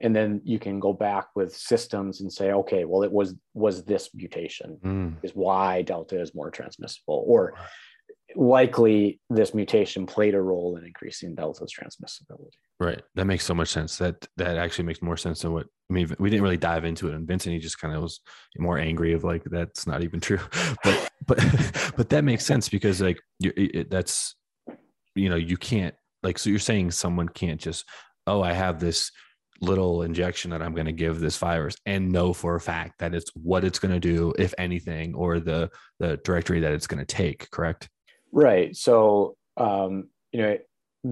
And 0.00 0.14
then 0.14 0.42
you 0.44 0.58
can 0.58 0.78
go 0.78 0.92
back 0.92 1.28
with 1.34 1.56
systems 1.56 2.20
and 2.20 2.30
say, 2.30 2.52
okay, 2.52 2.84
well, 2.84 3.02
it 3.02 3.12
was 3.12 3.34
was 3.54 3.84
this 3.84 4.10
mutation 4.14 4.78
mm. 4.84 5.16
is 5.22 5.32
why 5.32 5.82
Delta 5.82 6.20
is 6.20 6.34
more 6.34 6.50
transmissible, 6.50 7.24
or 7.26 7.54
likely 8.36 9.20
this 9.30 9.54
mutation 9.54 10.06
played 10.06 10.34
a 10.34 10.40
role 10.40 10.76
in 10.76 10.84
increasing 10.84 11.34
delta's 11.34 11.72
transmissibility. 11.72 12.58
Right. 12.78 13.02
That 13.14 13.26
makes 13.26 13.44
so 13.44 13.54
much 13.54 13.68
sense. 13.68 13.96
That 13.96 14.26
that 14.36 14.58
actually 14.58 14.84
makes 14.84 15.00
more 15.00 15.16
sense 15.16 15.40
than 15.40 15.52
what 15.52 15.66
I 15.90 15.94
mean. 15.94 16.14
We 16.18 16.28
didn't 16.28 16.42
really 16.42 16.58
dive 16.58 16.84
into 16.84 17.08
it, 17.08 17.14
and 17.14 17.26
Vincent 17.26 17.54
he 17.54 17.58
just 17.58 17.80
kind 17.80 17.94
of 17.94 18.02
was 18.02 18.20
more 18.58 18.78
angry 18.78 19.14
of 19.14 19.24
like 19.24 19.44
that's 19.44 19.86
not 19.86 20.02
even 20.02 20.20
true. 20.20 20.40
But 20.84 21.10
but 21.26 21.38
but 21.96 22.08
that 22.10 22.24
makes 22.24 22.44
sense 22.44 22.68
because 22.68 23.00
like 23.00 23.18
you, 23.38 23.52
it, 23.56 23.90
that's 23.90 24.34
you 25.14 25.30
know 25.30 25.36
you 25.36 25.56
can't 25.56 25.94
like 26.22 26.38
so 26.38 26.50
you're 26.50 26.58
saying 26.58 26.90
someone 26.90 27.28
can't 27.30 27.60
just 27.60 27.86
oh 28.26 28.42
I 28.42 28.52
have 28.52 28.78
this 28.78 29.10
little 29.62 30.02
injection 30.02 30.50
that 30.50 30.60
I'm 30.60 30.74
going 30.74 30.86
to 30.86 30.92
give 30.92 31.18
this 31.18 31.38
virus 31.38 31.76
and 31.86 32.12
know 32.12 32.32
for 32.32 32.56
a 32.56 32.60
fact 32.60 32.98
that 32.98 33.14
it's 33.14 33.30
what 33.34 33.64
it's 33.64 33.78
going 33.78 33.94
to 33.94 34.00
do 34.00 34.34
if 34.38 34.52
anything 34.58 35.14
or 35.14 35.40
the 35.40 35.70
the 35.98 36.18
directory 36.18 36.60
that 36.60 36.72
it's 36.72 36.86
going 36.86 37.04
to 37.04 37.06
take. 37.06 37.50
Correct. 37.50 37.88
Right. 38.32 38.76
So, 38.76 39.36
um, 39.56 40.10
you 40.32 40.42
know, 40.42 40.58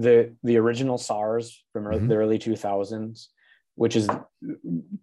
the 0.01 0.35
the 0.43 0.57
original 0.57 0.97
SARS 0.97 1.63
from 1.73 1.85
mm-hmm. 1.85 2.07
the 2.07 2.15
early 2.15 2.39
2000s, 2.39 3.27
which 3.75 3.95
is 3.95 4.09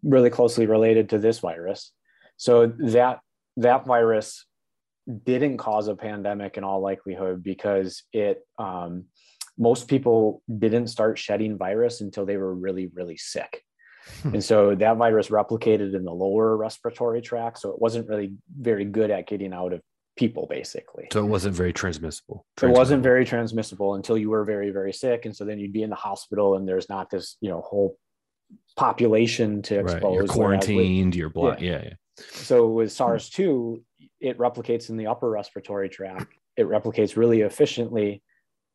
really 0.02 0.30
closely 0.30 0.66
related 0.66 1.10
to 1.10 1.18
this 1.18 1.38
virus. 1.38 1.92
So 2.36 2.66
that 2.66 3.20
that 3.56 3.86
virus 3.86 4.46
didn't 5.24 5.58
cause 5.58 5.88
a 5.88 5.96
pandemic 5.96 6.56
in 6.56 6.64
all 6.64 6.80
likelihood 6.80 7.42
because 7.42 8.04
it 8.12 8.46
um, 8.58 9.04
most 9.58 9.88
people 9.88 10.42
didn't 10.58 10.88
start 10.88 11.18
shedding 11.18 11.58
virus 11.58 12.00
until 12.00 12.24
they 12.24 12.36
were 12.36 12.54
really 12.54 12.90
really 12.94 13.16
sick 13.16 13.62
hmm. 14.22 14.34
and 14.34 14.44
so 14.44 14.74
that 14.74 14.96
virus 14.96 15.28
replicated 15.28 15.94
in 15.94 16.04
the 16.04 16.12
lower 16.12 16.56
respiratory 16.56 17.20
tract 17.20 17.58
so 17.58 17.70
it 17.70 17.80
wasn't 17.80 18.08
really 18.08 18.32
very 18.58 18.84
good 18.84 19.10
at 19.10 19.26
getting 19.26 19.52
out 19.52 19.72
of 19.72 19.80
people 20.16 20.46
basically 20.48 21.08
so 21.10 21.24
it 21.24 21.28
wasn't 21.28 21.54
very 21.54 21.72
transmissible, 21.72 22.44
transmissible. 22.56 22.76
it 22.76 22.78
wasn't 22.78 23.02
very 23.02 23.24
transmissible 23.24 23.94
until 23.94 24.18
you 24.18 24.28
were 24.28 24.44
very 24.44 24.70
very 24.70 24.92
sick 24.92 25.24
and 25.24 25.34
so 25.34 25.44
then 25.44 25.58
you'd 25.58 25.72
be 25.72 25.82
in 25.82 25.90
the 25.90 25.96
hospital 25.96 26.56
and 26.56 26.68
there's 26.68 26.88
not 26.88 27.08
this 27.08 27.36
you 27.40 27.48
know 27.48 27.60
whole 27.62 27.96
population 28.76 29.62
to 29.62 29.78
expose 29.80 30.02
right. 30.02 30.12
you're 30.12 30.26
quarantined 30.26 31.12
with, 31.12 31.16
you're 31.16 31.30
blood 31.30 31.60
yeah. 31.62 31.72
yeah 31.72 31.82
yeah 31.84 31.94
so 32.16 32.68
with 32.68 32.92
SARS-2, 32.92 33.82
it 34.20 34.38
replicates 34.38 34.90
in 34.90 34.96
the 34.96 35.06
upper 35.06 35.30
respiratory 35.30 35.88
tract. 35.88 36.34
It 36.56 36.66
replicates 36.66 37.16
really 37.16 37.40
efficiently 37.40 38.22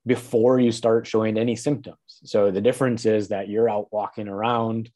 before 0.06 0.60
you 0.60 0.72
start 0.72 1.06
showing 1.06 1.38
any 1.38 1.56
symptoms. 1.56 1.98
So 2.08 2.50
the 2.50 2.62
difference 2.62 3.06
is 3.06 3.28
that 3.28 3.50
you're 3.50 3.70
out 3.70 3.88
walking 3.92 4.28
around 4.28 4.90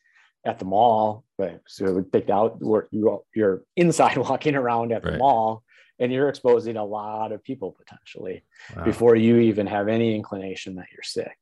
at 0.46 0.58
the 0.58 0.66
mall, 0.66 1.24
but 1.38 1.62
so 1.68 1.94
we 1.94 2.04
take 2.04 2.30
out 2.30 2.62
where 2.62 2.88
you're 2.92 3.62
inside 3.76 4.18
walking 4.30 4.56
around 4.56 4.92
at 4.92 5.04
the 5.04 5.12
right. 5.12 5.20
mall 5.20 5.64
and 6.02 6.12
you're 6.12 6.28
exposing 6.28 6.78
a 6.78 6.84
lot 6.84 7.32
of 7.32 7.44
people 7.44 7.78
potentially 7.78 8.44
wow. 8.76 8.84
before 8.84 9.16
you 9.16 9.38
even 9.38 9.68
have 9.68 9.88
any 9.88 10.16
inclination 10.16 10.76
that 10.76 10.88
you're 10.92 11.04
sick. 11.04 11.38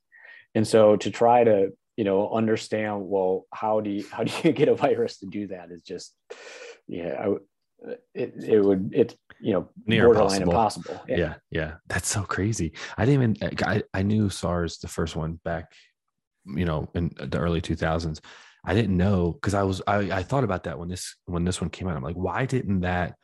And 0.54 0.68
so 0.68 0.98
to 0.98 1.10
try 1.10 1.46
to, 1.46 1.72
you 1.96 2.04
know, 2.04 2.30
understand, 2.30 3.08
well, 3.08 3.46
how 3.54 3.80
do 3.80 3.90
you, 3.90 4.06
how 4.12 4.24
do 4.24 4.34
you 4.44 4.52
get 4.54 4.68
a 4.68 4.76
virus 4.76 5.20
to 5.20 5.28
do 5.28 5.48
that 5.48 5.72
is 5.72 5.82
just, 5.82 6.14
yeah, 6.88 7.16
I, 7.26 7.36
it, 8.14 8.34
it 8.36 8.60
would, 8.62 8.92
it's, 8.94 9.16
you 9.40 9.54
know, 9.54 9.70
near 9.86 10.06
borderline 10.06 10.42
impossible. 10.42 10.92
impossible. 10.92 11.06
Yeah. 11.08 11.18
yeah. 11.18 11.34
yeah. 11.52 11.74
That's 11.88 12.10
so 12.10 12.24
crazy. 12.24 12.74
I 12.98 13.06
didn't 13.06 13.38
even, 13.38 13.60
I, 13.66 13.84
I 13.94 14.02
knew 14.04 14.30
SARS, 14.30 14.80
the 14.80 14.90
first 14.90 15.16
one 15.16 15.40
back, 15.46 15.72
you 16.46 16.66
know, 16.66 16.90
in 16.96 17.12
the 17.18 17.40
early 17.40 17.62
2000s. 17.62 18.20
I 18.66 18.74
didn't 18.74 18.98
know 18.98 19.32
because 19.32 19.54
I 19.54 19.64
was, 19.64 19.82
I, 19.88 19.98
I 20.12 20.24
thought 20.24 20.44
about 20.44 20.66
that 20.66 20.78
when 20.78 20.90
this, 20.90 21.16
when 21.26 21.46
this 21.46 21.62
one 21.62 21.70
came 21.70 21.88
out. 21.88 21.96
I'm 21.96 22.04
like, 22.04 22.18
why 22.18 22.46
didn't 22.46 22.82
that, 22.82 23.16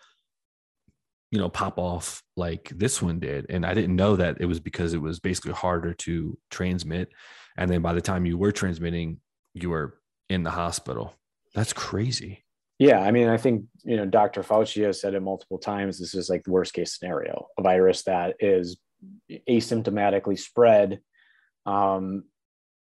you 1.31 1.39
know, 1.39 1.49
pop 1.49 1.77
off 1.77 2.21
like 2.35 2.71
this 2.75 3.01
one 3.01 3.19
did? 3.19 3.45
And 3.49 3.65
I 3.65 3.73
didn't 3.73 3.95
know 3.95 4.15
that 4.15 4.37
it 4.39 4.45
was 4.45 4.59
because 4.59 4.93
it 4.93 5.01
was 5.01 5.19
basically 5.19 5.53
harder 5.53 5.93
to 5.93 6.37
transmit. 6.49 7.09
And 7.57 7.69
then 7.69 7.81
by 7.81 7.93
the 7.93 8.01
time 8.01 8.25
you 8.25 8.37
were 8.37 8.51
transmitting, 8.51 9.19
you 9.53 9.69
were 9.69 9.97
in 10.29 10.43
the 10.43 10.51
hospital. 10.51 11.13
That's 11.53 11.73
crazy. 11.73 12.43
Yeah, 12.77 12.99
I 12.99 13.11
mean, 13.11 13.29
I 13.29 13.37
think 13.37 13.65
you 13.83 13.95
know 13.95 14.05
Dr. 14.05 14.43
Fauci 14.43 14.83
has 14.85 14.99
said 14.99 15.13
it 15.13 15.21
multiple 15.21 15.57
times. 15.57 15.97
This 15.97 16.13
is 16.13 16.29
like 16.29 16.43
the 16.43 16.51
worst 16.51 16.73
case 16.73 16.97
scenario: 16.97 17.47
a 17.57 17.61
virus 17.61 18.03
that 18.03 18.35
is 18.39 18.77
asymptomatically 19.31 20.37
spread. 20.37 20.99
Um, 21.65 22.25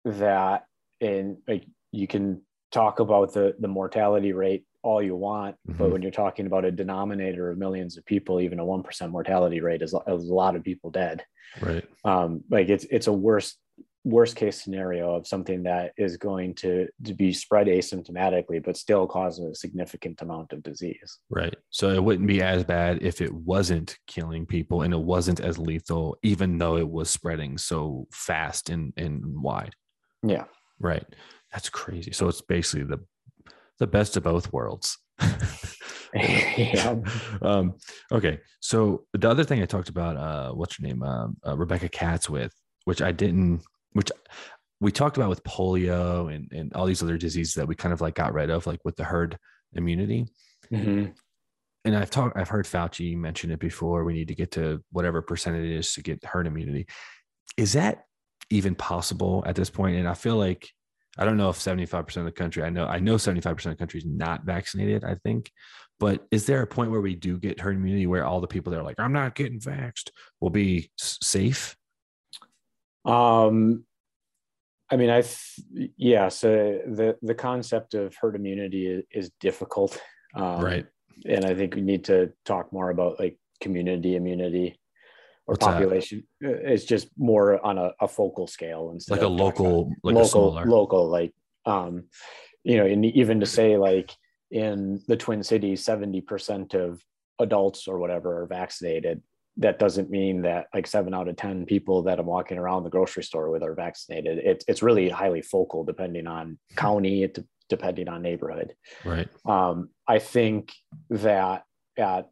that 0.05 0.64
and 1.01 1.36
like 1.47 1.66
you 1.93 2.07
can 2.07 2.40
talk 2.70 3.01
about 3.01 3.34
the 3.34 3.55
the 3.59 3.68
mortality 3.68 4.32
rate 4.32 4.64
all 4.83 5.03
you 5.03 5.16
want, 5.16 5.57
mm-hmm. 5.68 5.78
but 5.78 5.91
when 5.91 6.03
you're 6.03 6.11
talking 6.11 6.47
about 6.47 6.64
a 6.64 6.72
denominator 6.72 7.51
of 7.51 7.59
millions 7.59 7.97
of 7.97 8.05
people, 8.05 8.41
even 8.41 8.59
a 8.59 8.64
one 8.64 8.83
percent 8.83 9.12
mortality 9.12 9.61
rate 9.61 9.83
is, 9.83 9.95
is, 9.95 10.28
a 10.28 10.35
lot 10.35 10.57
of 10.57 10.62
people 10.62 10.91
dead. 10.91 11.24
Right. 11.61 11.85
Um, 12.05 12.45
like 12.51 12.68
it's 12.68 12.85
it's 12.91 13.07
a 13.07 13.12
worst 13.12 13.59
worst 14.05 14.35
case 14.35 14.61
scenario 14.61 15.14
of 15.14 15.26
something 15.26 15.62
that 15.62 15.93
is 15.97 16.16
going 16.16 16.55
to, 16.55 16.89
to 17.05 17.14
be 17.14 17.33
spread 17.33 17.68
asymptomatically 17.68 18.62
but 18.62 18.76
still 18.76 19.07
cause 19.07 19.39
a 19.39 19.55
significant 19.55 20.20
amount 20.22 20.53
of 20.53 20.62
disease 20.62 21.18
right 21.30 21.55
so 21.70 21.91
it 21.91 22.03
wouldn't 22.03 22.26
be 22.26 22.43
as 22.43 22.64
bad 22.64 23.01
if 23.01 23.20
it 23.20 23.33
wasn't 23.33 23.97
killing 24.09 24.45
people 24.45 24.83
and 24.83 24.93
it 24.93 25.01
wasn't 25.01 25.39
as 25.39 25.57
lethal 25.57 26.16
even 26.22 26.59
though 26.59 26.76
it 26.76 26.89
was 26.89 27.09
spreading 27.11 27.57
so 27.57 28.07
fast 28.12 28.70
and, 28.70 28.93
and 28.97 29.22
wide 29.41 29.74
yeah 30.24 30.45
right 30.80 31.07
that's 31.53 31.68
crazy 31.68 32.11
so 32.11 32.26
it's 32.26 32.41
basically 32.41 32.85
the 32.85 32.99
the 33.83 33.87
best 33.87 34.16
of 34.16 34.22
both 34.22 34.53
worlds 34.53 34.99
yeah. 36.14 36.97
um, 37.43 37.74
okay 38.11 38.39
so 38.61 39.05
the 39.12 39.28
other 39.28 39.45
thing 39.45 39.62
i 39.62 39.66
talked 39.66 39.89
about 39.89 40.16
uh, 40.16 40.53
what's 40.53 40.78
your 40.78 40.89
name 40.89 41.03
um, 41.03 41.37
uh, 41.47 41.57
rebecca 41.57 41.89
katz 41.89 42.30
with 42.30 42.53
which 42.85 43.03
I 43.03 43.12
didn't 43.12 43.62
which 43.93 44.11
we 44.80 44.91
talked 44.91 45.16
about 45.16 45.28
with 45.28 45.45
polio 45.45 46.35
and, 46.35 46.51
and 46.53 46.72
all 46.74 46.87
these 46.87 47.03
other 47.03 47.16
diseases 47.16 47.55
that 47.55 47.68
we 47.68 47.74
kind 47.74 47.93
of 47.93 48.01
like 48.01 48.14
got 48.14 48.35
rid 48.35 48.51
of, 48.51 48.66
like 48.66 48.80
with 48.85 48.97
the 48.97 49.05
herd 49.05 49.39
immunity. 49.74 50.26
Mm-hmm. 50.72 51.12
And 51.85 51.97
I've 51.97 52.11
talked, 52.11 52.37
I've 52.37 52.49
heard 52.49 52.64
Fauci 52.64 53.16
mention 53.16 53.53
it 53.53 53.61
before. 53.61 54.05
We 54.05 54.14
need 54.14 54.28
to 54.28 54.35
get 54.35 54.51
to 54.53 54.83
whatever 54.91 55.22
percentage 55.22 55.66
it 55.66 55.76
is 55.76 55.93
to 55.95 56.03
get 56.03 56.24
herd 56.24 56.49
immunity. 56.49 56.87
Is 57.57 57.74
that 57.74 58.07
even 58.51 58.74
possible 58.74 59.45
at 59.47 59.55
this 59.55 59.70
point? 59.70 59.97
And 59.97 60.09
I 60.09 60.14
feel 60.14 60.37
like 60.37 60.68
I 61.19 61.25
don't 61.25 61.37
know 61.37 61.51
if 61.51 61.59
75% 61.59 62.17
of 62.17 62.25
the 62.25 62.33
country, 62.33 62.63
I 62.63 62.71
know, 62.71 62.87
I 62.87 62.99
know 62.99 63.17
75% 63.17 63.47
of 63.47 63.63
the 63.65 63.75
country 63.77 63.99
is 63.99 64.07
not 64.07 64.45
vaccinated, 64.45 65.05
I 65.05 65.17
think. 65.17 65.51
But 66.01 66.27
is 66.31 66.47
there 66.47 66.63
a 66.63 66.67
point 66.67 66.91
where 66.91 67.01
we 67.01 67.15
do 67.15 67.39
get 67.39 67.61
herd 67.61 67.77
immunity 67.77 68.07
where 68.07 68.25
all 68.25 68.41
the 68.41 68.47
people 68.47 68.73
that 68.73 68.81
are 68.81 68.85
like, 68.85 68.99
I'm 68.99 69.13
not 69.13 69.35
getting 69.35 69.61
vaxxed 69.61 70.11
will 70.41 70.51
be 70.51 70.91
safe? 70.97 71.77
Um, 73.05 73.85
I 74.91 74.97
mean, 74.97 75.11
I 75.11 75.23
yeah. 75.97 76.29
So 76.29 76.81
the 76.87 77.17
the 77.23 77.35
concept 77.35 77.95
of 77.95 78.15
herd 78.21 78.37
immunity 78.37 78.87
is, 78.87 79.05
is 79.11 79.31
difficult, 79.41 79.99
um, 80.35 80.61
right? 80.61 80.87
And 81.25 81.45
I 81.45 81.55
think 81.55 81.75
we 81.75 81.81
need 81.81 82.05
to 82.05 82.33
talk 82.45 82.73
more 82.73 82.91
about 82.91 83.19
like 83.19 83.39
community 83.61 84.17
immunity 84.17 84.79
or 85.47 85.55
What's 85.55 85.64
population. 85.64 86.24
That? 86.40 86.55
Uh, 86.55 86.72
it's 86.72 86.84
just 86.84 87.09
more 87.16 87.64
on 87.64 87.78
a, 87.78 87.93
a 88.01 88.09
focal 88.09 88.47
scale 88.47 88.90
instead 88.93 89.14
like 89.14 89.22
a 89.22 89.28
local, 89.28 89.93
like 90.03 90.14
local, 90.14 90.59
a 90.59 90.64
local, 90.64 91.09
like 91.09 91.32
um, 91.66 92.05
you 92.64 92.76
know, 92.76 92.86
and 92.86 93.05
even 93.05 93.40
to 93.40 93.47
say 93.47 93.76
like 93.76 94.12
in 94.51 95.01
the 95.09 95.16
Twin 95.16 95.43
Cities, 95.43 95.84
seventy 95.84 96.20
percent 96.20 96.74
of 96.74 97.03
adults 97.38 97.88
or 97.88 97.99
whatever 97.99 98.43
are 98.43 98.47
vaccinated 98.47 99.22
that 99.59 99.78
doesn't 99.78 100.11
mean 100.11 100.43
that 100.43 100.68
like 100.72 100.86
seven 100.86 101.12
out 101.12 101.28
of 101.28 101.36
10 101.36 101.66
people 101.66 102.03
that 102.03 102.18
I'm 102.18 102.26
walking 102.26 102.59
around 102.59 102.84
the 102.84 102.90
grocery 102.90 103.22
store 103.22 103.51
with 103.51 103.62
are 103.62 103.74
vaccinated. 103.74 104.38
It's, 104.38 104.64
it's 104.66 104.82
really 104.82 105.09
highly 105.11 105.43
focal 105.43 105.84
depending 105.84 106.26
on 106.26 106.59
county, 106.74 107.30
depending 107.68 108.09
on 108.09 108.22
neighborhood. 108.22 108.74
Right. 109.05 109.28
Um, 109.45 109.90
I 110.09 110.20
think 110.20 110.72
that 111.11 111.64
at, 111.99 112.30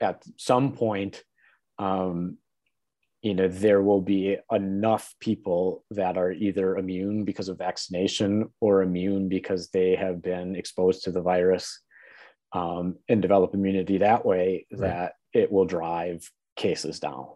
at 0.00 0.22
some 0.36 0.72
point, 0.72 1.22
um, 1.82 2.38
you 3.22 3.34
know, 3.34 3.48
there 3.48 3.82
will 3.82 4.00
be 4.00 4.36
enough 4.50 5.14
people 5.20 5.84
that 5.90 6.16
are 6.16 6.32
either 6.32 6.76
immune 6.76 7.24
because 7.24 7.48
of 7.48 7.58
vaccination 7.58 8.48
or 8.60 8.82
immune 8.82 9.28
because 9.28 9.68
they 9.70 9.94
have 9.94 10.22
been 10.22 10.56
exposed 10.56 11.04
to 11.04 11.12
the 11.12 11.20
virus 11.20 11.80
um, 12.52 12.96
and 13.08 13.22
develop 13.22 13.54
immunity 13.54 13.98
that 13.98 14.24
way 14.24 14.66
right. 14.72 14.80
that 14.80 15.12
it 15.32 15.50
will 15.50 15.64
drive 15.64 16.28
cases 16.56 17.00
down. 17.00 17.26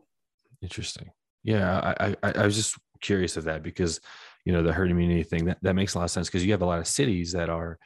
Interesting. 0.62 1.10
Yeah, 1.42 1.94
I, 2.00 2.16
I, 2.22 2.32
I 2.32 2.44
was 2.44 2.56
just 2.56 2.76
curious 3.00 3.36
of 3.36 3.44
that 3.44 3.62
because 3.62 4.00
you 4.44 4.52
know 4.52 4.62
the 4.62 4.72
herd 4.72 4.90
immunity 4.90 5.22
thing 5.22 5.44
that, 5.46 5.58
that 5.62 5.74
makes 5.74 5.94
a 5.94 5.98
lot 5.98 6.04
of 6.04 6.10
sense 6.10 6.28
because 6.28 6.44
you 6.44 6.52
have 6.52 6.62
a 6.62 6.66
lot 6.66 6.80
of 6.80 6.86
cities 6.86 7.32
that 7.32 7.48
are 7.48 7.78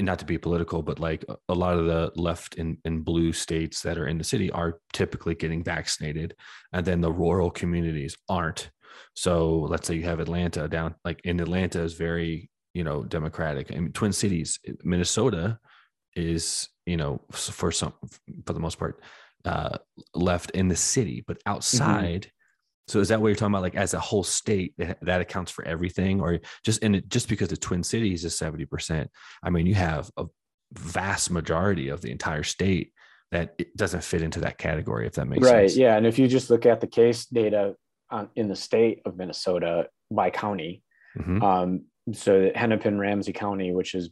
not 0.00 0.18
to 0.18 0.24
be 0.24 0.38
political 0.38 0.82
but 0.82 0.98
like 0.98 1.24
a 1.48 1.54
lot 1.54 1.78
of 1.78 1.86
the 1.86 2.10
left 2.14 2.54
in, 2.54 2.78
in 2.84 3.00
blue 3.00 3.32
states 3.32 3.82
that 3.82 3.98
are 3.98 4.06
in 4.06 4.18
the 4.18 4.24
city 4.24 4.50
are 4.50 4.80
typically 4.92 5.34
getting 5.34 5.62
vaccinated 5.62 6.34
and 6.72 6.86
then 6.86 7.00
the 7.00 7.12
rural 7.12 7.50
communities 7.50 8.16
aren't 8.28 8.70
so 9.14 9.60
let's 9.68 9.86
say 9.86 9.94
you 9.94 10.04
have 10.04 10.20
atlanta 10.20 10.68
down 10.68 10.94
like 11.04 11.20
in 11.24 11.40
atlanta 11.40 11.80
is 11.80 11.94
very 11.94 12.50
you 12.74 12.84
know 12.84 13.02
democratic 13.02 13.72
I 13.72 13.74
mean, 13.74 13.92
twin 13.92 14.12
cities 14.12 14.58
minnesota 14.84 15.58
is 16.14 16.68
you 16.86 16.96
know 16.96 17.20
for 17.32 17.72
some 17.72 17.92
for 18.46 18.52
the 18.52 18.60
most 18.60 18.78
part 18.78 19.00
uh, 19.44 19.78
left 20.14 20.50
in 20.52 20.68
the 20.68 20.76
city, 20.76 21.24
but 21.26 21.38
mm-hmm. 21.38 21.50
outside. 21.50 22.30
So 22.88 23.00
is 23.00 23.08
that 23.08 23.20
what 23.20 23.28
you're 23.28 23.36
talking 23.36 23.52
about? 23.52 23.62
Like 23.62 23.76
as 23.76 23.94
a 23.94 24.00
whole 24.00 24.24
state, 24.24 24.74
that, 24.78 24.98
that 25.02 25.20
accounts 25.20 25.52
for 25.52 25.64
everything, 25.64 26.20
or 26.20 26.40
just 26.64 26.82
in 26.82 26.94
it, 26.94 27.08
just 27.08 27.28
because 27.28 27.48
the 27.48 27.56
Twin 27.56 27.82
Cities 27.82 28.24
is 28.24 28.36
seventy 28.36 28.64
percent? 28.64 29.10
I 29.42 29.50
mean, 29.50 29.66
you 29.66 29.74
have 29.74 30.10
a 30.16 30.26
vast 30.72 31.30
majority 31.30 31.88
of 31.88 32.00
the 32.00 32.10
entire 32.10 32.42
state 32.42 32.92
that 33.30 33.54
it 33.58 33.76
doesn't 33.76 34.04
fit 34.04 34.22
into 34.22 34.40
that 34.40 34.58
category. 34.58 35.06
If 35.06 35.14
that 35.14 35.26
makes 35.26 35.44
sense. 35.44 35.54
right, 35.54 35.70
sense. 35.70 35.78
yeah. 35.78 35.96
And 35.96 36.06
if 36.06 36.18
you 36.18 36.28
just 36.28 36.50
look 36.50 36.66
at 36.66 36.80
the 36.80 36.86
case 36.86 37.26
data 37.26 37.74
on, 38.10 38.30
in 38.36 38.48
the 38.48 38.56
state 38.56 39.02
of 39.04 39.16
Minnesota 39.16 39.88
by 40.10 40.30
county, 40.30 40.82
mm-hmm. 41.18 41.42
um, 41.42 41.84
so 42.12 42.50
Hennepin 42.54 42.98
Ramsey 42.98 43.32
County, 43.32 43.72
which 43.72 43.94
is 43.94 44.10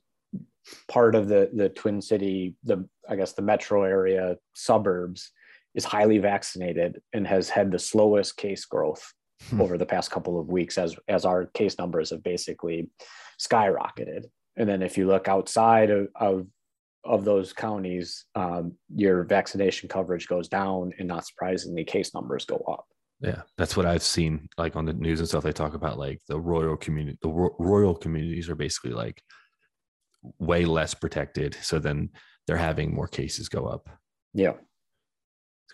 part 0.89 1.15
of 1.15 1.29
the 1.29 1.51
the 1.55 1.69
Twin 1.71 2.03
City, 2.03 2.57
the 2.65 2.87
I 3.09 3.17
guess 3.17 3.33
the 3.33 3.43
metro 3.43 3.85
area 3.85 4.37
suburbs, 4.55 5.33
is 5.77 5.85
highly 5.85 6.19
vaccinated 6.19 7.01
and 7.13 7.27
has 7.27 7.49
had 7.49 7.71
the 7.71 7.79
slowest 7.79 8.37
case 8.37 8.65
growth 8.65 9.13
hmm. 9.51 9.61
over 9.61 9.79
the 9.79 9.87
past 9.87 10.11
couple 10.11 10.41
of 10.41 10.49
weeks 10.49 10.79
as 10.79 10.97
as 11.07 11.25
our 11.25 11.47
case 11.47 11.79
numbers 11.79 12.11
have 12.11 12.25
basically 12.25 12.91
skyrocketed. 13.41 14.25
And 14.57 14.69
then 14.69 14.83
if 14.83 14.97
you 14.97 15.07
look 15.07 15.29
outside 15.29 15.91
of, 15.91 16.09
of 16.17 16.47
of 17.05 17.25
those 17.25 17.53
counties, 17.53 18.25
um, 18.35 18.73
your 18.93 19.23
vaccination 19.23 19.89
coverage 19.89 20.27
goes 20.27 20.49
down, 20.49 20.93
and 20.99 21.07
not 21.07 21.25
surprisingly, 21.25 21.85
case 21.85 22.13
numbers 22.15 22.45
go 22.45 22.57
up. 22.69 22.87
Yeah, 23.21 23.43
that's 23.57 23.77
what 23.77 23.87
I've 23.87 24.03
seen. 24.03 24.49
Like 24.59 24.77
on 24.77 24.87
the 24.87 24.93
news 24.93 25.21
and 25.21 25.29
stuff, 25.29 25.45
they 25.45 25.53
talk 25.53 25.75
about 25.75 25.99
like 25.99 26.21
the 26.29 26.41
royal 26.41 26.77
community. 26.77 27.19
The 27.23 27.29
ro- 27.29 27.55
royal 27.59 27.95
communities 27.95 28.49
are 28.49 28.57
basically 28.57 28.91
like 28.91 29.23
way 30.39 30.65
less 30.65 30.95
protected. 30.95 31.57
So 31.63 31.79
then 31.79 32.11
they're 32.47 32.57
having 32.57 32.95
more 32.95 33.07
cases 33.07 33.49
go 33.49 33.67
up. 33.67 33.89
Yeah, 34.35 34.55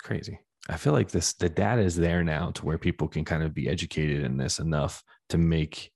crazy. 0.03 0.38
I 0.68 0.76
feel 0.76 0.92
like 0.92 1.11
this 1.11 1.32
the 1.34 1.48
data 1.48 1.82
is 1.82 1.96
there 1.96 2.22
now 2.22 2.50
to 2.53 2.64
where 2.64 2.78
people 2.78 3.09
can 3.09 3.24
kind 3.24 3.42
of 3.42 3.55
be 3.55 3.68
educated 3.68 4.22
in 4.24 4.36
this 4.36 4.59
enough 4.59 5.03
to 5.30 5.38
make 5.38 5.90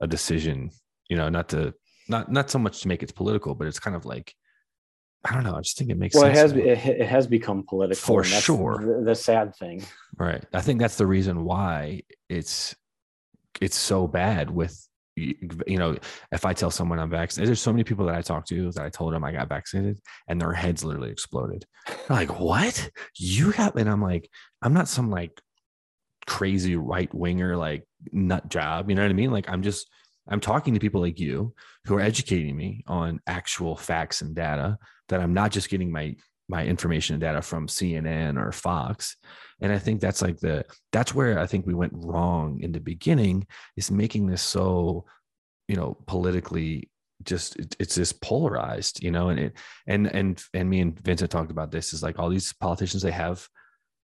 a 0.00 0.06
decision. 0.06 0.70
You 1.08 1.16
know, 1.16 1.28
not 1.28 1.48
to 1.50 1.74
not 2.08 2.30
not 2.30 2.50
so 2.50 2.58
much 2.58 2.80
to 2.82 2.88
make 2.88 3.02
it 3.02 3.14
political, 3.14 3.54
but 3.54 3.66
it's 3.66 3.78
kind 3.78 3.96
of 3.96 4.04
like 4.04 4.34
I 5.24 5.32
don't 5.32 5.44
know. 5.44 5.56
I 5.56 5.60
just 5.60 5.78
think 5.78 5.90
it 5.90 5.98
makes 5.98 6.14
well, 6.14 6.24
sense. 6.24 6.52
it 6.52 6.66
has 6.66 6.86
it, 6.86 7.00
it 7.00 7.06
has 7.06 7.26
become 7.26 7.64
political 7.66 8.00
for 8.00 8.24
sure. 8.24 8.82
The, 8.84 9.04
the, 9.04 9.14
sad 9.14 9.54
thing, 9.56 9.84
right? 10.18 10.44
I 10.52 10.60
think 10.60 10.80
that's 10.80 10.96
the 10.96 11.06
reason 11.06 11.44
why 11.44 12.02
it's 12.28 12.74
it's 13.60 13.76
so 13.76 14.06
bad 14.06 14.50
with 14.50 14.86
you 15.16 15.78
know 15.78 15.96
if 16.32 16.44
I 16.44 16.52
tell 16.52 16.70
someone 16.70 16.98
I'm 16.98 17.10
vaccinated. 17.10 17.48
There's 17.48 17.60
so 17.60 17.72
many 17.72 17.84
people 17.84 18.06
that 18.06 18.14
I 18.14 18.22
talk 18.22 18.46
to 18.46 18.72
that 18.72 18.84
I 18.84 18.88
told 18.88 19.12
them 19.12 19.24
I 19.24 19.32
got 19.32 19.48
vaccinated, 19.48 20.00
and 20.28 20.40
their 20.40 20.52
heads 20.52 20.84
literally 20.84 21.10
exploded. 21.10 21.64
They're 21.86 21.96
like, 22.10 22.40
"What? 22.40 22.90
You 23.16 23.52
got?" 23.52 23.78
And 23.78 23.88
I'm 23.88 24.02
like, 24.02 24.28
"I'm 24.62 24.74
not 24.74 24.88
some 24.88 25.10
like 25.10 25.40
crazy 26.26 26.76
right 26.76 27.12
winger 27.14 27.56
like 27.56 27.84
nut 28.12 28.48
job." 28.48 28.88
You 28.88 28.96
know 28.96 29.02
what 29.02 29.10
I 29.10 29.14
mean? 29.14 29.30
Like 29.30 29.48
I'm 29.48 29.62
just 29.62 29.88
I'm 30.28 30.40
talking 30.40 30.74
to 30.74 30.80
people 30.80 31.00
like 31.00 31.20
you 31.20 31.54
who 31.84 31.96
are 31.96 32.00
educating 32.00 32.56
me 32.56 32.82
on 32.86 33.20
actual 33.26 33.76
facts 33.76 34.20
and 34.20 34.34
data 34.34 34.78
that 35.08 35.20
I'm 35.20 35.34
not 35.34 35.52
just 35.52 35.68
getting 35.68 35.92
my 35.92 36.16
my 36.48 36.64
information 36.64 37.14
and 37.14 37.20
data 37.20 37.42
from 37.42 37.66
CNN 37.66 38.38
or 38.38 38.52
Fox. 38.52 39.16
And 39.60 39.72
I 39.72 39.78
think 39.78 40.00
that's 40.00 40.22
like 40.22 40.38
the 40.38 40.64
that's 40.92 41.14
where 41.14 41.38
I 41.38 41.46
think 41.46 41.66
we 41.66 41.74
went 41.74 41.92
wrong 41.94 42.60
in 42.60 42.72
the 42.72 42.80
beginning 42.80 43.46
is 43.76 43.90
making 43.90 44.26
this 44.26 44.42
so, 44.42 45.06
you 45.68 45.76
know, 45.76 45.96
politically 46.06 46.90
just 47.22 47.56
it's 47.78 47.94
just 47.94 48.20
polarized, 48.20 49.02
you 49.02 49.10
know, 49.10 49.28
and 49.28 49.40
it 49.40 49.56
and 49.86 50.06
and 50.06 50.42
and 50.52 50.68
me 50.68 50.80
and 50.80 50.98
Vincent 51.00 51.30
talked 51.30 51.50
about 51.50 51.70
this 51.70 51.92
is 51.92 52.02
like 52.02 52.18
all 52.18 52.28
these 52.28 52.52
politicians 52.52 53.02
they 53.02 53.10
have 53.10 53.48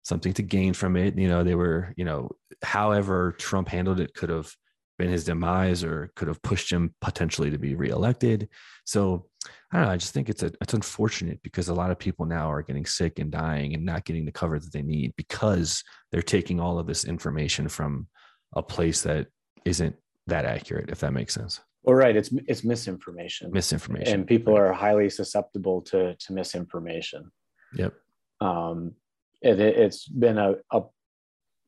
something 0.02 0.32
to 0.34 0.42
gain 0.42 0.74
from 0.74 0.96
it. 0.96 1.18
You 1.18 1.28
know, 1.28 1.42
they 1.42 1.54
were, 1.54 1.92
you 1.96 2.04
know, 2.04 2.30
however 2.62 3.32
Trump 3.32 3.68
handled 3.68 4.00
it 4.00 4.14
could 4.14 4.30
have 4.30 4.54
been 4.98 5.10
his 5.10 5.24
demise 5.24 5.84
or 5.84 6.10
could 6.16 6.28
have 6.28 6.42
pushed 6.42 6.70
him 6.70 6.94
potentially 7.00 7.50
to 7.50 7.58
be 7.58 7.74
reelected. 7.74 8.48
So 8.84 9.26
I 9.70 9.78
don't 9.78 9.86
know. 9.86 9.92
I 9.92 9.96
just 9.96 10.12
think 10.12 10.28
it's 10.28 10.42
a, 10.42 10.52
it's 10.60 10.74
unfortunate 10.74 11.40
because 11.42 11.68
a 11.68 11.74
lot 11.74 11.90
of 11.90 11.98
people 11.98 12.26
now 12.26 12.50
are 12.50 12.62
getting 12.62 12.84
sick 12.84 13.18
and 13.18 13.30
dying 13.30 13.74
and 13.74 13.84
not 13.84 14.04
getting 14.04 14.24
the 14.24 14.32
cover 14.32 14.58
that 14.58 14.72
they 14.72 14.82
need 14.82 15.14
because 15.16 15.82
they're 16.10 16.22
taking 16.22 16.60
all 16.60 16.78
of 16.78 16.86
this 16.86 17.04
information 17.04 17.68
from 17.68 18.08
a 18.56 18.62
place 18.62 19.02
that 19.02 19.28
isn't 19.64 19.94
that 20.26 20.44
accurate, 20.44 20.90
if 20.90 21.00
that 21.00 21.12
makes 21.12 21.34
sense. 21.34 21.60
Well, 21.82 21.96
right. 21.96 22.16
It's 22.16 22.30
it's 22.46 22.64
misinformation. 22.64 23.50
Misinformation. 23.52 24.12
And 24.12 24.26
people 24.26 24.56
are 24.56 24.72
highly 24.72 25.08
susceptible 25.08 25.80
to 25.82 26.14
to 26.14 26.32
misinformation. 26.32 27.30
Yep. 27.74 27.94
Um, 28.40 28.92
it, 29.40 29.60
it's 29.60 30.06
been 30.08 30.38
a, 30.38 30.56
a 30.72 30.82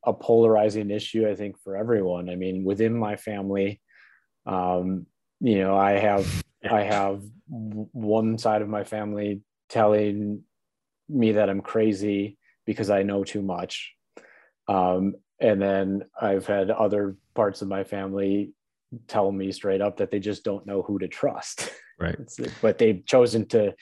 a 0.04 0.12
polarizing 0.12 0.90
issue, 0.90 1.28
I 1.28 1.34
think, 1.34 1.58
for 1.62 1.76
everyone. 1.76 2.28
I 2.28 2.36
mean, 2.36 2.64
within 2.64 2.96
my 2.96 3.16
family, 3.16 3.80
um, 4.46 5.06
you 5.40 5.58
know, 5.58 5.76
I 5.76 5.92
have 5.92 6.44
I 6.68 6.82
have 6.82 7.22
one 7.48 8.38
side 8.38 8.62
of 8.62 8.68
my 8.68 8.84
family 8.84 9.42
telling 9.68 10.42
me 11.08 11.32
that 11.32 11.48
I'm 11.50 11.62
crazy 11.62 12.38
because 12.66 12.90
I 12.90 13.02
know 13.02 13.24
too 13.24 13.42
much, 13.42 13.94
um, 14.68 15.14
and 15.40 15.60
then 15.60 16.04
I've 16.20 16.46
had 16.46 16.70
other 16.70 17.16
parts 17.34 17.62
of 17.62 17.68
my 17.68 17.84
family 17.84 18.52
tell 19.06 19.30
me 19.30 19.52
straight 19.52 19.80
up 19.80 19.98
that 19.98 20.10
they 20.10 20.18
just 20.18 20.44
don't 20.44 20.66
know 20.66 20.82
who 20.82 20.98
to 20.98 21.08
trust. 21.08 21.70
Right. 22.00 22.16
but 22.62 22.78
they've 22.78 23.04
chosen 23.04 23.46
to 23.48 23.74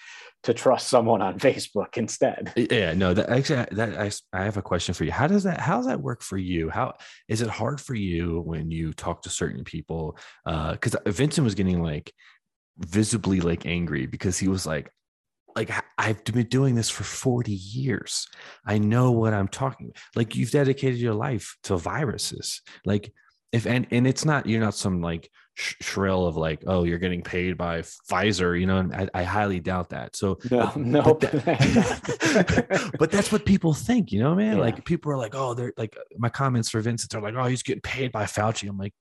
to 0.44 0.54
trust 0.54 0.88
someone 0.88 1.20
on 1.20 1.38
Facebook 1.38 1.96
instead. 1.96 2.52
Yeah, 2.56 2.92
no, 2.94 3.14
that 3.14 3.28
actually 3.28 3.66
that 3.72 3.98
I, 3.98 4.10
I 4.32 4.44
have 4.44 4.56
a 4.56 4.62
question 4.62 4.94
for 4.94 5.04
you. 5.04 5.12
How 5.12 5.26
does 5.26 5.44
that 5.44 5.60
how 5.60 5.76
does 5.76 5.86
that 5.86 6.00
work 6.00 6.22
for 6.22 6.36
you? 6.36 6.68
How 6.68 6.94
is 7.28 7.42
it 7.42 7.48
hard 7.48 7.80
for 7.80 7.94
you 7.94 8.40
when 8.40 8.70
you 8.70 8.92
talk 8.92 9.22
to 9.22 9.30
certain 9.30 9.64
people? 9.64 10.18
Uh 10.44 10.76
cuz 10.76 10.96
Vincent 11.06 11.44
was 11.44 11.54
getting 11.54 11.82
like 11.82 12.12
visibly 12.78 13.40
like 13.40 13.66
angry 13.66 14.06
because 14.06 14.38
he 14.38 14.48
was 14.48 14.66
like 14.66 14.90
like 15.56 15.70
I've 15.96 16.22
been 16.24 16.46
doing 16.46 16.74
this 16.76 16.88
for 16.88 17.04
40 17.04 17.52
years. 17.52 18.28
I 18.64 18.78
know 18.78 19.10
what 19.10 19.34
I'm 19.34 19.48
talking. 19.48 19.92
Like 20.14 20.36
you've 20.36 20.52
dedicated 20.52 21.00
your 21.00 21.14
life 21.14 21.56
to 21.64 21.76
viruses. 21.76 22.62
Like 22.84 23.12
if 23.52 23.66
and 23.66 23.86
and 23.90 24.06
it's 24.06 24.24
not 24.24 24.46
you're 24.46 24.60
not 24.60 24.74
some 24.74 25.00
like 25.00 25.28
sh- 25.58 25.74
shrill 25.80 26.26
of 26.26 26.36
like 26.36 26.62
oh 26.66 26.84
you're 26.84 26.98
getting 26.98 27.20
paid 27.20 27.58
by 27.58 27.80
Pfizer 27.80 28.58
you 28.58 28.66
know 28.66 28.88
I, 28.94 29.08
I 29.12 29.22
highly 29.24 29.60
doubt 29.60 29.90
that. 29.90 30.14
So 30.14 30.38
no 30.50 30.72
no 30.76 31.02
but, 31.02 31.20
that, 31.20 32.92
but, 32.98 33.10
that's 33.10 33.32
what 33.32 33.44
people 33.44 33.74
think 33.74 34.12
you 34.12 34.20
know 34.20 34.34
man 34.34 34.56
yeah. 34.56 34.62
like 34.62 34.84
people 34.84 35.10
are 35.12 35.16
like 35.16 35.34
oh 35.34 35.54
they're 35.54 35.72
like 35.76 35.96
my 36.16 36.28
comments 36.28 36.70
for 36.70 36.80
Vincent 36.80 37.14
are 37.14 37.20
like 37.20 37.34
oh 37.34 37.44
he's 37.44 37.62
getting 37.62 37.82
paid 37.82 38.12
by 38.12 38.24
Fauci 38.24 38.68
I'm 38.68 38.78
like 38.78 38.94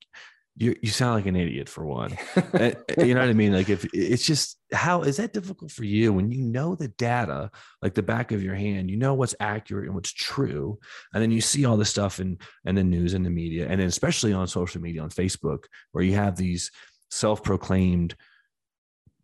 you 0.59 0.75
you 0.81 0.89
sound 0.89 1.13
like 1.13 1.27
an 1.27 1.35
idiot 1.35 1.69
for 1.69 1.85
one. 1.85 2.17
Eh, 2.35 2.73
eh, 2.97 3.03
you 3.03 3.13
know 3.13 3.19
what 3.19 3.29
I 3.29 3.33
mean? 3.33 3.53
Like 3.53 3.69
if 3.69 3.85
it's 3.93 4.25
just 4.25 4.57
how 4.73 5.03
is 5.03 5.17
that 5.17 5.31
difficult 5.31 5.71
for 5.71 5.85
you 5.85 6.11
when 6.11 6.31
you 6.31 6.41
know 6.41 6.75
the 6.75 6.87
data 6.87 7.51
like 7.81 7.93
the 7.93 8.01
back 8.01 8.31
of 8.31 8.43
your 8.43 8.55
hand, 8.55 8.89
you 8.89 8.97
know 8.97 9.13
what's 9.13 9.35
accurate 9.39 9.85
and 9.85 9.93
what's 9.93 10.11
true, 10.11 10.79
and 11.13 11.21
then 11.21 11.31
you 11.31 11.41
see 11.41 11.65
all 11.65 11.77
this 11.77 11.91
stuff 11.91 12.19
in 12.19 12.39
and 12.65 12.75
the 12.75 12.83
news 12.83 13.13
and 13.13 13.25
the 13.25 13.29
media, 13.29 13.67
and 13.69 13.79
then 13.79 13.87
especially 13.87 14.33
on 14.33 14.47
social 14.47 14.81
media 14.81 15.03
on 15.03 15.09
Facebook 15.09 15.65
where 15.91 16.03
you 16.03 16.15
have 16.15 16.35
these 16.35 16.71
self-proclaimed 17.11 18.15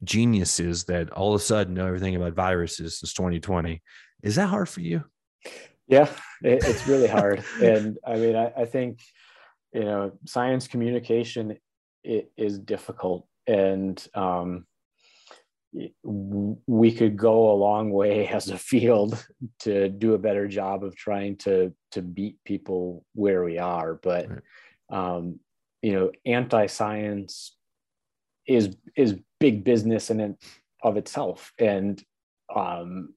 geniuses 0.03 0.83
that 0.85 1.09
all 1.11 1.33
of 1.33 1.41
a 1.41 1.43
sudden 1.43 1.73
know 1.73 1.87
everything 1.87 2.15
about 2.15 2.33
viruses 2.33 2.99
since 2.99 3.13
2020. 3.13 3.81
Is 4.21 4.35
that 4.35 4.47
hard 4.47 4.69
for 4.69 4.81
you? 4.81 5.03
Yeah, 5.87 6.09
it, 6.43 6.63
it's 6.63 6.87
really 6.87 7.07
hard, 7.07 7.43
and 7.61 7.97
I 8.05 8.15
mean, 8.17 8.35
I, 8.35 8.53
I 8.55 8.65
think 8.65 8.99
you 9.73 9.83
know 9.83 10.11
science 10.25 10.67
communication 10.67 11.57
is 12.03 12.59
difficult 12.59 13.25
and 13.47 14.05
um, 14.13 14.65
we 16.67 16.91
could 16.91 17.17
go 17.17 17.51
a 17.51 17.55
long 17.55 17.91
way 17.91 18.27
as 18.31 18.49
a 18.49 18.57
field 18.57 19.25
to 19.59 19.89
do 19.89 20.13
a 20.13 20.19
better 20.19 20.47
job 20.47 20.83
of 20.83 20.95
trying 20.95 21.37
to 21.37 21.73
to 21.91 22.01
beat 22.01 22.37
people 22.45 23.05
where 23.13 23.43
we 23.43 23.57
are. 23.57 23.99
But 24.01 24.27
um, 24.91 25.39
you 25.81 25.93
know 25.93 26.11
anti-science 26.25 27.55
is 28.47 28.75
is 28.95 29.15
big 29.39 29.63
business 29.63 30.09
in 30.09 30.19
and 30.19 30.37
of 30.83 30.97
itself. 30.97 31.53
And 31.59 32.01
um, 32.53 33.13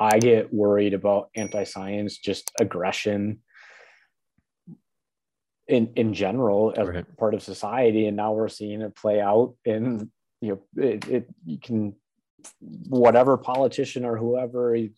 i 0.00 0.18
get 0.18 0.52
worried 0.52 0.92
about 0.92 1.30
anti-science 1.36 2.18
just 2.18 2.50
aggression 2.60 3.38
in 5.68 5.90
in 5.96 6.14
general 6.14 6.72
as 6.76 6.88
right. 6.88 7.16
part 7.16 7.34
of 7.34 7.42
society 7.42 8.06
and 8.06 8.16
now 8.16 8.32
we're 8.32 8.48
seeing 8.48 8.80
it 8.80 8.94
play 8.94 9.20
out 9.20 9.54
in 9.64 10.10
you 10.40 10.48
know 10.76 10.82
it, 10.82 11.08
it 11.08 11.28
you 11.44 11.58
can 11.58 11.94
whatever 12.60 13.36
politician 13.36 14.04
or 14.04 14.16
whoever 14.16 14.76
you 14.76 14.92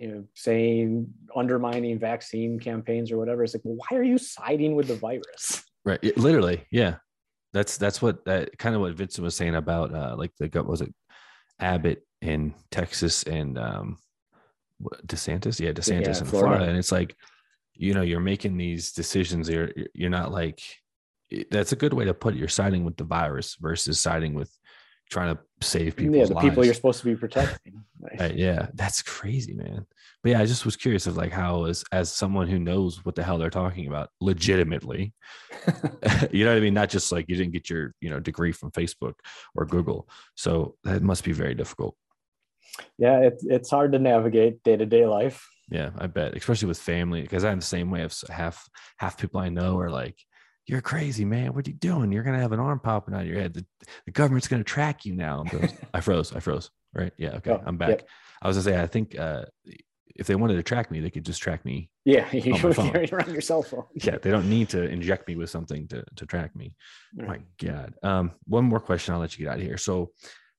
know 0.00 0.24
saying 0.34 1.06
undermining 1.36 1.98
vaccine 1.98 2.58
campaigns 2.58 3.12
or 3.12 3.18
whatever 3.18 3.44
it's 3.44 3.54
like 3.54 3.62
well, 3.64 3.76
why 3.76 3.96
are 3.96 4.02
you 4.02 4.18
siding 4.18 4.74
with 4.74 4.88
the 4.88 4.96
virus 4.96 5.62
right 5.84 6.00
it, 6.02 6.18
literally 6.18 6.64
yeah 6.72 6.96
that's 7.52 7.76
that's 7.76 8.02
what 8.02 8.24
that 8.24 8.56
kind 8.58 8.74
of 8.74 8.80
what 8.80 8.94
vincent 8.94 9.24
was 9.24 9.36
saying 9.36 9.54
about 9.54 9.94
uh 9.94 10.14
like 10.16 10.32
the 10.38 10.62
was 10.62 10.80
it 10.80 10.92
abbott 11.60 12.04
in 12.20 12.52
texas 12.72 13.22
and 13.24 13.58
um 13.58 13.96
desantis 15.06 15.60
yeah 15.60 15.70
desantis 15.70 16.14
yeah, 16.14 16.18
in 16.18 16.24
florida. 16.24 16.26
florida 16.26 16.64
and 16.64 16.78
it's 16.78 16.90
like 16.90 17.14
you 17.80 17.94
know 17.94 18.02
you're 18.02 18.20
making 18.20 18.56
these 18.56 18.92
decisions 18.92 19.48
you're 19.48 19.70
you're 19.94 20.10
not 20.10 20.30
like 20.30 20.60
that's 21.50 21.72
a 21.72 21.76
good 21.76 21.94
way 21.94 22.04
to 22.04 22.14
put 22.14 22.34
it. 22.34 22.38
You're 22.38 22.48
siding 22.48 22.84
with 22.84 22.96
the 22.96 23.04
virus 23.04 23.56
versus 23.60 24.00
siding 24.00 24.34
with 24.34 24.52
trying 25.10 25.34
to 25.34 25.40
save 25.60 25.96
people 25.96 26.16
yeah 26.16 26.24
the 26.24 26.34
lives. 26.34 26.48
people 26.48 26.64
you're 26.64 26.74
supposed 26.74 27.00
to 27.00 27.06
be 27.06 27.16
protecting. 27.16 27.74
Right, 28.18 28.34
yeah 28.34 28.68
that's 28.74 29.02
crazy 29.02 29.52
man. 29.52 29.84
But 30.22 30.30
yeah 30.30 30.40
i 30.40 30.46
just 30.46 30.64
was 30.64 30.74
curious 30.74 31.06
of 31.06 31.18
like 31.18 31.32
how 31.32 31.64
as 31.64 31.84
as 31.92 32.10
someone 32.10 32.48
who 32.48 32.58
knows 32.58 33.04
what 33.04 33.14
the 33.14 33.22
hell 33.22 33.36
they're 33.36 33.50
talking 33.50 33.88
about 33.88 34.08
legitimately 34.22 35.12
you 36.30 36.44
know 36.44 36.52
what 36.52 36.56
i 36.56 36.60
mean? 36.60 36.72
Not 36.72 36.88
just 36.88 37.12
like 37.12 37.26
you 37.28 37.36
didn't 37.36 37.52
get 37.52 37.68
your 37.68 37.94
you 38.00 38.08
know 38.08 38.20
degree 38.20 38.52
from 38.52 38.70
facebook 38.70 39.14
or 39.54 39.66
google. 39.66 40.08
So 40.34 40.76
that 40.84 41.02
must 41.02 41.24
be 41.24 41.32
very 41.32 41.54
difficult. 41.54 41.94
Yeah 42.98 43.18
it, 43.20 43.42
it's 43.42 43.70
hard 43.70 43.92
to 43.92 43.98
navigate 43.98 44.62
day-to-day 44.62 45.06
life 45.06 45.46
yeah, 45.70 45.90
I 45.98 46.06
bet, 46.06 46.36
especially 46.36 46.68
with 46.68 46.78
family, 46.78 47.22
because 47.22 47.44
I'm 47.44 47.60
the 47.60 47.64
same 47.64 47.90
way. 47.90 48.02
Of 48.02 48.14
half 48.28 48.68
half 48.98 49.18
people 49.18 49.40
I 49.40 49.48
know 49.48 49.78
are 49.78 49.90
like, 49.90 50.16
"You're 50.66 50.80
crazy, 50.80 51.24
man. 51.24 51.54
What 51.54 51.66
are 51.66 51.70
you 51.70 51.76
doing? 51.76 52.12
You're 52.12 52.24
gonna 52.24 52.40
have 52.40 52.52
an 52.52 52.60
arm 52.60 52.80
popping 52.80 53.14
out 53.14 53.22
of 53.22 53.26
your 53.26 53.38
head. 53.40 53.54
The, 53.54 53.64
the 54.06 54.12
government's 54.12 54.48
gonna 54.48 54.64
track 54.64 55.04
you 55.04 55.14
now." 55.14 55.44
I 55.94 56.00
froze. 56.00 56.34
I 56.34 56.40
froze. 56.40 56.70
right? 56.94 57.12
Yeah. 57.16 57.36
Okay. 57.36 57.52
Oh, 57.52 57.62
I'm 57.64 57.76
back. 57.76 58.04
I 58.42 58.48
was 58.48 58.56
gonna 58.56 58.64
say, 58.76 58.82
I 58.82 58.86
think 58.86 59.18
uh, 59.18 59.44
if 60.16 60.26
they 60.26 60.34
wanted 60.34 60.56
to 60.56 60.62
track 60.62 60.90
me, 60.90 61.00
they 61.00 61.10
could 61.10 61.24
just 61.24 61.40
track 61.40 61.64
me. 61.64 61.90
Yeah, 62.04 62.30
you 62.32 62.52
my 62.52 62.58
should 62.58 62.76
phone. 62.76 62.90
carry 62.92 63.08
around 63.10 63.32
your 63.32 63.40
cell 63.40 63.62
phone. 63.62 63.84
Yeah. 63.94 64.18
They 64.18 64.30
don't 64.30 64.50
need 64.50 64.68
to 64.70 64.82
inject 64.82 65.28
me 65.28 65.36
with 65.36 65.50
something 65.50 65.88
to, 65.88 66.04
to 66.16 66.26
track 66.26 66.54
me. 66.54 66.74
Oh 67.20 67.24
my 67.24 67.40
God. 67.62 67.94
Um, 68.02 68.32
one 68.46 68.64
more 68.64 68.80
question. 68.80 69.14
I'll 69.14 69.20
let 69.20 69.38
you 69.38 69.44
get 69.44 69.52
out 69.52 69.58
of 69.58 69.64
here. 69.64 69.78
So 69.78 70.10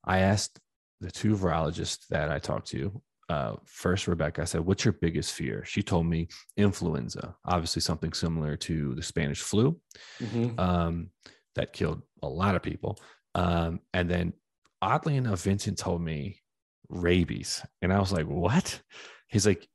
I 0.04 0.18
asked 0.20 0.58
the 1.00 1.10
two 1.10 1.36
virologists 1.36 2.06
that 2.08 2.30
I 2.30 2.38
talked 2.38 2.68
to. 2.68 3.02
Uh, 3.32 3.56
first, 3.64 4.06
Rebecca, 4.08 4.42
I 4.42 4.44
said, 4.44 4.60
What's 4.60 4.84
your 4.84 4.92
biggest 4.92 5.32
fear? 5.32 5.64
She 5.64 5.82
told 5.82 6.04
me 6.06 6.28
influenza, 6.58 7.34
obviously 7.46 7.80
something 7.80 8.12
similar 8.12 8.56
to 8.68 8.94
the 8.94 9.02
Spanish 9.02 9.40
flu 9.40 9.80
Mhm. 10.20 10.58
um, 10.58 11.10
that 11.54 11.72
killed 11.72 12.02
a 12.22 12.28
lot 12.28 12.56
of 12.56 12.62
people. 12.62 12.98
Um, 13.34 13.80
and 13.94 14.10
then, 14.10 14.34
oddly 14.82 15.16
enough, 15.16 15.42
Vincent 15.44 15.78
told 15.78 16.02
me 16.02 16.42
rabies. 16.90 17.64
And 17.80 17.90
I 17.90 17.98
was 18.00 18.12
like, 18.12 18.26
What? 18.26 18.82
He's 19.28 19.46
like, 19.46 19.66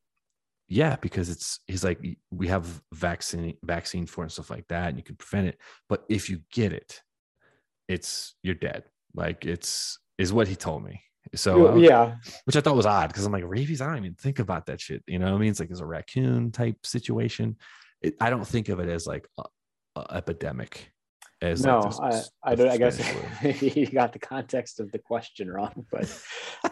yeah, 0.68 0.98
because 0.98 1.30
it's 1.30 1.60
he's 1.66 1.84
like 1.84 2.00
we 2.30 2.48
have 2.50 2.66
vaccine 2.94 3.58
vaccine 3.64 4.06
for 4.06 4.22
it 4.22 4.26
and 4.26 4.32
stuff 4.34 4.52
like 4.52 4.68
that, 4.68 4.90
and 4.90 4.98
you 4.98 5.04
can 5.04 5.16
prevent 5.16 5.48
it. 5.48 5.58
But 5.90 6.04
if 6.10 6.30
you 6.30 6.42
get 6.52 6.74
it, 6.74 7.02
it's 7.88 8.36
you're 8.44 8.54
dead. 8.70 8.84
Like 9.16 9.46
it's 9.46 9.98
is 10.20 10.32
what 10.34 10.48
he 10.48 10.56
told 10.56 10.84
me. 10.84 11.02
So 11.36 11.76
yeah, 11.76 12.16
which 12.46 12.56
I 12.56 12.62
thought 12.62 12.76
was 12.76 12.86
odd 12.86 13.08
because 13.08 13.26
I'm 13.26 13.32
like 13.32 13.44
rabies. 13.46 13.82
I 13.82 13.88
don't 13.88 13.98
even 13.98 14.16
think 14.16 14.40
about 14.40 14.66
that 14.68 14.82
shit. 14.82 15.04
You 15.08 15.20
know 15.20 15.26
what 15.26 15.36
I 15.36 15.38
mean? 15.40 15.50
It's 15.50 15.60
like 15.60 15.72
it's 15.72 15.80
a 15.80 15.86
raccoon 15.86 16.52
type 16.52 16.86
situation. 16.86 17.58
It, 18.02 18.16
I 18.20 18.30
don't 18.30 18.48
think 18.48 18.70
of 18.70 18.80
it 18.80 18.90
as 18.90 19.08
like 19.08 19.28
a, 19.38 19.44
a 19.96 20.16
epidemic. 20.16 20.92
As 21.40 21.64
no, 21.64 21.82
like 21.82 22.12
this- 22.12 22.32
I, 22.44 22.52
I 22.52 22.56
don't. 22.56 22.70
I 22.70 22.78
guess 22.78 23.00
you 23.62 23.86
got 23.88 24.12
the 24.12 24.20
context 24.20 24.80
of 24.80 24.92
the 24.92 24.98
question 24.98 25.52
wrong, 25.52 25.86
but 25.92 26.12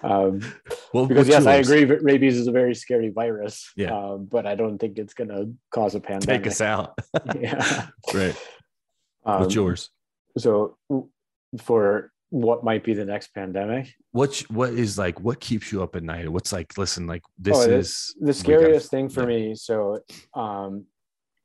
um, 0.01 0.41
well, 0.93 1.06
because 1.06 1.28
yes, 1.28 1.45
I 1.45 1.56
agree. 1.56 1.84
that 1.84 2.01
Rabies 2.01 2.36
is 2.36 2.47
a 2.47 2.51
very 2.51 2.74
scary 2.74 3.10
virus. 3.10 3.72
Yeah. 3.76 3.95
um, 3.95 4.26
but 4.26 4.47
I 4.47 4.56
don't 4.56 4.80
think 4.80 4.97
it's 4.97 5.14
going 5.14 5.28
to 5.28 5.53
cause 5.70 5.93
a 5.93 5.99
pandemic. 5.99 6.43
Take 6.43 6.51
us 6.51 6.62
out. 6.62 6.97
yeah. 7.39 7.88
right. 8.12 8.36
Um, 9.24 9.41
What's 9.41 9.53
yours? 9.53 9.91
So, 10.38 10.78
for 11.62 12.12
what 12.30 12.63
might 12.63 12.84
be 12.84 12.93
the 12.93 13.05
next 13.05 13.34
pandemic, 13.34 13.93
What 14.11 14.38
what 14.49 14.71
is 14.73 14.97
like 14.97 15.19
what 15.21 15.39
keeps 15.39 15.71
you 15.71 15.84
up 15.84 15.95
at 15.95 16.03
night? 16.03 16.28
What's 16.30 16.51
like 16.51 16.78
listen 16.78 17.07
like 17.07 17.21
this 17.38 17.57
Oh, 17.57 17.69
is 17.69 18.15
the 18.19 18.28
gotta- 18.28 18.34
scariest 18.39 18.91
thing 18.91 19.09
for 19.09 19.21
yeah. 19.21 19.28
me 19.49 19.55
so 19.55 19.99
um 20.34 20.86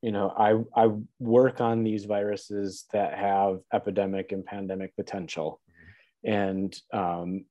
you 0.02 0.10
know 0.10 0.32
i 0.36 0.54
i 0.82 0.88
work 1.18 1.60
on 1.60 1.84
these 1.84 2.06
viruses 2.06 2.86
that 2.92 3.18
have 3.18 3.60
epidemic 3.72 4.32
and 4.32 4.44
pandemic 4.44 4.96
potential 4.96 5.60
and 6.24 6.74
um 6.94 7.44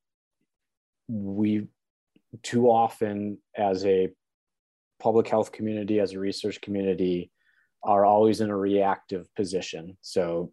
we 1.07 1.67
too 2.41 2.67
often 2.67 3.38
as 3.55 3.86
a 3.86 4.09
public 4.99 5.27
health 5.27 5.51
community 5.51 5.99
as 5.99 6.13
a 6.13 6.19
research 6.19 6.59
community 6.61 7.32
are 7.84 8.03
always 8.05 8.41
in 8.41 8.49
a 8.49 8.57
reactive 8.57 9.27
position 9.36 9.95
so 10.01 10.51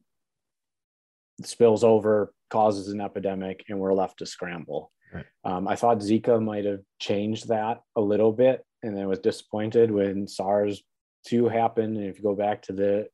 it 1.39 1.47
spills 1.47 1.83
over 1.83 2.33
causes 2.51 2.89
an 2.89 3.01
epidemic 3.01 3.65
and 3.69 3.79
we're 3.79 3.95
left 3.95 4.19
to 4.19 4.27
scramble 4.27 4.91
Right. 5.13 5.25
um, 5.45 5.69
I 5.69 5.77
thought 5.77 5.99
Zika 5.99 6.43
might 6.43 6.65
have 6.65 6.81
changed 6.99 7.49
that 7.49 7.81
a 7.95 8.01
little 8.01 8.33
bit, 8.33 8.65
and 8.83 8.97
then 8.97 9.09
was 9.09 9.19
disappointed 9.19 9.91
when 9.91 10.27
SARS 10.27 10.83
2 11.27 11.49
happened. 11.49 11.97
And 11.97 12.07
if 12.07 12.19
you 12.19 12.23
go 12.23 12.35
back 12.35 12.63
to 12.63 12.73
the 12.73 13.09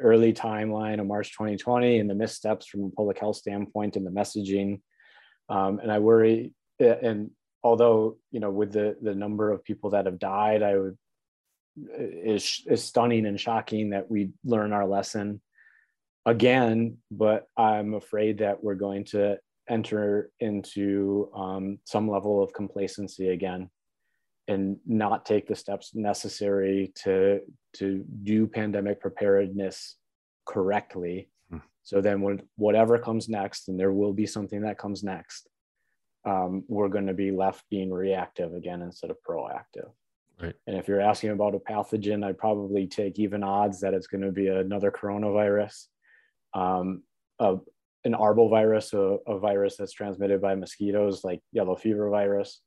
early 0.00 0.32
timeline 0.32 1.00
of 1.00 1.06
March 1.06 1.32
2020 1.32 1.98
and 1.98 2.08
the 2.08 2.14
missteps 2.14 2.66
from 2.66 2.84
a 2.84 2.90
public 2.90 3.18
health 3.18 3.36
standpoint 3.36 3.96
and 3.96 4.06
the 4.06 4.10
messaging, 4.10 4.80
um, 5.48 5.78
and 5.80 5.90
I 5.90 5.98
worry, 5.98 6.52
and 6.78 7.30
although, 7.62 8.18
you 8.30 8.40
know, 8.40 8.50
with 8.50 8.72
the, 8.72 8.96
the 9.00 9.14
number 9.14 9.50
of 9.50 9.64
people 9.64 9.90
that 9.90 10.06
have 10.06 10.18
died, 10.18 10.62
I 10.62 10.76
would, 10.76 10.98
is, 11.98 12.62
is 12.66 12.82
stunning 12.84 13.26
and 13.26 13.40
shocking 13.40 13.90
that 13.90 14.10
we 14.10 14.30
learn 14.44 14.72
our 14.72 14.86
lesson 14.86 15.40
again, 16.28 16.98
but 17.10 17.46
I'm 17.56 17.94
afraid 17.94 18.38
that 18.38 18.62
we're 18.62 18.74
going 18.74 19.04
to 19.06 19.38
enter 19.68 20.30
into 20.40 21.30
um, 21.34 21.78
some 21.84 22.08
level 22.08 22.42
of 22.42 22.52
complacency 22.52 23.28
again 23.28 23.68
and 24.46 24.78
not 24.86 25.26
take 25.26 25.46
the 25.46 25.54
steps 25.54 25.94
necessary 25.94 26.90
to 27.04 27.40
to 27.74 28.02
do 28.22 28.46
pandemic 28.46 29.00
preparedness 29.00 29.96
correctly 30.46 31.28
Hmm. 31.50 31.58
so 31.82 32.00
then 32.00 32.20
when 32.22 32.42
whatever 32.56 32.98
comes 32.98 33.28
next 33.28 33.68
and 33.68 33.78
there 33.80 33.92
will 33.92 34.12
be 34.12 34.26
something 34.26 34.60
that 34.62 34.78
comes 34.78 35.02
next 35.02 35.48
um, 36.26 36.64
we're 36.68 36.88
going 36.88 37.06
to 37.06 37.14
be 37.14 37.30
left 37.30 37.64
being 37.70 37.90
reactive 37.90 38.54
again 38.54 38.82
instead 38.82 39.10
of 39.10 39.16
proactive 39.28 39.90
Right. 40.42 40.54
and 40.66 40.76
if 40.76 40.88
you're 40.88 41.00
asking 41.00 41.30
about 41.30 41.54
a 41.54 41.58
pathogen 41.58 42.24
i'd 42.24 42.38
probably 42.38 42.86
take 42.86 43.18
even 43.18 43.42
odds 43.42 43.80
that 43.80 43.92
it's 43.94 44.06
going 44.06 44.22
to 44.22 44.32
be 44.32 44.48
another 44.48 44.90
coronavirus 44.90 45.86
um, 46.54 47.02
a, 47.38 47.56
an 48.04 48.12
arbovirus, 48.12 48.94
a, 48.94 49.30
a 49.30 49.38
virus 49.38 49.76
that's 49.76 49.92
transmitted 49.92 50.40
by 50.40 50.54
mosquitoes 50.54 51.24
like 51.24 51.40
yellow 51.52 51.76
fever 51.76 52.08
virus, 52.10 52.60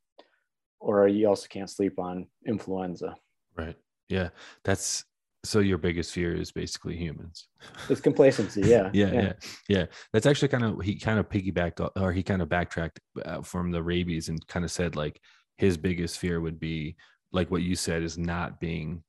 or 0.79 1.07
you 1.07 1.27
also 1.27 1.47
can't 1.49 1.69
sleep 1.69 1.99
on 1.99 2.27
influenza. 2.47 3.15
Right. 3.55 3.75
Yeah. 4.09 4.29
That's 4.63 5.05
so 5.43 5.59
your 5.59 5.77
biggest 5.77 6.13
fear 6.13 6.35
is 6.35 6.51
basically 6.51 6.95
humans. 6.95 7.47
It's 7.89 8.01
complacency. 8.01 8.61
Yeah. 8.65 8.89
yeah, 8.93 9.11
yeah, 9.11 9.33
yeah. 9.67 9.85
That's 10.13 10.25
actually 10.25 10.49
kind 10.49 10.63
of 10.63 10.81
he 10.81 10.95
kind 10.95 11.19
of 11.19 11.29
piggybacked 11.29 11.89
or 11.95 12.11
he 12.11 12.23
kind 12.23 12.41
of 12.41 12.49
backtracked 12.49 12.99
uh, 13.25 13.41
from 13.41 13.71
the 13.71 13.81
rabies 13.81 14.29
and 14.29 14.45
kind 14.47 14.63
of 14.63 14.71
said 14.71 14.95
like 14.95 15.19
his 15.57 15.77
biggest 15.77 16.19
fear 16.19 16.39
would 16.41 16.59
be 16.59 16.95
like 17.31 17.49
what 17.49 17.63
you 17.63 17.75
said 17.75 18.03
is 18.03 18.17
not 18.17 18.59
being 18.59 19.03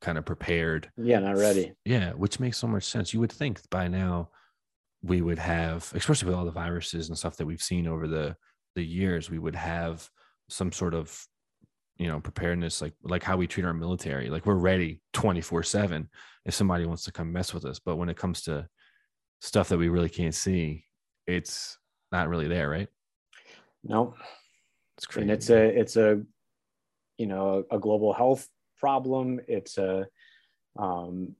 kind 0.00 0.18
of 0.18 0.24
prepared. 0.24 0.90
Yeah, 0.96 1.18
not 1.20 1.36
ready. 1.36 1.72
Yeah, 1.84 2.12
which 2.12 2.40
makes 2.40 2.58
so 2.58 2.66
much 2.66 2.84
sense. 2.84 3.12
You 3.12 3.20
would 3.20 3.32
think 3.32 3.60
by 3.70 3.88
now 3.88 4.30
we 5.02 5.22
would 5.22 5.38
have, 5.38 5.90
especially 5.94 6.26
with 6.26 6.36
all 6.36 6.44
the 6.44 6.50
viruses 6.50 7.08
and 7.08 7.18
stuff 7.18 7.36
that 7.36 7.46
we've 7.46 7.62
seen 7.62 7.86
over 7.86 8.06
the 8.06 8.36
the 8.74 8.84
years, 8.84 9.30
we 9.30 9.38
would 9.38 9.56
have 9.56 10.08
some 10.48 10.72
sort 10.72 10.94
of 10.94 11.26
you 11.98 12.06
know 12.06 12.20
preparedness 12.20 12.80
like 12.80 12.94
like 13.02 13.22
how 13.22 13.36
we 13.36 13.46
treat 13.46 13.66
our 13.66 13.74
military 13.74 14.30
like 14.30 14.46
we're 14.46 14.54
ready 14.54 15.02
24 15.12 15.64
7 15.64 16.08
if 16.44 16.54
somebody 16.54 16.86
wants 16.86 17.04
to 17.04 17.12
come 17.12 17.32
mess 17.32 17.52
with 17.52 17.64
us 17.64 17.80
but 17.80 17.96
when 17.96 18.08
it 18.08 18.16
comes 18.16 18.42
to 18.42 18.66
stuff 19.40 19.68
that 19.68 19.78
we 19.78 19.88
really 19.88 20.08
can't 20.08 20.34
see 20.34 20.84
it's 21.26 21.76
not 22.12 22.28
really 22.28 22.48
there 22.48 22.70
right 22.70 22.88
No, 23.84 24.14
it's 24.96 25.06
crazy 25.06 25.22
and 25.22 25.30
it's 25.30 25.50
a 25.50 25.78
it's 25.80 25.96
a 25.96 26.22
you 27.18 27.26
know 27.26 27.64
a 27.70 27.78
global 27.78 28.12
health 28.12 28.48
problem. 28.78 29.40
It's 29.48 29.78
a 29.78 30.06
um, 30.78 31.34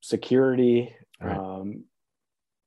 security 0.00 0.94
Right. 1.20 1.36
um, 1.36 1.84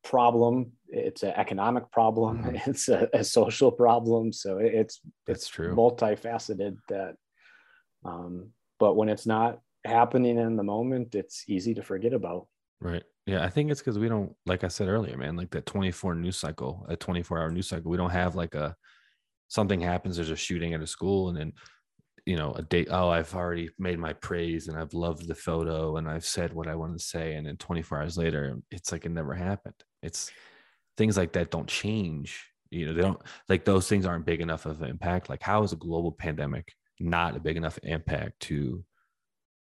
problem. 0.04 0.72
It's 0.88 1.24
an 1.24 1.34
economic 1.36 1.92
problem. 1.92 2.44
Mhm. 2.44 2.62
It's 2.68 2.88
a, 2.90 3.10
a 3.14 3.24
social 3.24 3.72
problem. 3.72 4.32
So 4.32 4.58
it's 4.60 5.02
that's 5.28 5.42
it's 5.44 5.48
true 5.50 5.76
multifaceted. 5.76 6.78
That, 6.90 7.16
um, 8.06 8.52
but 8.80 8.96
when 8.96 9.10
it's 9.10 9.26
not 9.26 9.60
happening 9.84 10.38
in 10.38 10.56
the 10.56 10.64
moment, 10.64 11.16
it's 11.16 11.44
easy 11.48 11.74
to 11.76 11.84
forget 11.84 12.14
about. 12.14 12.48
right 12.82 13.04
yeah 13.26 13.44
i 13.44 13.50
think 13.50 13.72
it's 13.72 13.82
because 13.82 13.98
we 13.98 14.10
don't 14.10 14.32
like 14.46 14.64
i 14.64 14.68
said 14.68 14.88
earlier 14.88 15.18
man 15.18 15.36
like 15.36 15.50
that 15.52 15.66
24 15.66 16.14
news 16.16 16.38
cycle 16.38 16.86
a 16.90 16.96
24 16.96 17.40
hour 17.40 17.50
news 17.52 17.68
cycle 17.70 17.90
we 17.90 17.98
don't 17.98 18.12
have 18.24 18.36
like 18.36 18.54
a 18.54 18.76
something 19.48 19.82
happens 19.82 20.16
there's 20.16 20.30
a 20.30 20.36
shooting 20.36 20.74
at 20.76 20.82
a 20.82 20.88
school 20.96 21.30
and 21.30 21.38
then 21.38 21.52
you 22.26 22.36
know 22.36 22.52
a 22.54 22.62
date 22.64 22.88
oh 22.90 23.10
i've 23.10 23.34
already 23.36 23.70
made 23.78 24.00
my 24.00 24.14
praise 24.14 24.68
and 24.68 24.78
i've 24.78 24.94
loved 24.94 25.28
the 25.28 25.36
photo 25.36 25.98
and 25.98 26.10
i've 26.10 26.26
said 26.26 26.52
what 26.52 26.68
i 26.68 26.74
wanted 26.74 26.98
to 26.98 27.04
say 27.04 27.36
and 27.36 27.46
then 27.46 27.56
24 27.58 28.02
hours 28.02 28.18
later 28.18 28.58
it's 28.72 28.92
like 28.92 29.06
it 29.06 29.12
never 29.12 29.34
happened. 29.34 29.76
It's 30.02 30.32
things 30.98 31.18
like 31.18 31.34
that 31.34 31.52
don't 31.52 31.68
change 31.68 32.46
you 32.76 32.86
know 32.86 32.94
they 32.94 33.02
don't 33.02 33.22
like 33.48 33.66
those 33.66 33.88
things 33.88 34.06
aren't 34.06 34.26
big 34.26 34.42
enough 34.42 34.66
of 34.66 34.82
an 34.82 34.90
impact. 34.90 35.30
Like 35.30 35.42
how 35.42 35.64
is 35.64 35.74
a 35.74 35.78
global 35.78 36.12
pandemic 36.12 36.74
not 37.00 37.36
a 37.36 37.40
big 37.40 37.58
enough 37.58 37.78
impact 37.84 38.40
to 38.42 38.84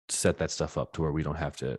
set 0.09 0.39
that 0.39 0.51
stuff 0.51 0.79
up 0.79 0.93
to 0.93 1.03
where 1.03 1.13
we 1.13 1.23
don't 1.23 1.37
have 1.37 1.57
to 1.59 1.79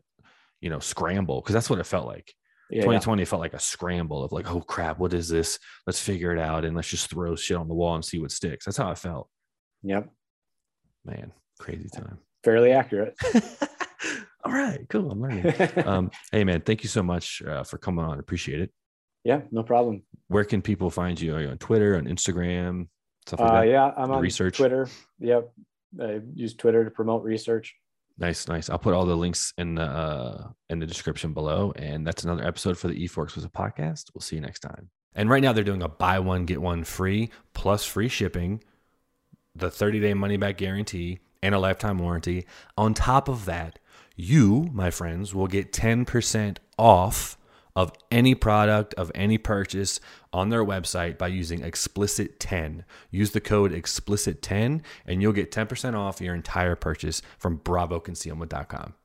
you 0.62 0.70
know 0.70 0.80
scramble? 0.80 1.42
Because 1.42 1.54
that's 1.54 1.70
what 1.70 1.80
it 1.80 1.86
felt 1.86 2.08
like. 2.08 2.34
Yeah, 2.70 2.82
2020 2.82 3.24
felt 3.26 3.40
like 3.40 3.54
a 3.54 3.60
scramble 3.60 4.24
of 4.24 4.32
like 4.32 4.52
oh 4.52 4.62
crap 4.62 5.00
what 5.00 5.14
is 5.14 5.30
this? 5.30 5.58
Let's 5.86 6.00
figure 6.00 6.34
it 6.34 6.40
out 6.40 6.66
and 6.66 6.76
let's 6.76 6.90
just 6.90 7.10
throw 7.10 7.36
shit 7.36 7.58
on 7.58 7.68
the 7.68 7.76
wall 7.76 7.96
and 7.96 8.06
see 8.06 8.20
what 8.20 8.32
sticks. 8.32 8.66
That's 8.66 8.78
how 8.78 8.90
i 8.90 8.96
felt. 8.96 9.30
Yep. 9.84 10.10
Man 11.08 11.32
crazy 11.60 11.90
time 11.90 12.18
Fairly 12.44 12.72
accurate. 12.72 13.16
all 14.46 14.52
right 14.54 14.86
cool 14.90 15.12
i'm 15.12 15.22
learning 15.22 15.54
um 15.86 16.10
hey 16.32 16.44
man 16.44 16.62
thank 16.62 16.84
you 16.84 16.90
so 16.90 17.02
much 17.04 17.42
uh, 17.42 17.64
for 17.64 17.78
coming 17.78 18.06
on 18.06 18.20
appreciate 18.20 18.60
it 18.62 18.72
yeah, 19.24 19.42
no 19.52 19.62
problem. 19.62 20.04
where 20.30 20.46
can 20.46 20.62
people 20.62 20.90
find 20.90 21.20
you 21.20 21.36
are 21.36 21.42
you 21.42 21.50
on 21.50 21.58
twitter 21.58 21.98
on 21.98 22.06
instagram 22.06 22.88
stuff 23.26 23.40
like 23.42 23.50
Uh, 23.52 23.62
that 23.62 23.68
yeah, 23.68 23.92
I'm 23.98 24.12
on 24.12 24.22
research? 24.22 24.56
Twitter. 24.58 24.88
Yep. 25.20 25.52
I 26.02 26.22
use 26.34 26.54
Twitter 26.56 26.86
to 26.86 26.92
promote 26.92 27.24
research. 27.24 27.76
nice 28.18 28.48
nice 28.48 28.70
i'll 28.70 28.80
put 28.80 28.94
all 28.94 29.06
the 29.06 29.16
links 29.18 29.54
in 29.58 29.76
the 29.76 29.84
uh 29.84 30.48
in 30.70 30.80
the 30.80 30.86
description 30.86 31.34
below 31.34 31.74
and 31.76 32.06
that's 32.08 32.24
another 32.24 32.46
episode 32.46 32.78
for 32.78 32.88
the 32.88 32.94
e 33.04 33.08
forks 33.08 33.36
was 33.36 33.44
a 33.44 33.50
podcast 33.50 34.06
we'll 34.14 34.22
see 34.22 34.36
you 34.38 34.42
next 34.42 34.60
time 34.62 34.90
And 35.16 35.30
right 35.30 35.42
now 35.44 35.52
they're 35.52 35.64
doing 35.72 35.82
a 35.84 35.90
buy 35.90 36.20
one, 36.20 36.46
get 36.46 36.62
one 36.62 36.84
free 36.86 37.30
plus 37.54 37.84
free 37.86 38.08
shipping, 38.08 38.64
the 39.58 39.72
30 39.72 40.00
day 40.00 40.14
money 40.14 40.38
back 40.38 40.58
guarantee, 40.58 41.20
and 41.42 41.54
a 41.54 41.60
lifetime 41.60 41.98
warranty. 41.98 42.46
On 42.78 42.94
top 42.94 43.28
of 43.28 43.46
that, 43.46 43.80
you, 44.16 44.70
my 44.74 44.90
friends, 44.90 45.34
will 45.34 45.48
get 45.48 45.72
10% 45.72 46.58
off 46.78 47.38
of 47.76 47.92
any 48.12 48.34
product 48.34 48.96
of 48.96 49.12
any 49.14 49.38
purchase 49.38 50.00
on 50.34 50.50
their 50.50 50.66
website 50.66 51.16
by 51.16 51.28
using 51.28 51.62
explicit 51.62 52.40
10 52.40 52.84
use 53.12 53.32
the 53.32 53.40
code 53.40 53.72
explicit 53.72 54.42
10 54.42 54.82
and 55.06 55.22
you'll 55.22 55.32
get 55.32 55.52
10% 55.52 55.94
off 55.94 56.20
your 56.20 56.34
entire 56.34 56.76
purchase 56.76 57.22
from 57.38 57.60
bravoconcealment.com 57.60 58.96